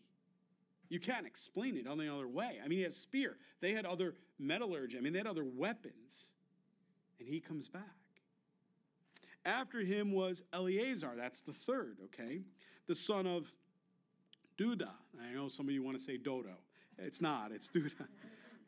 You 0.89 0.99
can't 0.99 1.25
explain 1.25 1.75
it 1.78 1.86
any 1.88 2.07
other 2.07 2.28
way. 2.28 2.59
I 2.63 2.67
mean, 2.67 2.80
he 2.80 2.84
had 2.84 2.91
a 2.91 2.95
spear. 2.95 3.38
They 3.61 3.73
had 3.73 3.86
other 3.86 4.15
metallurgy. 4.39 4.97
I 4.97 5.01
mean, 5.01 5.13
they 5.13 5.19
had 5.19 5.28
other 5.28 5.43
weapons. 5.43 6.34
And 7.19 7.28
he 7.28 7.39
comes 7.39 7.67
back. 7.67 7.84
After 9.45 9.80
him 9.80 10.11
was 10.11 10.43
Eleazar. 10.53 11.13
That's 11.17 11.41
the 11.41 11.53
third, 11.53 11.97
okay? 12.05 12.41
The 12.88 12.95
son 12.95 13.25
of 13.28 13.53
Duda. 14.57 14.89
I 15.21 15.34
know 15.34 15.47
some 15.47 15.67
of 15.67 15.73
you 15.73 15.84
want 15.84 15.97
to 15.97 16.03
say 16.03 16.17
Dodo. 16.17 16.57
It's 16.97 17.21
not, 17.21 17.51
it's 17.51 17.69
Duda. 17.69 17.91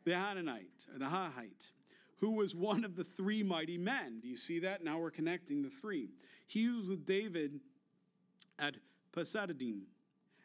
The 0.02 0.12
Hananite, 0.12 0.86
the 0.96 1.04
Hahite, 1.04 1.72
who 2.20 2.32
was 2.32 2.54
one 2.54 2.84
of 2.84 2.96
the 2.96 3.04
three 3.04 3.42
mighty 3.42 3.78
men. 3.78 4.20
Do 4.20 4.28
you 4.28 4.36
see 4.36 4.60
that? 4.60 4.84
Now 4.84 4.98
we're 4.98 5.10
connecting 5.10 5.62
the 5.62 5.70
three. 5.70 6.10
He 6.46 6.68
was 6.68 6.86
with 6.86 7.06
David 7.06 7.60
at 8.58 8.76
Pasadadim 9.12 9.80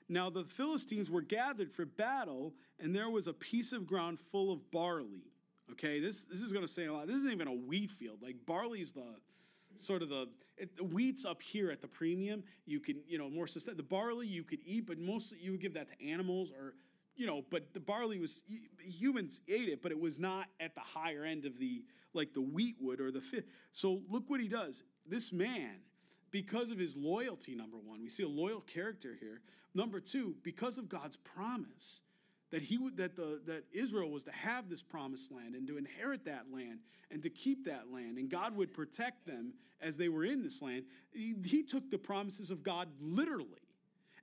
Now 0.07 0.29
the 0.29 0.45
Philistines 0.45 1.11
were 1.11 1.21
gathered 1.21 1.71
for 1.71 1.85
battle, 1.85 2.53
and 2.79 2.95
there 2.95 3.09
was 3.09 3.27
a 3.27 3.33
piece 3.33 3.71
of 3.73 3.85
ground 3.85 4.19
full 4.19 4.51
of 4.51 4.71
barley. 4.71 5.31
Okay, 5.71 5.99
this, 5.99 6.25
this 6.25 6.41
is 6.41 6.53
going 6.53 6.65
to 6.65 6.71
say 6.71 6.85
a 6.85 6.93
lot. 6.93 7.07
This 7.07 7.17
isn't 7.17 7.31
even 7.31 7.47
a 7.47 7.53
wheat 7.53 7.91
field. 7.91 8.19
Like 8.21 8.35
barley's 8.45 8.91
the 8.91 9.15
sort 9.77 10.01
of 10.01 10.09
the, 10.09 10.29
it, 10.57 10.77
the 10.77 10.83
wheat's 10.83 11.25
up 11.25 11.41
here 11.41 11.71
at 11.71 11.81
the 11.81 11.87
premium. 11.87 12.43
You 12.65 12.79
can, 12.79 13.01
you 13.07 13.17
know, 13.17 13.29
more 13.29 13.47
sustainable. 13.47 13.83
The 13.83 13.89
barley 13.89 14.27
you 14.27 14.43
could 14.43 14.59
eat, 14.65 14.85
but 14.87 14.99
mostly 14.99 15.39
you 15.41 15.51
would 15.51 15.61
give 15.61 15.73
that 15.73 15.87
to 15.89 16.07
animals 16.07 16.51
or, 16.51 16.75
you 17.15 17.27
know, 17.27 17.43
but 17.49 17.73
the 17.73 17.79
barley 17.79 18.19
was, 18.19 18.41
humans 18.79 19.41
ate 19.47 19.69
it, 19.69 19.81
but 19.81 19.91
it 19.91 19.99
was 19.99 20.19
not 20.19 20.47
at 20.59 20.75
the 20.75 20.81
higher 20.81 21.23
end 21.23 21.45
of 21.45 21.57
the, 21.59 21.83
like 22.13 22.33
the 22.33 22.41
wheat 22.41 22.75
would 22.79 22.99
or 22.99 23.11
the 23.11 23.21
fit. 23.21 23.47
So 23.71 24.01
look 24.09 24.29
what 24.29 24.39
he 24.39 24.47
does. 24.47 24.83
This 25.07 25.31
man, 25.31 25.77
because 26.31 26.71
of 26.71 26.77
his 26.77 26.95
loyalty, 26.95 27.55
number 27.55 27.77
one, 27.77 28.01
we 28.01 28.09
see 28.09 28.23
a 28.23 28.27
loyal 28.27 28.61
character 28.61 29.15
here. 29.19 29.41
Number 29.73 29.99
two, 29.99 30.35
because 30.43 30.77
of 30.77 30.89
God's 30.89 31.17
promise 31.17 32.01
that 32.51 32.61
he 32.61 32.77
would 32.77 32.95
that 32.97 33.15
the 33.15 33.41
that 33.45 33.65
Israel 33.73 34.09
was 34.09 34.23
to 34.23 34.31
have 34.31 34.69
this 34.69 34.81
promised 34.81 35.31
land 35.31 35.55
and 35.55 35.67
to 35.67 35.77
inherit 35.77 36.25
that 36.25 36.45
land 36.53 36.79
and 37.11 37.21
to 37.23 37.29
keep 37.29 37.65
that 37.65 37.91
land 37.91 38.17
and 38.17 38.29
God 38.29 38.55
would 38.55 38.73
protect 38.73 39.25
them 39.25 39.53
as 39.81 39.97
they 39.97 40.07
were 40.07 40.23
in 40.23 40.41
this 40.41 40.61
land 40.61 40.83
he, 41.11 41.35
he 41.43 41.63
took 41.63 41.89
the 41.89 41.97
promises 41.97 42.51
of 42.51 42.63
God 42.63 42.87
literally 43.01 43.64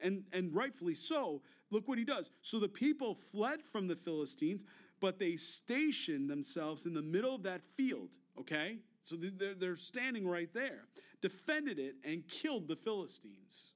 and 0.03 0.25
and 0.33 0.55
rightfully 0.55 0.95
so 0.95 1.41
look 1.71 1.89
what 1.89 1.99
he 1.99 2.05
does 2.05 2.31
so 2.43 2.59
the 2.59 2.69
people 2.69 3.19
fled 3.31 3.63
from 3.63 3.87
the 3.87 3.97
Philistines 3.97 4.65
but 5.01 5.19
they 5.19 5.37
stationed 5.37 6.29
themselves 6.29 6.87
in 6.87 6.95
the 6.95 7.03
middle 7.03 7.35
of 7.35 7.43
that 7.43 7.63
field 7.77 8.11
okay 8.39 8.79
so 9.05 9.17
they're, 9.17 9.55
they're 9.55 9.77
standing 9.77 10.27
right 10.27 10.53
there 10.53 10.85
defended 11.21 11.79
it 11.79 11.97
and 12.05 12.27
killed 12.29 12.69
the 12.69 12.77
Philistines 12.77 13.73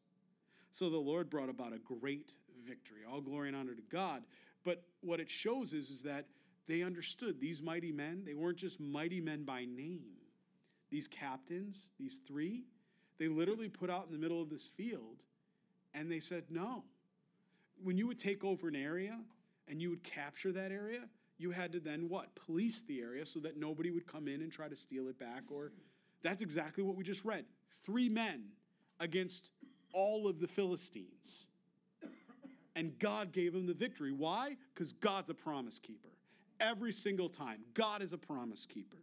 so 0.73 0.91
the 0.91 0.99
Lord 0.99 1.31
brought 1.31 1.49
about 1.49 1.73
a 1.73 1.79
great 1.79 2.33
victory. 2.67 3.01
All 3.11 3.21
glory 3.21 3.49
and 3.49 3.57
honor 3.57 3.75
to 3.75 3.83
God. 3.91 4.23
But 4.65 4.83
what 5.01 5.21
it 5.21 5.31
shows 5.31 5.73
is, 5.73 5.91
is 5.91 6.03
that 6.03 6.27
they 6.69 6.83
understood 6.83 7.41
these 7.41 7.63
mighty 7.63 7.93
men, 7.93 8.25
they 8.27 8.35
weren't 8.35 8.59
just 8.59 8.81
mighty 8.81 9.21
men 9.21 9.45
by 9.45 9.65
name. 9.65 10.17
These 10.91 11.09
captains, 11.09 11.89
these 11.99 12.21
three, 12.27 12.65
they 13.19 13.29
literally 13.29 13.69
put 13.69 13.89
out 13.89 14.07
in 14.07 14.13
the 14.13 14.19
middle 14.19 14.43
of 14.43 14.51
this 14.51 14.67
field 14.67 15.23
and 15.97 16.11
they 16.11 16.21
said, 16.21 16.45
no. 16.51 16.85
When 17.83 17.97
you 17.97 18.07
would 18.07 18.19
take 18.19 18.45
over 18.45 18.69
an 18.69 18.77
area 18.77 19.19
and 19.69 19.81
you 19.81 19.91
would 19.91 20.05
capture 20.05 20.53
that 20.53 20.71
area, 20.71 21.01
you 21.39 21.51
had 21.51 21.73
to 21.73 21.81
then 21.81 22.09
what? 22.09 22.35
Police 22.35 22.83
the 22.83 23.01
area 23.01 23.27
so 23.27 23.41
that 23.41 23.57
nobody 23.57 23.91
would 23.91 24.07
come 24.07 24.29
in 24.29 24.43
and 24.43 24.53
try 24.53 24.69
to 24.69 24.77
steal 24.77 25.09
it 25.09 25.19
back. 25.19 25.43
Or 25.51 25.73
that's 26.23 26.43
exactly 26.43 26.85
what 26.85 26.97
we 26.97 27.05
just 27.05 27.25
read. 27.25 27.45
Three 27.85 28.09
men 28.09 28.45
against 29.01 29.51
all 29.93 30.29
of 30.29 30.41
the 30.41 30.47
Philistines 30.47 31.47
and 32.77 32.97
God 32.99 33.33
gave 33.33 33.55
him 33.55 33.67
the 33.67 33.75
victory. 33.75 34.13
Why? 34.13 34.57
Because 34.75 34.93
God's 34.93 35.31
a 35.31 35.35
promise 35.35 35.81
keeper. 35.81 36.11
Every 36.61 36.93
single 36.93 37.31
time, 37.31 37.61
God 37.75 38.03
is 38.03 38.13
a 38.13 38.19
promise 38.19 38.67
keeper. 38.67 38.99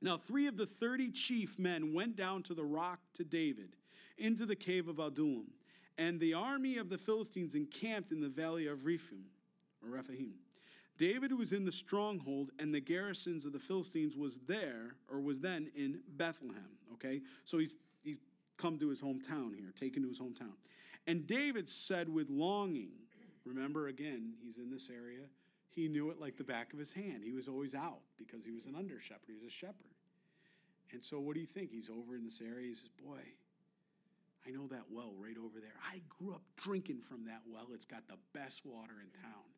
Now, 0.00 0.16
three 0.16 0.46
of 0.46 0.56
the 0.56 0.66
30 0.66 1.10
chief 1.10 1.58
men 1.58 1.92
went 1.92 2.14
down 2.16 2.42
to 2.44 2.54
the 2.54 2.64
rock 2.64 3.00
to 3.14 3.24
David 3.24 3.76
into 4.16 4.46
the 4.46 4.54
cave 4.54 4.86
of 4.86 5.00
Adullam, 5.00 5.48
and 5.98 6.18
the 6.18 6.34
army 6.34 6.78
of 6.78 6.88
the 6.88 6.98
Philistines 6.98 7.54
encamped 7.54 8.10
in 8.10 8.20
the 8.20 8.28
valley 8.28 8.66
of 8.66 8.84
Rephaim, 8.84 9.26
or 9.82 9.90
Rephaim. 9.90 10.34
David 10.96 11.32
was 11.32 11.52
in 11.52 11.64
the 11.64 11.72
stronghold, 11.72 12.50
and 12.58 12.72
the 12.72 12.80
garrisons 12.80 13.44
of 13.44 13.52
the 13.52 13.58
Philistines 13.58 14.16
was 14.16 14.40
there, 14.46 14.94
or 15.10 15.20
was 15.20 15.40
then 15.40 15.70
in 15.74 16.00
Bethlehem. 16.16 16.78
Okay, 16.94 17.20
so 17.44 17.58
he's 17.58 17.74
he's 18.02 18.18
come 18.56 18.78
to 18.78 18.88
his 18.88 19.00
hometown 19.00 19.54
here, 19.54 19.72
taken 19.78 20.02
to 20.02 20.08
his 20.08 20.20
hometown. 20.20 20.54
And 21.06 21.26
David 21.26 21.68
said 21.68 22.08
with 22.08 22.30
longing, 22.30 22.92
remember 23.44 23.88
again, 23.88 24.34
he's 24.42 24.58
in 24.58 24.70
this 24.70 24.88
area. 24.88 25.24
He 25.68 25.88
knew 25.88 26.10
it 26.10 26.20
like 26.20 26.36
the 26.36 26.44
back 26.44 26.72
of 26.72 26.78
his 26.78 26.92
hand. 26.92 27.22
He 27.24 27.32
was 27.32 27.48
always 27.48 27.74
out 27.74 28.00
because 28.16 28.44
he 28.44 28.52
was 28.52 28.66
an 28.66 28.76
under 28.76 29.00
shepherd. 29.00 29.26
He 29.26 29.34
was 29.34 29.42
a 29.42 29.50
shepherd. 29.50 29.94
And 30.92 31.04
so, 31.04 31.18
what 31.18 31.34
do 31.34 31.40
you 31.40 31.46
think? 31.46 31.72
He's 31.72 31.90
over 31.90 32.14
in 32.14 32.22
this 32.22 32.40
area. 32.40 32.68
He 32.68 32.74
says, 32.74 32.90
Boy, 33.04 33.18
I 34.46 34.50
know 34.50 34.66
that 34.68 34.84
well 34.90 35.12
right 35.16 35.36
over 35.38 35.60
there. 35.60 35.76
I 35.80 36.00
grew 36.08 36.34
up 36.34 36.42
drinking 36.56 37.00
from 37.00 37.24
that 37.26 37.40
well. 37.48 37.68
It's 37.72 37.86
got 37.86 38.06
the 38.08 38.20
best 38.32 38.64
water 38.64 39.00
in 39.00 39.08
town. 39.20 39.48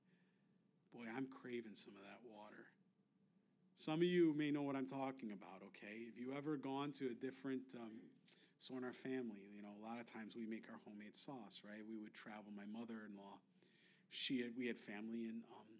Boy, 0.95 1.11
I'm 1.11 1.26
craving 1.26 1.74
some 1.74 1.95
of 1.99 2.03
that 2.07 2.22
water. 2.22 2.70
Some 3.76 4.01
of 4.01 4.09
you 4.09 4.32
may 4.39 4.51
know 4.51 4.62
what 4.62 4.76
I'm 4.76 4.87
talking 4.87 5.32
about, 5.32 5.61
okay? 5.74 6.07
Have 6.07 6.16
you 6.16 6.32
ever 6.37 6.57
gone 6.57 6.93
to 7.03 7.11
a 7.11 7.14
different 7.14 7.74
um, 7.74 7.99
so 8.59 8.76
in 8.76 8.84
our 8.84 8.93
family, 8.93 9.47
you 9.55 9.62
know, 9.62 9.70
a 9.78 9.82
lot 9.84 10.01
of 10.01 10.11
times 10.11 10.34
we 10.34 10.43
make 10.43 10.64
our 10.72 10.80
homemade 10.82 11.14
sauce, 11.14 11.61
right? 11.62 11.84
We 11.84 11.99
would 12.01 12.14
travel. 12.14 12.51
My 12.57 12.66
mother-in-law, 12.66 13.39
she 14.11 14.41
had 14.41 14.57
we 14.57 14.66
had 14.66 14.80
family 14.80 15.28
in 15.28 15.45
um, 15.53 15.70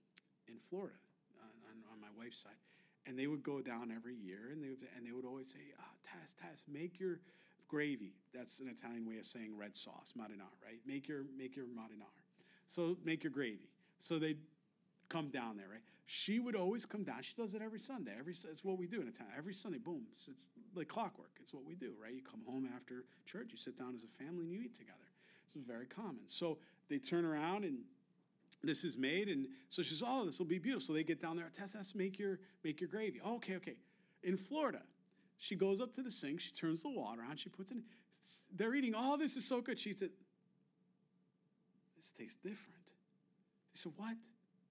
in 0.47 0.61
Florida 0.69 0.95
on, 1.43 1.83
on, 1.91 1.99
my 1.99 2.13
wife's 2.15 2.39
side, 2.39 2.61
and 3.07 3.19
they 3.19 3.27
would 3.27 3.43
go 3.43 3.61
down 3.61 3.91
every 3.91 4.15
year, 4.15 4.53
and 4.53 4.63
they 4.63 4.71
would, 4.71 4.87
and 4.95 5.07
they 5.07 5.11
would 5.11 5.25
always 5.25 5.51
say, 5.51 5.75
ah, 5.81 5.95
Taz, 6.07 6.39
Taz, 6.39 6.63
make 6.69 7.01
your 7.01 7.19
gravy. 7.69 8.13
That's 8.35 8.61
an 8.61 8.69
Italian 8.69 9.07
way 9.07 9.19
of 9.19 9.25
saying 9.25 9.57
red 9.57 9.77
sauce, 9.77 10.13
marinara, 10.19 10.55
right? 10.65 10.81
Make 10.87 11.09
your 11.09 11.25
make 11.37 11.57
your 11.57 11.67
marinara. 11.67 12.23
So 12.69 12.97
make 13.05 13.25
your 13.25 13.33
gravy. 13.33 13.71
So 13.99 14.19
they'd 14.19 14.39
come 15.09 15.29
down 15.29 15.57
there, 15.57 15.69
right? 15.71 15.83
She 16.07 16.39
would 16.39 16.55
always 16.55 16.85
come 16.87 17.03
down. 17.03 17.23
She 17.23 17.35
does 17.35 17.55
it 17.55 17.63
every 17.63 17.81
Sunday. 17.81 18.13
Every 18.19 18.33
it's 18.33 18.65
what 18.65 18.79
we 18.79 18.87
do 18.87 19.01
in 19.01 19.11
town. 19.13 19.29
Every 19.37 19.55
Sunday, 19.55 19.79
boom, 19.79 20.03
it's, 20.13 20.29
it's 20.29 20.47
like 20.75 20.89
clockwork. 20.89 21.31
It's 21.41 21.53
what 21.53 21.65
we 21.65 21.75
do, 21.75 21.93
right? 22.01 22.13
You 22.13 22.23
come 22.23 22.43
home 22.47 22.69
after 22.75 23.05
church, 23.25 23.49
you 23.51 23.57
sit 23.57 23.79
down 23.79 23.95
as 23.95 24.05
a 24.05 24.25
family, 24.25 24.45
and 24.45 24.53
you 24.53 24.61
eat 24.61 24.75
together. 24.75 24.99
This 25.47 25.57
is 25.57 25.67
very 25.67 25.87
common. 25.87 26.23
So 26.27 26.59
they 26.89 26.99
turn 26.99 27.25
around 27.25 27.65
and 27.65 27.79
this 28.63 28.85
is 28.85 28.97
made, 28.97 29.29
and 29.29 29.49
so 29.71 29.83
she 29.83 29.91
says, 29.91 30.03
"Oh, 30.05 30.25
this 30.25 30.39
will 30.39 30.47
be 30.47 30.59
beautiful." 30.59 30.87
So 30.87 30.93
they 30.93 31.05
get 31.05 31.21
down 31.21 31.37
there. 31.37 31.51
Tess, 31.53 31.95
make 31.95 32.19
your 32.19 32.39
make 32.65 32.81
your 32.81 32.89
gravy. 32.89 33.21
Oh, 33.25 33.37
okay, 33.37 33.57
okay. 33.57 33.77
In 34.23 34.37
Florida, 34.37 34.83
she 35.39 35.55
goes 35.55 35.81
up 35.81 35.93
to 35.95 36.03
the 36.03 36.11
sink. 36.11 36.41
She 36.41 36.53
turns 36.53 36.83
the 36.83 36.91
water 36.91 37.23
on. 37.29 37.37
She 37.37 37.49
puts 37.49 37.71
in. 37.71 37.83
They're 38.55 38.75
eating. 38.75 38.95
Oh, 38.97 39.17
this 39.17 39.37
is 39.37 39.45
so 39.45 39.61
good. 39.61 39.79
She 39.79 39.91
it. 39.91 40.13
This 41.97 42.11
tastes 42.17 42.37
different. 42.37 42.85
They 43.73 43.79
said, 43.79 43.93
"What? 43.97 44.17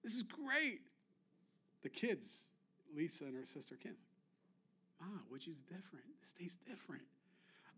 This 0.02 0.14
is 0.14 0.22
great." 0.22 0.80
The 1.82 1.88
kids, 1.88 2.42
Lisa 2.94 3.24
and 3.24 3.36
her 3.36 3.44
sister 3.44 3.76
Kim, 3.76 3.96
Ma, 5.00 5.06
which 5.28 5.46
is 5.46 5.56
different? 5.68 6.04
This 6.20 6.32
tastes 6.32 6.58
different. 6.66 7.02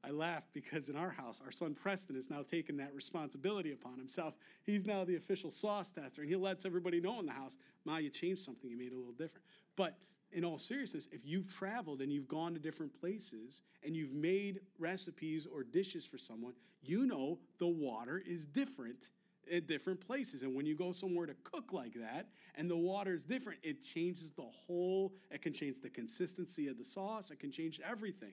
I 0.05 0.11
laugh 0.11 0.45
because 0.53 0.89
in 0.89 0.97
our 0.97 1.11
house, 1.11 1.41
our 1.45 1.51
son 1.51 1.75
Preston 1.75 2.15
has 2.15 2.31
now 2.31 2.43
taken 2.43 2.77
that 2.77 2.95
responsibility 2.95 3.73
upon 3.73 3.99
himself. 3.99 4.35
He's 4.63 4.87
now 4.87 5.05
the 5.05 5.17
official 5.17 5.51
sauce 5.51 5.91
tester, 5.91 6.23
and 6.23 6.31
he 6.31 6.37
lets 6.37 6.65
everybody 6.65 7.01
know 7.01 7.19
in 7.19 7.27
the 7.27 7.33
house, 7.33 7.59
Ma, 7.85 7.97
you 7.97 8.09
changed 8.09 8.43
something, 8.43 8.71
you 8.71 8.79
made 8.79 8.93
it 8.93 8.95
a 8.95 8.99
little 8.99 9.13
different. 9.13 9.45
But 9.77 9.99
in 10.33 10.45
all 10.45 10.59
seriousness, 10.59 11.09
if 11.13 11.25
you've 11.25 11.53
traveled 11.53 12.01
and 12.01 12.13
you've 12.13 12.29
gone 12.29 12.53
to 12.55 12.61
different 12.61 12.99
places 13.01 13.63
and 13.85 13.97
you've 13.97 14.13
made 14.13 14.61
recipes 14.79 15.47
or 15.53 15.63
dishes 15.63 16.05
for 16.07 16.19
someone, 16.19 16.53
you 16.83 17.07
know 17.07 17.39
the 17.59 17.67
water 17.67 18.23
is 18.27 18.47
different 18.47 19.11
at 19.53 19.67
different 19.67 20.01
places. 20.01 20.43
And 20.43 20.55
when 20.55 20.67
you 20.67 20.77
go 20.77 20.93
somewhere 20.93 21.27
to 21.27 21.35
cook 21.43 21.73
like 21.73 21.95
that 21.95 22.29
and 22.55 22.71
the 22.71 22.77
water 22.77 23.15
is 23.15 23.25
different, 23.25 23.61
it 23.63 23.83
changes 23.83 24.33
the 24.33 24.43
whole, 24.43 25.15
it 25.31 25.43
can 25.43 25.53
change 25.53 25.77
the 25.83 25.89
consistency 25.89 26.69
of 26.69 26.79
the 26.79 26.85
sauce, 26.85 27.31
it 27.31 27.41
can 27.41 27.51
change 27.51 27.81
everything. 27.89 28.33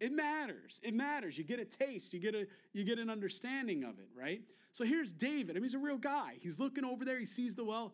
It 0.00 0.12
matters. 0.12 0.80
It 0.82 0.94
matters. 0.94 1.38
You 1.38 1.44
get 1.44 1.60
a 1.60 1.64
taste, 1.64 2.12
you 2.12 2.18
get 2.18 2.34
a 2.34 2.48
you 2.72 2.82
get 2.82 2.98
an 2.98 3.08
understanding 3.08 3.84
of 3.84 4.00
it, 4.00 4.08
right? 4.16 4.40
So 4.72 4.84
here's 4.84 5.12
David. 5.12 5.50
I 5.50 5.60
mean, 5.60 5.64
he's 5.64 5.74
a 5.74 5.78
real 5.78 5.98
guy. 5.98 6.38
He's 6.40 6.58
looking 6.58 6.84
over 6.84 7.04
there, 7.04 7.20
he 7.20 7.26
sees 7.26 7.54
the 7.54 7.64
well. 7.64 7.92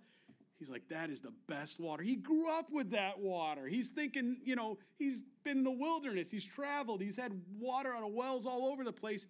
He's 0.58 0.70
like, 0.70 0.88
that 0.88 1.08
is 1.08 1.20
the 1.20 1.32
best 1.46 1.78
water. 1.78 2.02
He 2.02 2.16
grew 2.16 2.50
up 2.50 2.70
with 2.72 2.90
that 2.90 3.20
water. 3.20 3.66
He's 3.66 3.88
thinking, 3.88 4.38
you 4.44 4.56
know, 4.56 4.78
he's 4.98 5.20
been 5.44 5.58
in 5.58 5.64
the 5.64 5.70
wilderness, 5.70 6.30
he's 6.30 6.44
traveled, 6.44 7.00
he's 7.00 7.16
had 7.16 7.32
water 7.58 7.94
out 7.94 8.02
of 8.02 8.12
wells 8.12 8.44
all 8.44 8.66
over 8.66 8.82
the 8.82 8.92
place. 8.92 9.26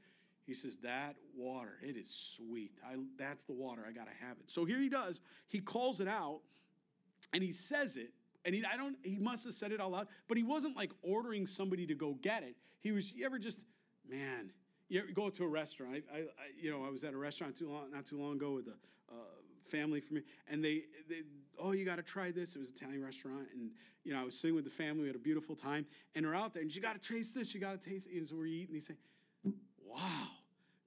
He 0.46 0.54
says, 0.54 0.78
That 0.78 1.16
water, 1.36 1.74
it 1.82 1.96
is 1.96 2.10
sweet. 2.10 2.72
I, 2.82 2.94
that's 3.18 3.44
the 3.44 3.52
water. 3.52 3.84
I 3.86 3.92
got 3.92 4.06
to 4.06 4.26
have 4.26 4.38
it. 4.38 4.50
So 4.50 4.64
here 4.64 4.80
he 4.80 4.88
does. 4.88 5.20
He 5.48 5.60
calls 5.60 6.00
it 6.00 6.08
out 6.08 6.40
and 7.34 7.42
he 7.42 7.52
says 7.52 7.98
it. 7.98 8.12
And 8.46 8.54
he, 8.54 8.64
I 8.64 8.78
don't, 8.78 8.96
he 9.02 9.18
must 9.18 9.44
have 9.44 9.52
said 9.52 9.72
it 9.72 9.80
all 9.80 9.94
out 9.94 10.08
but 10.26 10.38
he 10.38 10.42
wasn't 10.42 10.74
like 10.76 10.92
ordering 11.02 11.46
somebody 11.46 11.86
to 11.86 11.94
go 11.94 12.14
get 12.22 12.42
it. 12.42 12.56
He 12.80 12.92
was, 12.92 13.12
you 13.12 13.26
ever 13.26 13.38
just, 13.38 13.64
man, 14.08 14.50
you 14.88 15.02
go 15.12 15.28
to 15.28 15.44
a 15.44 15.48
restaurant? 15.48 16.02
I, 16.10 16.16
I, 16.16 16.20
I 16.20 16.24
you 16.58 16.70
know, 16.70 16.82
I 16.86 16.88
was 16.88 17.04
at 17.04 17.12
a 17.12 17.18
restaurant 17.18 17.54
too 17.54 17.68
long, 17.70 17.90
not 17.92 18.06
too 18.06 18.18
long 18.18 18.36
ago 18.36 18.52
with 18.52 18.68
a 18.68 18.76
uh, 19.12 19.14
family 19.68 20.00
for 20.00 20.14
me, 20.14 20.22
and 20.48 20.64
they, 20.64 20.84
they 21.08 21.22
oh, 21.58 21.72
you 21.72 21.84
got 21.84 21.96
to 21.96 22.02
try 22.02 22.30
this. 22.30 22.56
It 22.56 22.58
was 22.58 22.68
an 22.68 22.74
Italian 22.76 23.04
restaurant, 23.04 23.48
and 23.54 23.70
you 24.04 24.12
know, 24.12 24.20
I 24.20 24.24
was 24.24 24.38
sitting 24.38 24.54
with 24.54 24.64
the 24.64 24.70
family. 24.70 25.02
We 25.02 25.06
had 25.08 25.16
a 25.16 25.20
beautiful 25.20 25.54
time, 25.54 25.86
and 26.14 26.26
we're 26.26 26.34
out 26.34 26.52
there, 26.52 26.62
and 26.62 26.74
you 26.74 26.80
got 26.80 27.00
to 27.00 27.08
taste 27.14 27.34
this. 27.34 27.54
You 27.54 27.60
got 27.60 27.80
to 27.80 27.90
taste 27.90 28.06
it. 28.06 28.16
And 28.16 28.28
so 28.28 28.36
we're 28.36 28.46
eating. 28.46 28.74
They 28.74 28.80
say, 28.80 28.94
wow, 29.86 30.28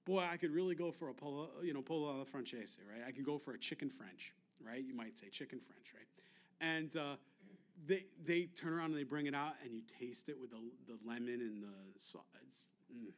boy, 0.04 0.26
I 0.30 0.36
could 0.36 0.50
really 0.50 0.74
go 0.74 0.90
for 0.90 1.08
a 1.08 1.14
pollo, 1.14 1.48
you 1.62 1.72
know, 1.72 1.82
pollo 1.82 2.10
alla 2.10 2.24
francese, 2.24 2.78
right? 2.90 3.06
I 3.06 3.12
could 3.12 3.24
go 3.24 3.38
for 3.38 3.52
a 3.52 3.58
chicken 3.58 3.90
French, 3.90 4.32
right? 4.64 4.82
You 4.84 4.94
might 4.94 5.18
say 5.18 5.28
chicken 5.28 5.60
French, 5.60 5.86
right? 5.94 6.06
And 6.60 6.96
uh, 6.96 7.16
they 7.86 8.06
they 8.24 8.46
turn 8.56 8.72
around 8.72 8.90
and 8.90 8.98
they 8.98 9.04
bring 9.04 9.26
it 9.26 9.34
out, 9.34 9.54
and 9.64 9.74
you 9.74 9.82
taste 10.00 10.28
it 10.28 10.36
with 10.40 10.50
the, 10.50 10.58
the 10.86 10.98
lemon 11.06 11.40
and 11.40 11.62
the 11.62 12.00
sauce. 12.00 12.22
Mm. 12.92 13.12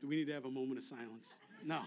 Do 0.00 0.08
we 0.08 0.16
need 0.16 0.26
to 0.26 0.32
have 0.32 0.46
a 0.46 0.50
moment 0.50 0.78
of 0.78 0.84
silence? 0.84 1.28
No. 1.64 1.82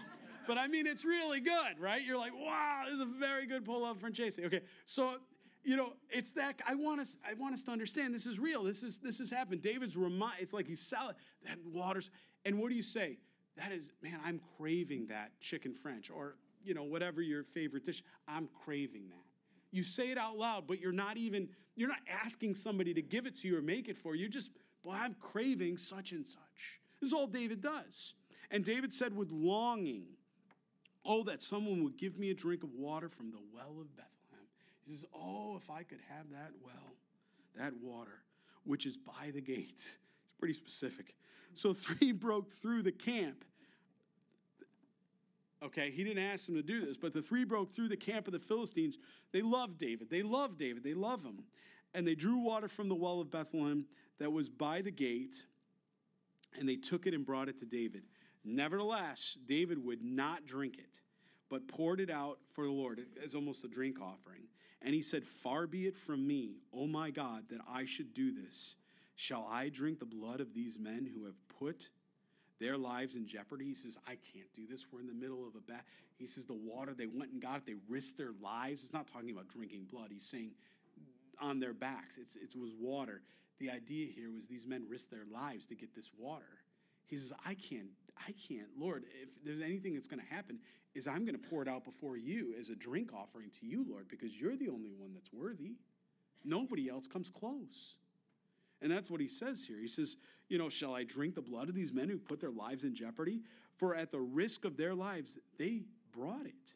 But 0.46 0.58
I 0.58 0.68
mean, 0.68 0.86
it's 0.86 1.04
really 1.04 1.40
good, 1.40 1.78
right? 1.78 2.02
You're 2.02 2.18
like, 2.18 2.32
wow, 2.34 2.82
this 2.84 2.94
is 2.94 3.00
a 3.00 3.06
very 3.06 3.46
good 3.46 3.64
pull 3.64 3.84
up 3.84 4.00
Francese. 4.00 4.38
Okay, 4.38 4.60
so 4.84 5.16
you 5.64 5.76
know, 5.76 5.94
it's 6.10 6.30
that 6.32 6.60
I 6.66 6.76
want 6.76 7.00
us. 7.00 7.16
I 7.28 7.34
want 7.34 7.54
us 7.54 7.64
to 7.64 7.72
understand 7.72 8.14
this 8.14 8.26
is 8.26 8.38
real. 8.38 8.62
This 8.62 8.82
is 8.82 8.98
this 8.98 9.18
has 9.18 9.30
happened. 9.30 9.62
David's 9.62 9.96
remind. 9.96 10.34
It's 10.40 10.52
like 10.52 10.66
he's 10.66 10.80
salad 10.80 11.16
that 11.44 11.58
waters. 11.72 12.10
And 12.44 12.58
what 12.60 12.70
do 12.70 12.76
you 12.76 12.84
say? 12.84 13.18
That 13.56 13.72
is, 13.72 13.90
man, 14.02 14.20
I'm 14.24 14.40
craving 14.56 15.08
that 15.08 15.32
chicken 15.40 15.74
French, 15.74 16.10
or 16.10 16.36
you 16.62 16.74
know, 16.74 16.84
whatever 16.84 17.20
your 17.20 17.42
favorite 17.42 17.84
dish. 17.84 18.02
I'm 18.28 18.48
craving 18.64 19.08
that. 19.08 19.24
You 19.72 19.82
say 19.82 20.10
it 20.10 20.18
out 20.18 20.38
loud, 20.38 20.66
but 20.68 20.80
you're 20.80 20.92
not 20.92 21.16
even. 21.16 21.48
You're 21.74 21.88
not 21.88 21.98
asking 22.08 22.54
somebody 22.54 22.94
to 22.94 23.02
give 23.02 23.26
it 23.26 23.36
to 23.42 23.48
you 23.48 23.58
or 23.58 23.62
make 23.62 23.88
it 23.88 23.98
for 23.98 24.14
you. 24.14 24.22
You're 24.22 24.30
Just, 24.30 24.50
boy, 24.82 24.92
I'm 24.92 25.14
craving 25.20 25.76
such 25.76 26.12
and 26.12 26.26
such. 26.26 26.80
This 27.00 27.08
is 27.08 27.12
all 27.12 27.26
David 27.26 27.60
does. 27.60 28.14
And 28.50 28.64
David 28.64 28.94
said 28.94 29.14
with 29.14 29.30
longing, 29.30 30.06
Oh, 31.06 31.22
that 31.24 31.40
someone 31.40 31.84
would 31.84 31.96
give 31.96 32.18
me 32.18 32.30
a 32.30 32.34
drink 32.34 32.64
of 32.64 32.74
water 32.74 33.08
from 33.08 33.30
the 33.30 33.38
well 33.54 33.76
of 33.80 33.94
Bethlehem. 33.96 34.46
He 34.84 34.92
says, 34.92 35.04
Oh, 35.14 35.56
if 35.56 35.70
I 35.70 35.82
could 35.82 36.00
have 36.08 36.30
that 36.30 36.50
well, 36.62 36.94
that 37.56 37.72
water, 37.80 38.22
which 38.64 38.86
is 38.86 38.96
by 38.96 39.30
the 39.32 39.40
gate. 39.40 39.74
It's 39.76 39.94
pretty 40.38 40.54
specific. 40.54 41.14
So 41.54 41.72
three 41.72 42.12
broke 42.12 42.50
through 42.50 42.82
the 42.82 42.92
camp. 42.92 43.44
Okay, 45.62 45.90
he 45.90 46.04
didn't 46.04 46.22
ask 46.22 46.46
them 46.46 46.54
to 46.56 46.62
do 46.62 46.84
this, 46.84 46.96
but 46.96 47.14
the 47.14 47.22
three 47.22 47.44
broke 47.44 47.72
through 47.74 47.88
the 47.88 47.96
camp 47.96 48.26
of 48.26 48.32
the 48.32 48.38
Philistines. 48.38 48.98
They 49.32 49.40
loved 49.40 49.78
David. 49.78 50.10
They 50.10 50.22
love 50.22 50.58
David. 50.58 50.84
They 50.84 50.94
love 50.94 51.22
him. 51.22 51.44
And 51.94 52.06
they 52.06 52.14
drew 52.14 52.36
water 52.36 52.68
from 52.68 52.88
the 52.88 52.94
well 52.94 53.20
of 53.20 53.30
Bethlehem 53.30 53.86
that 54.18 54.30
was 54.30 54.48
by 54.48 54.82
the 54.82 54.90
gate, 54.90 55.46
and 56.58 56.68
they 56.68 56.76
took 56.76 57.06
it 57.06 57.14
and 57.14 57.24
brought 57.24 57.48
it 57.48 57.58
to 57.60 57.64
David. 57.64 58.02
Nevertheless, 58.46 59.36
David 59.46 59.84
would 59.84 60.02
not 60.02 60.46
drink 60.46 60.78
it, 60.78 60.86
but 61.50 61.66
poured 61.66 62.00
it 62.00 62.10
out 62.10 62.38
for 62.52 62.64
the 62.64 62.70
Lord 62.70 63.04
as 63.22 63.34
almost 63.34 63.64
a 63.64 63.68
drink 63.68 64.00
offering. 64.00 64.44
And 64.80 64.94
he 64.94 65.02
said, 65.02 65.24
Far 65.24 65.66
be 65.66 65.86
it 65.86 65.96
from 65.96 66.24
me, 66.24 66.60
O 66.72 66.86
my 66.86 67.10
God, 67.10 67.44
that 67.50 67.60
I 67.68 67.86
should 67.86 68.14
do 68.14 68.32
this. 68.32 68.76
Shall 69.16 69.48
I 69.50 69.68
drink 69.68 69.98
the 69.98 70.06
blood 70.06 70.40
of 70.40 70.54
these 70.54 70.78
men 70.78 71.10
who 71.12 71.24
have 71.24 71.34
put 71.58 71.88
their 72.60 72.76
lives 72.76 73.16
in 73.16 73.26
jeopardy? 73.26 73.64
He 73.64 73.74
says, 73.74 73.98
I 74.06 74.16
can't 74.32 74.52
do 74.54 74.66
this. 74.68 74.86
We're 74.92 75.00
in 75.00 75.08
the 75.08 75.14
middle 75.14 75.46
of 75.46 75.56
a 75.56 75.60
bat. 75.60 75.84
He 76.16 76.28
says, 76.28 76.46
The 76.46 76.54
water, 76.54 76.94
they 76.96 77.06
went 77.06 77.32
and 77.32 77.42
got 77.42 77.56
it. 77.56 77.66
They 77.66 77.74
risked 77.88 78.16
their 78.16 78.32
lives. 78.40 78.84
It's 78.84 78.92
not 78.92 79.08
talking 79.08 79.30
about 79.30 79.48
drinking 79.48 79.86
blood. 79.90 80.08
He's 80.12 80.28
saying 80.28 80.52
on 81.40 81.58
their 81.58 81.74
backs. 81.74 82.16
It's, 82.16 82.36
it 82.36 82.54
was 82.56 82.74
water. 82.78 83.22
The 83.58 83.70
idea 83.70 84.06
here 84.06 84.30
was 84.30 84.46
these 84.46 84.66
men 84.66 84.84
risked 84.88 85.10
their 85.10 85.26
lives 85.32 85.66
to 85.66 85.74
get 85.74 85.94
this 85.94 86.10
water. 86.16 86.60
He 87.06 87.16
says, 87.16 87.32
I 87.44 87.54
can't 87.54 87.88
I 88.18 88.32
can't, 88.48 88.68
Lord, 88.78 89.04
if 89.22 89.28
there's 89.44 89.60
anything 89.60 89.94
that's 89.94 90.08
going 90.08 90.22
to 90.22 90.34
happen, 90.34 90.58
is 90.94 91.06
I'm 91.06 91.24
going 91.24 91.38
to 91.38 91.48
pour 91.50 91.62
it 91.62 91.68
out 91.68 91.84
before 91.84 92.16
you 92.16 92.54
as 92.58 92.70
a 92.70 92.74
drink 92.74 93.12
offering 93.12 93.50
to 93.60 93.66
you, 93.66 93.84
Lord, 93.88 94.08
because 94.08 94.34
you're 94.34 94.56
the 94.56 94.68
only 94.68 94.90
one 94.90 95.12
that's 95.12 95.32
worthy. 95.32 95.74
Nobody 96.44 96.88
else 96.88 97.06
comes 97.06 97.28
close. 97.28 97.96
And 98.80 98.90
that's 98.90 99.10
what 99.10 99.20
he 99.20 99.28
says 99.28 99.64
here. 99.64 99.78
He 99.80 99.88
says, 99.88 100.16
You 100.48 100.58
know, 100.58 100.68
shall 100.68 100.94
I 100.94 101.04
drink 101.04 101.34
the 101.34 101.42
blood 101.42 101.68
of 101.68 101.74
these 101.74 101.92
men 101.92 102.08
who 102.08 102.18
put 102.18 102.40
their 102.40 102.50
lives 102.50 102.84
in 102.84 102.94
jeopardy? 102.94 103.40
For 103.76 103.94
at 103.94 104.10
the 104.10 104.20
risk 104.20 104.64
of 104.64 104.76
their 104.76 104.94
lives, 104.94 105.38
they 105.58 105.82
brought 106.12 106.46
it. 106.46 106.74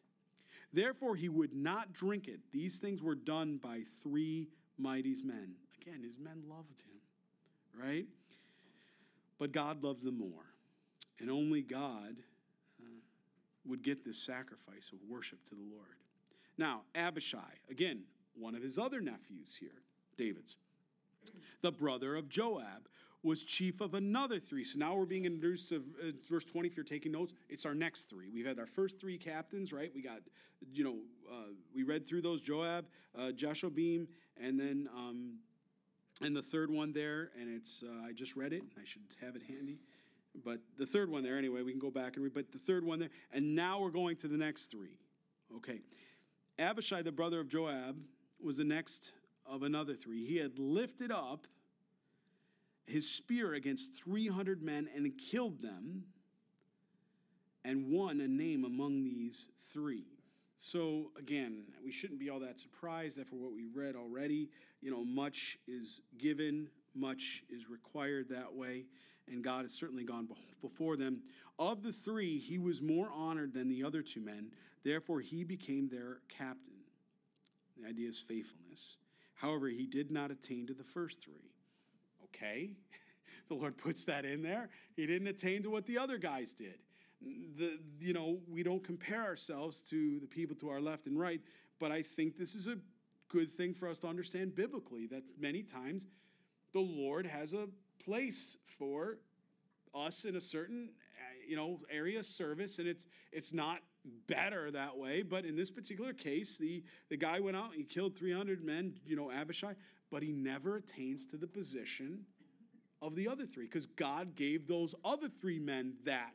Therefore, 0.73 1.15
he 1.15 1.29
would 1.29 1.53
not 1.53 1.93
drink 1.93 2.27
it. 2.27 2.39
These 2.51 2.77
things 2.77 3.03
were 3.03 3.15
done 3.15 3.57
by 3.57 3.81
three 4.01 4.47
mighty 4.77 5.15
men. 5.23 5.55
Again, 5.81 6.01
his 6.03 6.17
men 6.19 6.43
loved 6.47 6.81
him, 6.81 7.83
right? 7.83 8.05
But 9.37 9.51
God 9.51 9.83
loves 9.83 10.03
them 10.03 10.17
more. 10.17 10.50
And 11.21 11.29
only 11.29 11.61
God 11.61 12.15
uh, 12.81 12.85
would 13.65 13.83
get 13.83 14.03
this 14.03 14.17
sacrifice 14.17 14.91
of 14.91 14.99
worship 15.07 15.43
to 15.49 15.55
the 15.55 15.61
Lord. 15.61 15.97
Now, 16.57 16.81
Abishai, 16.95 17.59
again, 17.69 18.03
one 18.35 18.55
of 18.55 18.63
his 18.63 18.77
other 18.77 18.99
nephews 19.01 19.55
here, 19.59 19.83
David's, 20.17 20.57
the 21.61 21.71
brother 21.71 22.15
of 22.15 22.27
Joab, 22.27 22.87
was 23.23 23.43
chief 23.43 23.81
of 23.81 23.93
another 23.93 24.39
three. 24.39 24.63
So 24.63 24.79
now 24.79 24.95
we're 24.95 25.05
being 25.05 25.25
introduced 25.25 25.69
to 25.69 25.75
uh, 25.75 26.11
verse 26.27 26.43
20. 26.43 26.67
If 26.67 26.75
you're 26.75 26.83
taking 26.83 27.11
notes, 27.11 27.33
it's 27.49 27.65
our 27.65 27.75
next 27.75 28.09
three. 28.09 28.29
We've 28.33 28.45
had 28.45 28.57
our 28.57 28.65
first 28.65 28.99
three 28.99 29.17
captains, 29.17 29.71
right? 29.71 29.91
We 29.93 30.01
got, 30.01 30.21
you 30.73 30.83
know, 30.83 30.95
uh, 31.31 31.53
we 31.75 31.83
read 31.83 32.07
through 32.07 32.23
those 32.23 32.41
Joab, 32.41 32.85
uh, 33.15 33.31
Jashobeam, 33.35 34.07
and 34.41 34.59
then, 34.59 34.89
um, 34.95 35.37
and 36.23 36.35
the 36.35 36.41
third 36.41 36.71
one 36.71 36.93
there, 36.93 37.29
and 37.39 37.47
it's, 37.47 37.83
uh, 37.83 38.07
I 38.07 38.11
just 38.11 38.35
read 38.35 38.53
it, 38.53 38.63
I 38.75 38.85
should 38.85 39.03
have 39.21 39.35
it 39.35 39.43
handy. 39.47 39.79
But 40.43 40.59
the 40.77 40.85
third 40.85 41.09
one 41.09 41.23
there, 41.23 41.37
anyway, 41.37 41.61
we 41.61 41.71
can 41.71 41.79
go 41.79 41.91
back 41.91 42.15
and 42.15 42.23
read. 42.23 42.33
But 42.33 42.51
the 42.51 42.59
third 42.59 42.83
one 42.83 42.99
there, 42.99 43.09
and 43.31 43.55
now 43.55 43.79
we're 43.79 43.89
going 43.89 44.15
to 44.17 44.27
the 44.27 44.37
next 44.37 44.67
three. 44.67 44.97
Okay. 45.57 45.81
Abishai, 46.57 47.01
the 47.01 47.11
brother 47.11 47.39
of 47.39 47.49
Joab, 47.49 47.97
was 48.41 48.57
the 48.57 48.63
next 48.63 49.11
of 49.45 49.63
another 49.63 49.95
three. 49.95 50.25
He 50.25 50.37
had 50.37 50.57
lifted 50.57 51.11
up 51.11 51.47
his 52.85 53.09
spear 53.09 53.53
against 53.53 53.95
300 53.95 54.61
men 54.61 54.89
and 54.95 55.11
killed 55.17 55.61
them 55.61 56.05
and 57.63 57.89
won 57.89 58.19
a 58.21 58.27
name 58.27 58.65
among 58.65 59.03
these 59.03 59.49
three. 59.71 60.05
So, 60.63 61.11
again, 61.17 61.63
we 61.83 61.91
shouldn't 61.91 62.19
be 62.19 62.29
all 62.29 62.39
that 62.39 62.59
surprised 62.59 63.19
after 63.19 63.35
what 63.35 63.51
we 63.51 63.65
read 63.65 63.95
already. 63.97 64.49
You 64.79 64.91
know, 64.91 65.03
much 65.03 65.57
is 65.67 65.99
given, 66.17 66.69
much 66.95 67.43
is 67.49 67.69
required 67.69 68.29
that 68.29 68.53
way 68.53 68.85
and 69.31 69.43
God 69.43 69.63
has 69.63 69.73
certainly 69.73 70.03
gone 70.03 70.27
before 70.61 70.97
them. 70.97 71.21
Of 71.59 71.83
the 71.83 71.93
three, 71.93 72.39
he 72.39 72.57
was 72.57 72.81
more 72.81 73.09
honored 73.13 73.53
than 73.53 73.69
the 73.69 73.83
other 73.83 74.01
two 74.01 74.21
men. 74.21 74.51
Therefore, 74.83 75.21
he 75.21 75.43
became 75.43 75.87
their 75.89 76.19
captain. 76.27 76.73
The 77.79 77.87
idea 77.87 78.09
is 78.09 78.19
faithfulness. 78.19 78.97
However, 79.35 79.67
he 79.67 79.85
did 79.85 80.11
not 80.11 80.31
attain 80.31 80.67
to 80.67 80.73
the 80.73 80.83
first 80.83 81.21
three. 81.21 81.51
Okay, 82.25 82.71
the 83.47 83.55
Lord 83.55 83.77
puts 83.77 84.05
that 84.05 84.25
in 84.25 84.41
there. 84.41 84.69
He 84.95 85.05
didn't 85.05 85.27
attain 85.27 85.63
to 85.63 85.69
what 85.69 85.85
the 85.85 85.97
other 85.97 86.17
guys 86.17 86.53
did. 86.53 86.75
The, 87.21 87.79
you 87.99 88.13
know, 88.13 88.39
we 88.49 88.63
don't 88.63 88.83
compare 88.83 89.23
ourselves 89.23 89.81
to 89.83 90.19
the 90.19 90.27
people 90.27 90.55
to 90.57 90.69
our 90.69 90.81
left 90.81 91.05
and 91.05 91.19
right, 91.19 91.41
but 91.79 91.91
I 91.91 92.01
think 92.01 92.37
this 92.37 92.55
is 92.55 92.67
a 92.67 92.77
good 93.29 93.51
thing 93.51 93.73
for 93.73 93.87
us 93.87 93.99
to 93.99 94.07
understand 94.07 94.55
biblically 94.55 95.07
that 95.07 95.23
many 95.39 95.63
times 95.63 96.07
the 96.73 96.79
Lord 96.79 97.25
has 97.25 97.53
a 97.53 97.67
place 98.03 98.57
for 98.65 99.17
us 99.93 100.25
in 100.25 100.35
a 100.35 100.41
certain 100.41 100.89
uh, 101.17 101.23
you 101.47 101.55
know 101.55 101.79
area 101.89 102.19
of 102.19 102.25
service 102.25 102.79
and 102.79 102.87
it's 102.87 103.05
it's 103.31 103.53
not 103.53 103.79
better 104.27 104.71
that 104.71 104.97
way 104.97 105.21
but 105.21 105.45
in 105.45 105.55
this 105.55 105.69
particular 105.69 106.13
case 106.13 106.57
the 106.57 106.83
the 107.09 107.17
guy 107.17 107.39
went 107.39 107.57
out 107.57 107.73
he 107.73 107.83
killed 107.83 108.15
300 108.15 108.63
men 108.63 108.93
you 109.05 109.15
know 109.15 109.31
abishai 109.31 109.73
but 110.09 110.23
he 110.23 110.31
never 110.31 110.77
attains 110.77 111.25
to 111.25 111.37
the 111.37 111.47
position 111.47 112.21
of 113.01 113.15
the 113.15 113.27
other 113.27 113.45
three 113.45 113.65
because 113.65 113.85
god 113.85 114.35
gave 114.35 114.67
those 114.67 114.95
other 115.03 115.27
three 115.27 115.59
men 115.59 115.93
that 116.05 116.31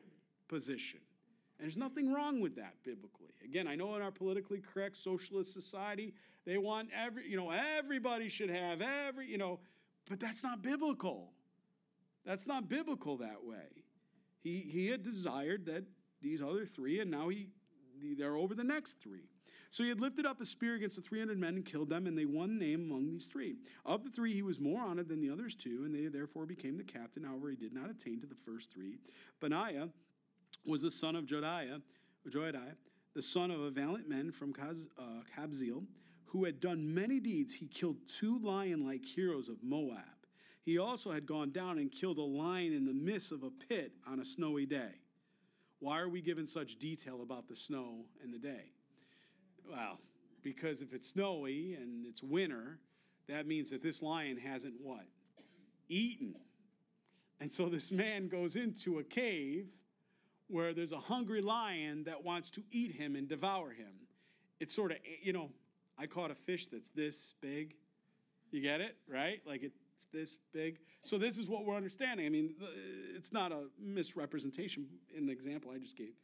position 0.48 1.00
and 1.58 1.66
there's 1.66 1.76
nothing 1.76 2.12
wrong 2.12 2.40
with 2.40 2.56
that 2.56 2.74
biblically 2.84 3.32
again 3.44 3.66
i 3.66 3.74
know 3.74 3.94
in 3.94 4.02
our 4.02 4.10
politically 4.10 4.60
correct 4.60 4.96
socialist 4.96 5.52
society 5.52 6.14
they 6.44 6.58
want 6.58 6.88
every 6.94 7.28
you 7.28 7.36
know 7.36 7.50
everybody 7.78 8.28
should 8.28 8.50
have 8.50 8.80
every 8.80 9.30
you 9.30 9.38
know 9.38 9.58
but 10.08 10.20
that's 10.20 10.42
not 10.42 10.62
biblical 10.62 11.32
that's 12.26 12.46
not 12.46 12.68
biblical 12.68 13.16
that 13.18 13.44
way. 13.44 13.84
He, 14.42 14.66
he 14.68 14.88
had 14.88 15.04
desired 15.04 15.66
that 15.66 15.84
these 16.20 16.42
other 16.42 16.66
three, 16.66 17.00
and 17.00 17.10
now 17.10 17.28
he, 17.28 17.48
they're 18.18 18.36
over 18.36 18.54
the 18.54 18.64
next 18.64 19.00
three. 19.00 19.28
So 19.70 19.82
he 19.82 19.88
had 19.88 20.00
lifted 20.00 20.26
up 20.26 20.40
a 20.40 20.46
spear 20.46 20.74
against 20.74 20.96
the 20.96 21.02
300 21.02 21.38
men 21.38 21.54
and 21.54 21.64
killed 21.64 21.88
them, 21.88 22.06
and 22.06 22.18
they 22.18 22.24
won 22.24 22.58
name 22.58 22.90
among 22.90 23.06
these 23.06 23.26
three. 23.26 23.56
Of 23.84 24.04
the 24.04 24.10
three, 24.10 24.32
he 24.32 24.42
was 24.42 24.58
more 24.58 24.82
honored 24.82 25.08
than 25.08 25.20
the 25.20 25.30
others 25.30 25.54
two, 25.54 25.82
and 25.84 25.94
they 25.94 26.08
therefore 26.08 26.46
became 26.46 26.76
the 26.76 26.84
captain. 26.84 27.24
However, 27.24 27.50
he 27.50 27.56
did 27.56 27.72
not 27.72 27.90
attain 27.90 28.20
to 28.20 28.26
the 28.26 28.34
first 28.34 28.72
three. 28.72 28.98
Benaiah 29.40 29.88
was 30.66 30.82
the 30.82 30.90
son 30.90 31.16
of 31.16 31.26
Jodiah, 31.26 31.80
Joadiah, 32.28 32.74
the 33.14 33.22
son 33.22 33.50
of 33.50 33.60
a 33.60 33.70
valiant 33.70 34.08
man 34.08 34.30
from 34.30 34.52
Kaz, 34.52 34.86
uh, 34.98 35.22
Kabzeel, 35.36 35.84
who 36.26 36.44
had 36.44 36.60
done 36.60 36.92
many 36.92 37.20
deeds. 37.20 37.54
He 37.54 37.66
killed 37.66 37.96
two 38.06 38.38
lion 38.40 38.86
like 38.86 39.04
heroes 39.04 39.48
of 39.48 39.62
Moab. 39.62 40.00
He 40.64 40.78
also 40.78 41.12
had 41.12 41.26
gone 41.26 41.52
down 41.52 41.78
and 41.78 41.90
killed 41.90 42.18
a 42.18 42.22
lion 42.22 42.72
in 42.72 42.84
the 42.84 42.92
midst 42.92 43.30
of 43.30 43.44
a 43.44 43.50
pit 43.50 43.92
on 44.06 44.20
a 44.20 44.24
snowy 44.24 44.66
day. 44.66 44.90
Why 45.78 46.00
are 46.00 46.08
we 46.08 46.20
given 46.20 46.46
such 46.46 46.78
detail 46.78 47.22
about 47.22 47.48
the 47.48 47.54
snow 47.54 48.06
and 48.22 48.34
the 48.34 48.38
day? 48.38 48.72
Well, 49.70 49.98
because 50.42 50.82
if 50.82 50.92
it's 50.92 51.08
snowy 51.08 51.74
and 51.74 52.06
it's 52.06 52.22
winter, 52.22 52.78
that 53.28 53.46
means 53.46 53.70
that 53.70 53.82
this 53.82 54.02
lion 54.02 54.36
hasn't 54.36 54.74
what? 54.82 55.06
Eaten. 55.88 56.34
And 57.40 57.50
so 57.50 57.68
this 57.68 57.92
man 57.92 58.28
goes 58.28 58.56
into 58.56 58.98
a 58.98 59.04
cave 59.04 59.66
where 60.48 60.72
there's 60.72 60.92
a 60.92 61.00
hungry 61.00 61.40
lion 61.40 62.04
that 62.04 62.24
wants 62.24 62.50
to 62.50 62.62
eat 62.70 62.92
him 62.92 63.16
and 63.16 63.28
devour 63.28 63.70
him. 63.70 64.06
It's 64.60 64.74
sort 64.74 64.92
of, 64.92 64.98
you 65.22 65.32
know, 65.32 65.50
I 65.98 66.06
caught 66.06 66.30
a 66.30 66.34
fish 66.34 66.66
that's 66.66 66.88
this 66.90 67.34
big. 67.40 67.74
You 68.50 68.60
get 68.60 68.80
it, 68.80 68.96
right? 69.08 69.40
Like 69.46 69.62
it's 69.62 70.06
this 70.12 70.36
big. 70.52 70.78
So 71.02 71.18
this 71.18 71.36
is 71.36 71.48
what 71.48 71.64
we're 71.64 71.74
understanding. 71.76 72.26
I 72.26 72.28
mean, 72.28 72.54
it's 73.14 73.32
not 73.32 73.50
a 73.50 73.64
misrepresentation 73.80 74.86
in 75.16 75.26
the 75.26 75.32
example 75.32 75.72
I 75.74 75.78
just 75.78 75.96
gave. 75.96 76.14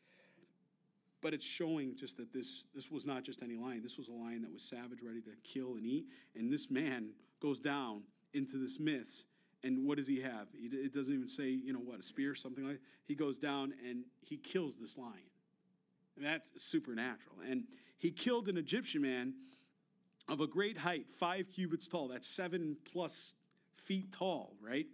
but 1.22 1.32
it's 1.32 1.44
showing 1.44 1.96
just 1.96 2.16
that 2.18 2.32
this 2.32 2.64
this 2.74 2.90
was 2.90 3.06
not 3.06 3.22
just 3.22 3.42
any 3.42 3.54
lion. 3.56 3.80
This 3.82 3.96
was 3.96 4.08
a 4.08 4.12
lion 4.12 4.42
that 4.42 4.52
was 4.52 4.62
savage, 4.62 4.98
ready 5.02 5.20
to 5.22 5.30
kill 5.44 5.76
and 5.76 5.86
eat. 5.86 6.06
And 6.34 6.52
this 6.52 6.70
man 6.70 7.10
goes 7.40 7.60
down 7.60 8.02
into 8.34 8.58
this 8.58 8.78
myths. 8.78 9.26
And 9.64 9.86
what 9.86 9.96
does 9.96 10.08
he 10.08 10.20
have? 10.20 10.48
It 10.54 10.92
doesn't 10.92 11.14
even 11.14 11.28
say, 11.28 11.48
you 11.48 11.72
know, 11.72 11.78
what, 11.78 12.00
a 12.00 12.02
spear, 12.02 12.34
something 12.34 12.64
like 12.64 12.74
that. 12.74 12.82
He 13.06 13.14
goes 13.14 13.38
down 13.38 13.74
and 13.88 14.04
he 14.20 14.36
kills 14.36 14.78
this 14.78 14.98
lion. 14.98 15.12
And 16.16 16.26
that's 16.26 16.50
supernatural. 16.56 17.36
And 17.48 17.64
he 17.98 18.10
killed 18.10 18.48
an 18.48 18.56
Egyptian 18.56 19.02
man 19.02 19.34
of 20.28 20.40
a 20.40 20.46
great 20.46 20.78
height, 20.78 21.06
five 21.18 21.46
cubits 21.52 21.88
tall. 21.88 22.08
That's 22.08 22.26
seven 22.28 22.76
plus 22.92 23.34
feet 23.76 24.12
tall, 24.12 24.54
right? 24.60 24.86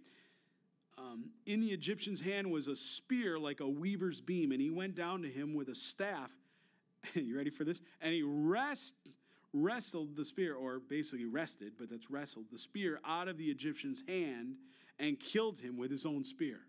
Um, 0.97 1.31
in 1.45 1.61
the 1.61 1.69
Egyptian's 1.69 2.19
hand 2.19 2.51
was 2.51 2.67
a 2.67 2.75
spear 2.75 3.39
like 3.39 3.61
a 3.61 3.67
weaver's 3.67 4.21
beam, 4.21 4.51
and 4.51 4.61
he 4.61 4.69
went 4.69 4.95
down 4.95 5.21
to 5.21 5.29
him 5.29 5.53
with 5.53 5.69
a 5.69 5.75
staff. 5.75 6.31
you 7.13 7.37
ready 7.37 7.49
for 7.49 7.63
this? 7.63 7.81
And 8.01 8.13
he 8.13 8.21
rest, 8.23 8.95
wrestled 9.53 10.15
the 10.15 10.25
spear, 10.25 10.55
or 10.55 10.79
basically 10.79 11.25
rested, 11.25 11.73
but 11.77 11.89
that's 11.89 12.09
wrestled 12.11 12.45
the 12.51 12.57
spear 12.57 12.99
out 13.05 13.27
of 13.27 13.37
the 13.37 13.45
Egyptian's 13.45 14.03
hand 14.07 14.55
and 14.99 15.19
killed 15.19 15.59
him 15.59 15.77
with 15.77 15.89
his 15.91 16.05
own 16.05 16.23
spear. 16.23 16.59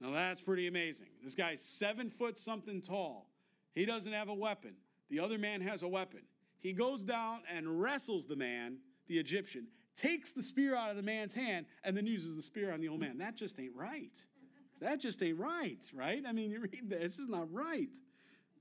Now 0.00 0.10
that's 0.10 0.40
pretty 0.40 0.66
amazing. 0.66 1.08
This 1.22 1.34
guy's 1.34 1.62
seven 1.62 2.10
foot 2.10 2.38
something 2.38 2.82
tall. 2.82 3.28
He 3.74 3.86
doesn't 3.86 4.12
have 4.12 4.28
a 4.28 4.34
weapon. 4.34 4.74
The 5.10 5.20
other 5.20 5.38
man 5.38 5.60
has 5.60 5.82
a 5.82 5.88
weapon. 5.88 6.20
He 6.60 6.72
goes 6.72 7.02
down 7.02 7.42
and 7.52 7.80
wrestles 7.80 8.26
the 8.26 8.36
man, 8.36 8.78
the 9.08 9.18
Egyptian, 9.18 9.66
takes 9.96 10.32
the 10.32 10.42
spear 10.42 10.74
out 10.74 10.90
of 10.90 10.96
the 10.96 11.02
man's 11.02 11.34
hand, 11.34 11.66
and 11.84 11.96
then 11.96 12.06
uses 12.06 12.34
the 12.34 12.42
spear 12.42 12.72
on 12.72 12.80
the 12.80 12.88
old 12.88 13.00
man. 13.00 13.18
That 13.18 13.36
just 13.36 13.58
ain't 13.58 13.74
right. 13.74 14.16
That 14.80 15.00
just 15.00 15.22
ain't 15.22 15.38
right, 15.38 15.82
right? 15.94 16.22
I 16.26 16.32
mean, 16.32 16.50
you 16.50 16.60
read 16.60 16.88
this, 16.88 17.16
this 17.16 17.18
is 17.18 17.28
not 17.28 17.52
right. 17.52 17.94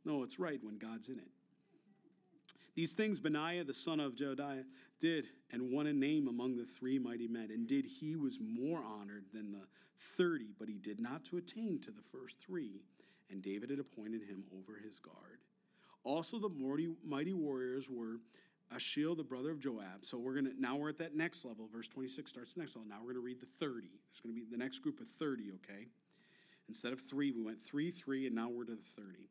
No, 0.06 0.24
it's 0.24 0.40
right 0.40 0.60
when 0.64 0.78
God's 0.78 1.10
in 1.10 1.20
it. 1.20 1.32
These 2.76 2.94
things 2.94 3.20
Benaiah, 3.20 3.64
the 3.64 3.74
son 3.74 4.00
of 4.00 4.16
Jehoiada, 4.16 4.64
did 5.00 5.26
and 5.52 5.72
won 5.72 5.88
a 5.88 5.94
name 5.94 6.28
among 6.28 6.56
the 6.56 6.66
three 6.66 7.00
mighty 7.00 7.28
men. 7.28 7.50
And 7.52 7.68
did 7.68 7.86
he 7.86 8.16
was 8.16 8.40
more 8.40 8.82
honored 8.84 9.26
than 9.34 9.52
the 9.52 9.68
thirty, 10.18 10.54
but 10.58 10.70
he 10.70 10.78
did 10.78 11.00
not 11.00 11.26
to 11.26 11.38
attain 11.38 11.80
to 11.80 11.92
the 11.92 12.02
first 12.12 12.38
three. 12.40 12.82
And 13.30 13.42
David 13.42 13.70
had 13.70 13.80
appointed 13.80 14.22
him 14.24 14.44
over 14.58 14.78
his 14.78 15.00
guard. 15.00 15.40
Also, 16.04 16.40
the 16.40 16.50
mighty, 16.50 16.90
mighty 17.04 17.34
warriors 17.34 17.90
were 17.90 18.20
Asahel, 18.74 19.16
the 19.16 19.24
brother 19.24 19.52
of 19.52 19.60
Joab. 19.60 20.04
So 20.04 20.18
we're 20.18 20.36
gonna 20.36 20.52
now 20.58 20.78
we're 20.78 20.90
at 20.90 20.98
that 21.00 21.16
next 21.16 21.46
level. 21.46 21.68
Verse 21.72 21.88
26 21.88 22.30
starts 22.30 22.54
the 22.54 22.62
next 22.62 22.76
level. 22.76 22.90
Now 22.90 23.00
we're 23.04 23.14
gonna 23.14 23.26
read 23.26 23.42
the 23.42 23.48
30. 23.60 23.88
There's 23.88 24.22
gonna 24.24 24.34
be 24.34 24.46
the 24.50 24.58
next 24.58 24.80
group 24.80 25.00
of 25.00 25.08
30, 25.08 25.52
okay? 25.56 25.88
Instead 26.70 26.94
of 26.94 27.02
three, 27.02 27.32
we 27.32 27.42
went 27.42 27.62
three, 27.62 27.92
three, 27.92 28.28
and 28.28 28.36
now 28.36 28.48
we're 28.48 28.64
to 28.64 28.76
the 28.76 29.02
30. 29.02 29.28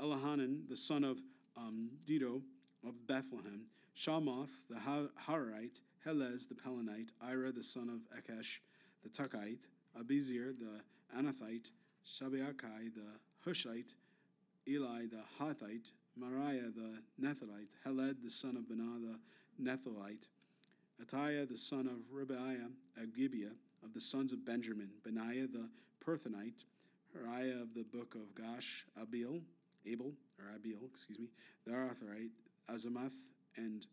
Elihanan, 0.00 0.68
the 0.68 0.76
son 0.76 1.04
of 1.04 1.18
um, 1.56 1.90
Dido 2.06 2.42
of 2.86 3.06
Bethlehem, 3.06 3.66
Shamoth, 3.96 4.50
the 4.68 4.76
Harite, 4.76 5.80
Helez, 6.06 6.48
the 6.48 6.54
Pelonite, 6.54 7.10
Ira, 7.22 7.52
the 7.52 7.64
son 7.64 7.88
of 7.88 8.18
Akesh, 8.18 8.58
the 9.02 9.08
Tukite, 9.08 9.66
Abizir, 9.98 10.54
the 10.58 10.80
Anathite, 11.16 11.70
Shabeakai, 12.06 12.92
the 12.94 13.18
Hushite, 13.46 13.94
Eli, 14.66 15.06
the 15.06 15.22
Hathite, 15.40 15.92
Mariah 16.16 16.70
the 16.74 16.98
Nethalite, 17.20 17.72
Heled 17.84 18.16
the 18.22 18.30
son 18.30 18.56
of 18.56 18.64
Benah 18.64 19.00
the 19.00 19.62
Nethalite, 19.62 20.28
Attiah 21.02 21.48
the 21.48 21.56
son 21.56 21.86
of 21.86 22.14
Ribiah 22.14 22.68
of 22.96 23.14
Gibeah, 23.14 23.52
of 23.82 23.92
the 23.94 24.00
sons 24.00 24.32
of 24.32 24.44
Benjamin, 24.44 24.90
Benaiah 25.04 25.46
the 25.46 25.68
Perthonite, 26.04 26.64
Hariah 27.16 27.62
of 27.62 27.74
the 27.74 27.84
book 27.84 28.14
of 28.14 28.34
Gosh, 28.34 28.86
Abil, 29.00 29.40
Abel, 29.86 30.12
or 30.38 30.54
Abiel, 30.56 30.88
excuse 30.92 31.18
me, 31.18 31.28
the 31.66 31.72
Arthurite, 31.72 32.30
Azamath, 32.70 33.12
and 33.56 33.86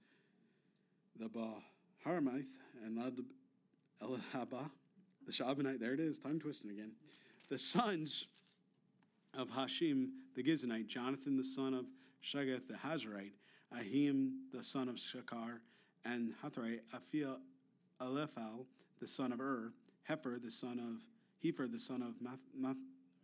the 1.20 1.30
Baharmite, 1.30 2.45
and 2.84 2.97
Elihabah, 4.01 4.70
the 5.26 5.32
Shabanite, 5.32 5.80
there 5.80 5.93
it 5.93 5.99
is, 5.99 6.20
tongue 6.20 6.39
twisting 6.39 6.72
again. 6.72 6.91
The 7.49 7.57
sons 7.57 8.28
of 9.38 9.49
Hashim 9.49 10.09
the 10.36 10.43
Gizonite, 10.43 10.88
Jonathan 10.88 11.38
the 11.38 11.43
son 11.43 11.74
of 11.74 11.86
Shagath 12.24 12.67
the 12.67 12.76
Hazarite, 12.76 13.34
Ahim 13.76 14.32
the 14.53 14.63
son 14.63 14.88
of 14.88 14.95
Shakar, 14.95 15.59
and 16.05 16.34
Hathrai, 16.43 16.80
Aphia 16.93 17.38
Alephal 18.01 18.65
the 18.99 19.07
son 19.07 19.32
of 19.32 19.39
Ur, 19.39 19.74
Hefer 20.09 20.41
the 20.41 20.51
son 20.51 20.80
of 20.80 21.03
Hefer 21.43 21.72
the 21.72 21.80
son 21.80 22.01
of 22.01 22.15
Math, 22.22 22.78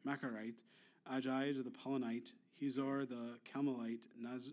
Macharite, 0.05 0.55
Ajai 1.11 1.63
the 1.63 1.71
Polonite, 1.71 2.33
Hezor 2.61 3.07
the 3.07 3.39
Carmelite, 3.51 4.03
Naz, 4.19 4.49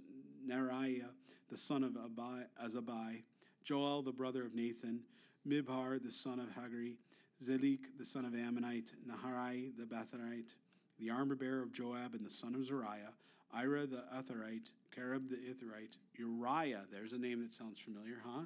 Neriah 0.49 1.11
the 1.53 1.59
son 1.59 1.84
of 1.84 1.93
Abai, 1.93 2.45
Azabai, 2.64 3.22
Joel 3.62 4.03
the 4.03 4.11
brother 4.11 4.45
of 4.45 4.55
Nathan, 4.55 5.01
Mibhar 5.47 6.03
the 6.03 6.11
son 6.11 6.40
of 6.40 6.47
Hagri, 6.47 6.97
Zelik 7.45 7.80
the 7.99 8.05
son 8.05 8.24
of 8.24 8.34
Ammonite, 8.34 8.93
Naharai 9.07 9.70
the 9.76 9.84
Betharite, 9.84 10.55
the 10.99 11.11
armor 11.11 11.34
bearer 11.34 11.62
of 11.62 11.72
Joab 11.72 12.14
and 12.14 12.24
the 12.24 12.30
son 12.30 12.55
of 12.55 12.62
Zariah, 12.62 13.12
Ira 13.53 13.86
the 13.86 14.03
Utharite, 14.16 14.70
Carib 14.95 15.28
the 15.28 15.36
Itharite, 15.36 15.99
Uriah. 16.14 16.84
There's 16.90 17.12
a 17.12 17.18
name 17.18 17.43
that 17.43 17.53
sounds 17.53 17.78
familiar, 17.78 18.22
huh? 18.24 18.45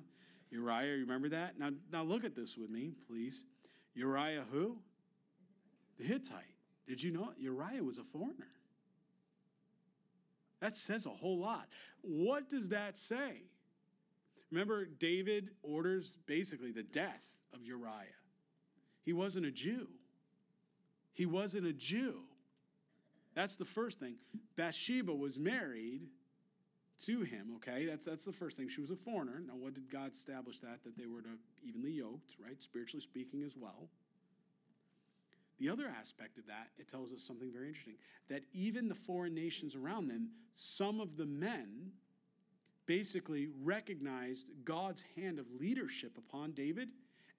Uriah, 0.50 0.96
remember 0.98 1.28
that? 1.28 1.58
Now, 1.58 1.70
now 1.92 2.02
look 2.02 2.24
at 2.24 2.34
this 2.34 2.56
with 2.56 2.70
me, 2.70 2.92
please. 3.06 3.44
Uriah 3.94 4.44
who? 4.50 4.78
The 5.98 6.04
Hittite. 6.04 6.42
Did 6.88 7.02
you 7.02 7.12
know 7.12 7.32
Uriah 7.38 7.84
was 7.84 7.98
a 7.98 8.04
foreigner? 8.04 8.48
That 10.66 10.74
says 10.74 11.06
a 11.06 11.10
whole 11.10 11.38
lot. 11.38 11.68
What 12.00 12.50
does 12.50 12.70
that 12.70 12.98
say? 12.98 13.42
Remember, 14.50 14.84
David 14.84 15.50
orders 15.62 16.18
basically 16.26 16.72
the 16.72 16.82
death 16.82 17.22
of 17.54 17.62
Uriah. 17.62 18.18
He 19.04 19.12
wasn't 19.12 19.46
a 19.46 19.52
Jew. 19.52 19.86
He 21.12 21.24
wasn't 21.24 21.68
a 21.68 21.72
Jew. 21.72 22.16
That's 23.36 23.54
the 23.54 23.64
first 23.64 24.00
thing. 24.00 24.16
Bathsheba 24.56 25.14
was 25.14 25.38
married 25.38 26.08
to 27.04 27.20
him, 27.20 27.52
okay? 27.58 27.86
That's, 27.86 28.04
that's 28.04 28.24
the 28.24 28.32
first 28.32 28.56
thing. 28.56 28.68
She 28.68 28.80
was 28.80 28.90
a 28.90 28.96
foreigner. 28.96 29.40
Now, 29.46 29.54
what 29.54 29.74
did 29.74 29.88
God 29.88 30.14
establish 30.14 30.58
that? 30.58 30.82
That 30.82 30.98
they 30.98 31.06
were 31.06 31.22
to 31.22 31.38
evenly 31.62 31.92
yoked, 31.92 32.34
right? 32.44 32.60
Spiritually 32.60 33.02
speaking 33.02 33.44
as 33.44 33.56
well. 33.56 33.88
The 35.58 35.70
other 35.70 35.86
aspect 35.98 36.38
of 36.38 36.46
that, 36.46 36.68
it 36.78 36.88
tells 36.88 37.12
us 37.12 37.22
something 37.22 37.50
very 37.50 37.68
interesting 37.68 37.96
that 38.28 38.42
even 38.52 38.88
the 38.88 38.94
foreign 38.94 39.34
nations 39.34 39.74
around 39.74 40.08
them, 40.08 40.30
some 40.54 41.00
of 41.00 41.16
the 41.16 41.26
men 41.26 41.92
basically 42.84 43.48
recognized 43.62 44.46
God's 44.64 45.02
hand 45.16 45.38
of 45.38 45.46
leadership 45.58 46.18
upon 46.18 46.52
David, 46.52 46.88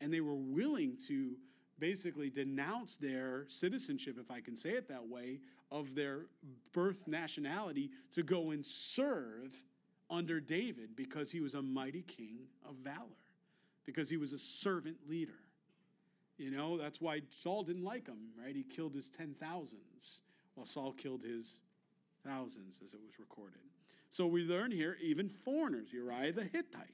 and 0.01 0.11
they 0.11 0.21
were 0.21 0.35
willing 0.35 0.97
to 1.07 1.37
basically 1.79 2.29
denounce 2.29 2.97
their 2.97 3.45
citizenship, 3.47 4.17
if 4.19 4.31
I 4.31 4.41
can 4.41 4.55
say 4.55 4.71
it 4.71 4.87
that 4.89 5.07
way, 5.07 5.39
of 5.71 5.95
their 5.95 6.25
birth 6.73 7.07
nationality 7.07 7.91
to 8.13 8.23
go 8.23 8.51
and 8.51 8.65
serve 8.65 9.61
under 10.09 10.39
David 10.39 10.95
because 10.95 11.29
he 11.29 11.39
was 11.39 11.53
a 11.53 11.61
mighty 11.61 12.01
king 12.01 12.39
of 12.67 12.75
valor, 12.75 13.05
because 13.85 14.09
he 14.09 14.17
was 14.17 14.33
a 14.33 14.39
servant 14.39 14.97
leader. 15.07 15.37
You 16.37 16.51
know, 16.51 16.77
that's 16.77 17.01
why 17.01 17.21
Saul 17.31 17.63
didn't 17.63 17.83
like 17.83 18.07
him, 18.07 18.29
right? 18.41 18.55
He 18.55 18.63
killed 18.63 18.93
his 18.93 19.09
ten 19.09 19.35
thousands 19.39 20.21
while 20.53 20.65
Saul 20.65 20.91
killed 20.91 21.23
his 21.23 21.59
thousands, 22.25 22.79
as 22.83 22.93
it 22.93 22.99
was 23.03 23.19
recorded. 23.19 23.59
So 24.09 24.27
we 24.27 24.43
learn 24.43 24.71
here 24.71 24.97
even 25.01 25.29
foreigners, 25.29 25.91
Uriah 25.91 26.31
the 26.31 26.43
Hittite. 26.43 26.93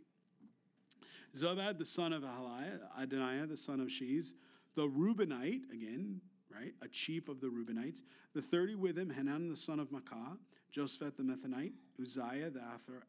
Zobad, 1.35 1.77
the 1.77 1.85
son 1.85 2.13
of 2.13 2.23
Ahaliah, 2.23 2.79
Adoniah, 2.99 3.47
the 3.47 3.57
son 3.57 3.79
of 3.79 3.91
Shiz, 3.91 4.33
the 4.75 4.87
Reubenite, 4.87 5.69
again, 5.71 6.21
right? 6.53 6.73
A 6.81 6.87
chief 6.87 7.27
of 7.27 7.41
the 7.41 7.47
Reubenites. 7.47 8.01
The 8.33 8.41
30 8.41 8.75
with 8.75 8.97
him, 8.97 9.09
Hanan 9.09 9.49
the 9.49 9.55
son 9.55 9.79
of 9.79 9.91
Makkah, 9.91 10.37
Joseph 10.71 11.17
the 11.17 11.23
Methanite, 11.23 11.73
Uzziah 11.99 12.49
the 12.49 12.61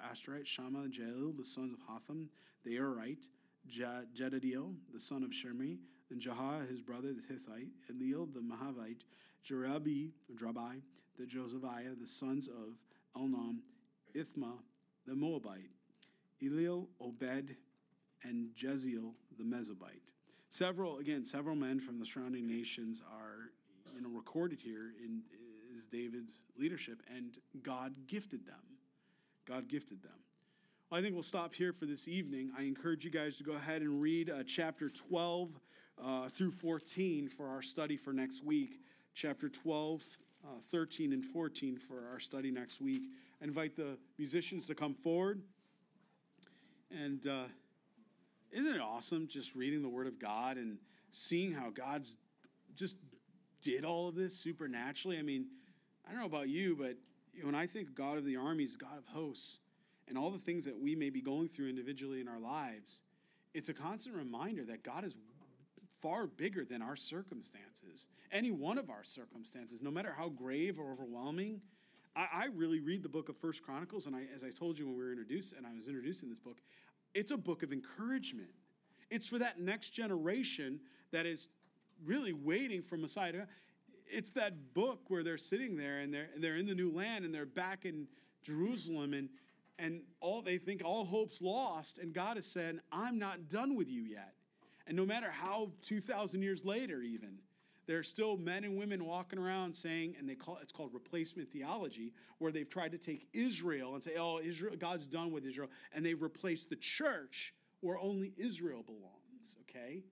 Ashtarite, 0.03 0.47
Shammah, 0.47 0.89
Jael 0.91 1.32
the 1.37 1.45
sons 1.45 1.72
of 1.72 1.80
Hotham, 1.87 2.30
the 2.64 2.76
Arite, 2.76 3.28
Jedadiel 3.68 4.74
the 4.93 5.01
son 5.01 5.22
of 5.22 5.30
Shirmi, 5.30 5.78
and 6.15 6.23
Jah 6.23 6.65
his 6.71 6.81
brother 6.81 7.12
the 7.12 7.23
Hittite, 7.29 7.71
Eliel 7.91 8.33
the 8.33 8.39
Mahavite, 8.39 9.03
Jerabi, 9.45 10.12
Drabai, 10.37 10.81
the 11.19 11.27
Josephiah, 11.27 11.99
the 12.01 12.07
sons 12.07 12.47
of 12.47 12.79
Elnam, 13.21 13.59
Ithma 14.15 14.53
the 15.07 15.15
Moabite, 15.15 15.71
Eliel, 16.41 16.87
Obed, 17.01 17.57
and 18.23 18.49
Jeziel 18.55 19.15
the 19.37 19.43
Mesobite. 19.43 20.03
Several, 20.51 20.99
again, 20.99 21.25
several 21.25 21.57
men 21.57 21.81
from 21.81 21.99
the 21.99 22.07
surrounding 22.07 22.47
nations 22.47 23.03
are, 23.12 23.51
you 23.97 24.01
know, 24.01 24.09
recorded 24.09 24.61
here 24.61 24.93
in 25.05 25.23
is 25.77 25.87
David's 25.87 26.39
leadership, 26.57 27.03
and 27.12 27.37
God 27.65 27.93
gifted 28.07 28.47
them. 28.47 28.62
God 29.47 29.67
gifted 29.69 30.01
them. 30.01 30.12
Well, 30.89 31.01
I 31.01 31.03
think 31.03 31.15
we'll 31.15 31.25
stop 31.25 31.53
here 31.53 31.73
for 31.73 31.87
this 31.87 32.07
evening. 32.07 32.53
I 32.57 32.62
encourage 32.62 33.05
you 33.05 33.11
guys 33.11 33.37
to 33.39 33.43
go 33.43 33.55
ahead 33.55 33.83
and 33.83 34.01
read 34.01 34.31
uh, 34.31 34.45
chapter 34.47 34.89
12 34.89 35.59
uh, 36.03 36.29
through 36.29 36.53
14 36.53 37.29
for 37.29 37.49
our 37.49 37.63
study 37.63 37.97
for 37.97 38.13
next 38.13 38.45
week. 38.45 38.81
Chapter 39.15 39.49
12 39.49 40.03
uh, 40.45 40.61
13 40.71 41.13
and 41.13 41.25
14 41.25 41.79
for 41.79 42.09
our 42.13 42.21
study 42.21 42.51
next 42.51 42.81
week. 42.81 43.03
I 43.41 43.45
invite 43.45 43.77
the 43.77 43.97
musicians 44.19 44.67
to 44.67 44.75
come 44.75 44.95
forward. 44.95 45.41
And 46.91 47.27
uh, 47.27 47.45
isn't 48.53 48.75
it 48.75 48.81
awesome 48.81 49.27
just 49.27 49.55
reading 49.55 49.83
the 49.83 49.89
Word 49.89 50.07
of 50.07 50.19
God 50.19 50.57
and 50.57 50.79
seeing 51.11 51.53
how 51.53 51.71
God's 51.71 52.17
just 52.77 52.97
did 53.63 53.85
all 53.85 54.09
of 54.09 54.15
this 54.15 54.37
supernaturally? 54.37 55.19
I 55.19 55.23
mean, 55.23 55.47
I 56.07 56.11
don't 56.11 56.21
know 56.21 56.27
about 56.27 56.49
you, 56.49 56.77
but 56.77 56.97
when 57.43 57.55
I 57.55 57.67
think 57.67 57.95
God 57.95 58.19
of 58.19 58.25
the 58.25 58.37
armies, 58.37 58.77
God 58.77 58.99
of 58.99 59.07
hosts, 59.07 59.59
and 60.07 60.19
all 60.19 60.31
the 60.31 60.39
things 60.39 60.67
that 60.67 60.79
we 60.79 60.95
may 60.95 61.09
be 61.09 61.23
going 61.23 61.49
through 61.49 61.69
individually 61.69 62.21
in 62.21 62.29
our 62.29 62.39
lives, 62.39 63.01
it's 63.55 63.71
a 63.71 63.75
constant 63.75 64.15
reminder 64.15 64.65
that 64.65 64.83
God 64.85 65.05
is 65.05 65.15
far 66.05 66.27
bigger 66.27 66.67
than 66.67 66.83
our 66.83 66.97
circumstances, 66.97 68.09
any 68.31 68.51
one 68.51 68.77
of 68.77 68.91
our 68.91 69.03
circumstances, 69.03 69.81
no 69.81 69.91
matter 69.91 70.15
how 70.15 70.29
grave 70.29 70.79
or 70.79 70.93
overwhelming. 70.93 71.63
I, 72.15 72.27
I 72.31 72.47
really 72.55 72.81
read 72.81 73.03
the 73.03 73.09
book 73.09 73.31
of 73.31 73.39
First 73.39 73.63
Chronicles, 73.63 74.05
and 74.05 74.15
I, 74.15 74.25
as 74.37 74.45
I 74.45 74.51
told 74.51 74.79
you 74.79 74.85
when 74.87 74.99
we 74.99 75.03
were 75.03 75.13
introduced, 75.13 75.55
and 75.55 75.67
I 75.67 75.75
was 75.75 75.89
introducing 75.89 76.29
this 76.29 76.39
book, 76.39 76.59
it's 77.15 77.31
a 77.31 77.39
book 77.39 77.63
of 77.63 77.73
encouragement. 77.73 78.51
It's 79.11 79.27
for 79.27 79.39
that 79.39 79.59
next 79.59 79.91
generation 79.91 80.79
that 81.11 81.25
is 81.25 81.49
really 82.05 82.35
waiting 82.35 82.83
for 82.83 82.99
Messiah. 82.99 83.47
It's 84.07 84.31
that 84.33 84.75
book 84.75 85.01
where 85.09 85.23
they're 85.23 85.39
sitting 85.39 85.75
there 85.75 86.01
and 86.01 86.13
they're, 86.13 86.29
they're 86.37 86.57
in 86.57 86.67
the 86.67 86.75
new 86.75 86.93
land 86.93 87.25
and 87.25 87.35
they're 87.35 87.47
back 87.47 87.87
in 87.87 88.09
Jerusalem 88.43 89.15
and, 89.15 89.31
and 89.79 90.03
all 90.21 90.43
they 90.43 90.59
think 90.59 90.83
all 90.85 91.07
hope's 91.07 91.41
lost. 91.41 91.97
And 91.97 92.13
God 92.13 92.37
has 92.37 92.45
said, 92.45 92.81
I'm 92.93 93.19
not 93.19 93.49
done 93.49 93.75
with 93.75 93.89
you 93.89 94.03
yet. 94.03 94.35
And 94.87 94.97
no 94.97 95.07
matter 95.07 95.30
how 95.30 95.70
2,000 95.82 96.43
years 96.43 96.64
later, 96.64 97.01
even, 97.01 97.39
there 97.87 97.99
are 97.99 98.03
still 98.03 98.37
men 98.37 98.64
and 98.64 98.76
women 98.76 99.05
walking 99.05 99.39
around 99.39 99.74
saying, 99.74 100.16
and 100.18 100.28
they 100.28 100.35
call 100.35 100.59
it's 100.62 100.72
called 100.72 100.95
replacement 100.95 101.51
theology, 101.53 102.12
where 102.39 102.51
they've 102.51 102.68
tried 102.68 102.93
to 102.93 102.99
take 102.99 103.28
Israel 103.32 103.95
and 103.95 104.03
say, 104.03 104.12
"Oh, 104.16 104.41
Israel, 104.43 104.74
God's 104.76 105.07
done 105.07 105.32
with 105.32 105.45
Israel," 105.45 105.68
and 105.93 106.05
they've 106.05 106.20
replaced 106.20 106.70
the 106.70 106.76
church 106.76 107.55
where 107.80 107.99
only 107.99 108.32
Israel 108.39 108.82
belongs. 108.82 109.57
Okay, 109.62 110.03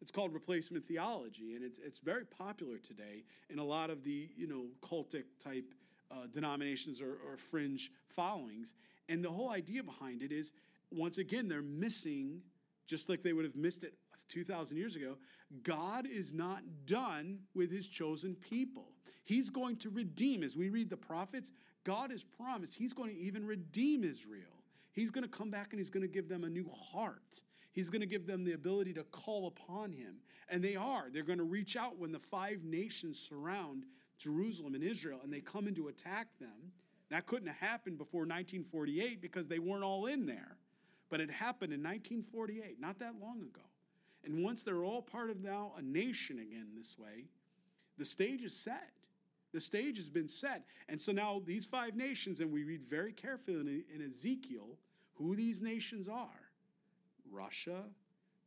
it's 0.00 0.10
called 0.10 0.32
replacement 0.32 0.86
theology, 0.86 1.54
and 1.54 1.64
it's 1.64 1.78
it's 1.78 1.98
very 1.98 2.24
popular 2.24 2.78
today 2.78 3.24
in 3.50 3.58
a 3.58 3.64
lot 3.64 3.90
of 3.90 4.02
the 4.02 4.30
you 4.34 4.46
know 4.46 4.68
cultic 4.82 5.24
type 5.38 5.74
uh, 6.10 6.26
denominations 6.32 7.02
or, 7.02 7.18
or 7.26 7.36
fringe 7.36 7.92
followings. 8.08 8.72
And 9.08 9.24
the 9.24 9.30
whole 9.30 9.50
idea 9.50 9.82
behind 9.82 10.22
it 10.22 10.32
is, 10.32 10.52
once 10.90 11.18
again, 11.18 11.48
they're 11.48 11.62
missing 11.62 12.42
just 12.86 13.08
like 13.08 13.22
they 13.22 13.32
would 13.32 13.44
have 13.44 13.56
missed 13.56 13.84
it 13.84 13.94
2,000 14.30 14.76
years 14.76 14.96
ago, 14.96 15.16
God 15.62 16.06
is 16.06 16.32
not 16.32 16.62
done 16.86 17.40
with 17.54 17.70
his 17.70 17.88
chosen 17.88 18.34
people. 18.34 18.88
He's 19.24 19.50
going 19.50 19.76
to 19.76 19.90
redeem. 19.90 20.42
As 20.42 20.56
we 20.56 20.70
read 20.70 20.88
the 20.88 20.96
prophets, 20.96 21.52
God 21.84 22.10
has 22.10 22.22
promised 22.22 22.74
he's 22.74 22.92
going 22.92 23.10
to 23.10 23.20
even 23.20 23.46
redeem 23.46 24.04
Israel. 24.04 24.64
He's 24.92 25.10
going 25.10 25.24
to 25.24 25.30
come 25.30 25.50
back 25.50 25.68
and 25.72 25.78
he's 25.78 25.90
going 25.90 26.02
to 26.02 26.12
give 26.12 26.28
them 26.28 26.44
a 26.44 26.48
new 26.48 26.68
heart. 26.92 27.42
He's 27.72 27.90
going 27.90 28.00
to 28.00 28.06
give 28.06 28.26
them 28.26 28.44
the 28.44 28.52
ability 28.52 28.92
to 28.94 29.04
call 29.04 29.46
upon 29.46 29.92
him. 29.92 30.16
And 30.48 30.62
they 30.62 30.76
are. 30.76 31.06
They're 31.12 31.22
going 31.22 31.38
to 31.38 31.44
reach 31.44 31.76
out 31.76 31.98
when 31.98 32.10
the 32.10 32.18
five 32.18 32.64
nations 32.64 33.20
surround 33.28 33.84
Jerusalem 34.18 34.74
and 34.74 34.82
Israel 34.82 35.20
and 35.22 35.32
they 35.32 35.40
come 35.40 35.68
in 35.68 35.74
to 35.76 35.88
attack 35.88 36.26
them. 36.40 36.72
That 37.10 37.26
couldn't 37.26 37.48
have 37.48 37.56
happened 37.56 37.98
before 37.98 38.20
1948 38.20 39.20
because 39.20 39.48
they 39.48 39.58
weren't 39.58 39.84
all 39.84 40.06
in 40.06 40.26
there. 40.26 40.56
But 41.08 41.20
it 41.20 41.30
happened 41.30 41.72
in 41.72 41.82
1948, 41.82 42.80
not 42.80 42.98
that 43.00 43.14
long 43.20 43.40
ago. 43.40 43.62
And 44.24 44.44
once 44.44 44.62
they're 44.62 44.84
all 44.84 45.02
part 45.02 45.30
of 45.30 45.40
now 45.40 45.72
a 45.78 45.82
nation 45.82 46.38
again 46.38 46.68
this 46.76 46.98
way, 46.98 47.26
the 47.98 48.04
stage 48.04 48.42
is 48.42 48.54
set. 48.54 48.92
The 49.52 49.60
stage 49.60 49.96
has 49.96 50.08
been 50.08 50.28
set. 50.28 50.64
And 50.88 51.00
so 51.00 51.12
now 51.12 51.42
these 51.44 51.66
five 51.66 51.96
nations, 51.96 52.40
and 52.40 52.52
we 52.52 52.62
read 52.64 52.82
very 52.88 53.12
carefully 53.12 53.84
in, 53.94 54.10
Ezekiel 54.10 54.78
who 55.14 55.36
these 55.36 55.60
nations 55.60 56.08
are 56.08 56.28
Russia, 57.30 57.84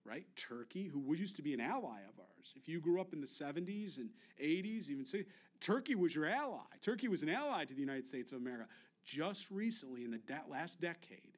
right? 0.05 0.25
Turkey, 0.35 0.87
who 0.87 1.13
used 1.15 1.35
to 1.35 1.41
be 1.41 1.53
an 1.53 1.61
ally 1.61 1.99
of 1.99 2.19
ours. 2.19 2.53
If 2.55 2.67
you 2.67 2.81
grew 2.81 2.99
up 2.99 3.13
in 3.13 3.21
the 3.21 3.27
70s 3.27 3.97
and 3.97 4.09
80s, 4.41 4.89
even 4.89 5.05
say, 5.05 5.25
Turkey 5.61 5.95
was 5.95 6.13
your 6.13 6.25
ally. 6.25 6.59
Turkey 6.81 7.07
was 7.07 7.21
an 7.21 7.29
ally 7.29 7.63
to 7.65 7.73
the 7.73 7.79
United 7.79 8.07
States 8.07 8.31
of 8.31 8.39
America. 8.39 8.67
Just 9.05 9.49
recently, 9.51 10.03
in 10.03 10.11
the 10.11 10.17
de- 10.17 10.41
last 10.49 10.81
decade, 10.81 11.37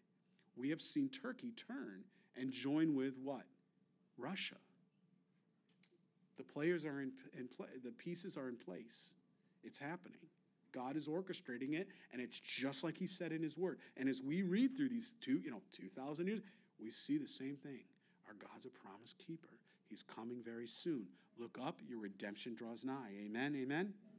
we 0.56 0.70
have 0.70 0.82
seen 0.82 1.10
Turkey 1.10 1.52
turn 1.52 2.04
and 2.36 2.52
join 2.52 2.96
with 2.96 3.18
what? 3.22 3.44
Russia. 4.18 4.56
The 6.38 6.44
players 6.44 6.86
are 6.86 7.02
in, 7.02 7.12
in 7.38 7.48
play, 7.48 7.68
the 7.84 7.92
pieces 7.92 8.38
are 8.38 8.50
in 8.50 8.56
place. 8.56 9.10
It's 9.64 9.80
happening. 9.80 10.20
God 10.74 10.98
is 10.98 11.08
orchestrating 11.08 11.74
it, 11.74 11.88
and 12.12 12.22
it's 12.22 12.38
just 12.40 12.84
like 12.84 12.98
He 12.98 13.08
said 13.08 13.32
in 13.32 13.42
His 13.42 13.58
Word. 13.58 13.80
And 13.96 14.10
as 14.10 14.22
we 14.22 14.44
read 14.44 14.76
through 14.76 14.90
these 14.90 15.14
two, 15.22 15.40
you 15.40 15.50
know, 15.50 15.62
2,000 15.74 16.28
years, 16.28 16.42
we 16.82 16.92
see 16.92 17.18
the 17.18 17.28
same 17.28 17.56
thing. 17.56 17.80
Our 18.28 18.34
God's 18.34 18.66
a 18.66 18.70
promise 18.70 19.14
keeper. 19.26 19.48
He's 19.90 20.04
coming 20.04 20.42
very 20.44 20.68
soon. 20.68 21.06
Look 21.38 21.58
up, 21.64 21.80
your 21.88 22.00
redemption 22.00 22.56
draws 22.56 22.84
nigh. 22.84 23.12
Amen. 23.26 23.56
Amen. 23.56 23.94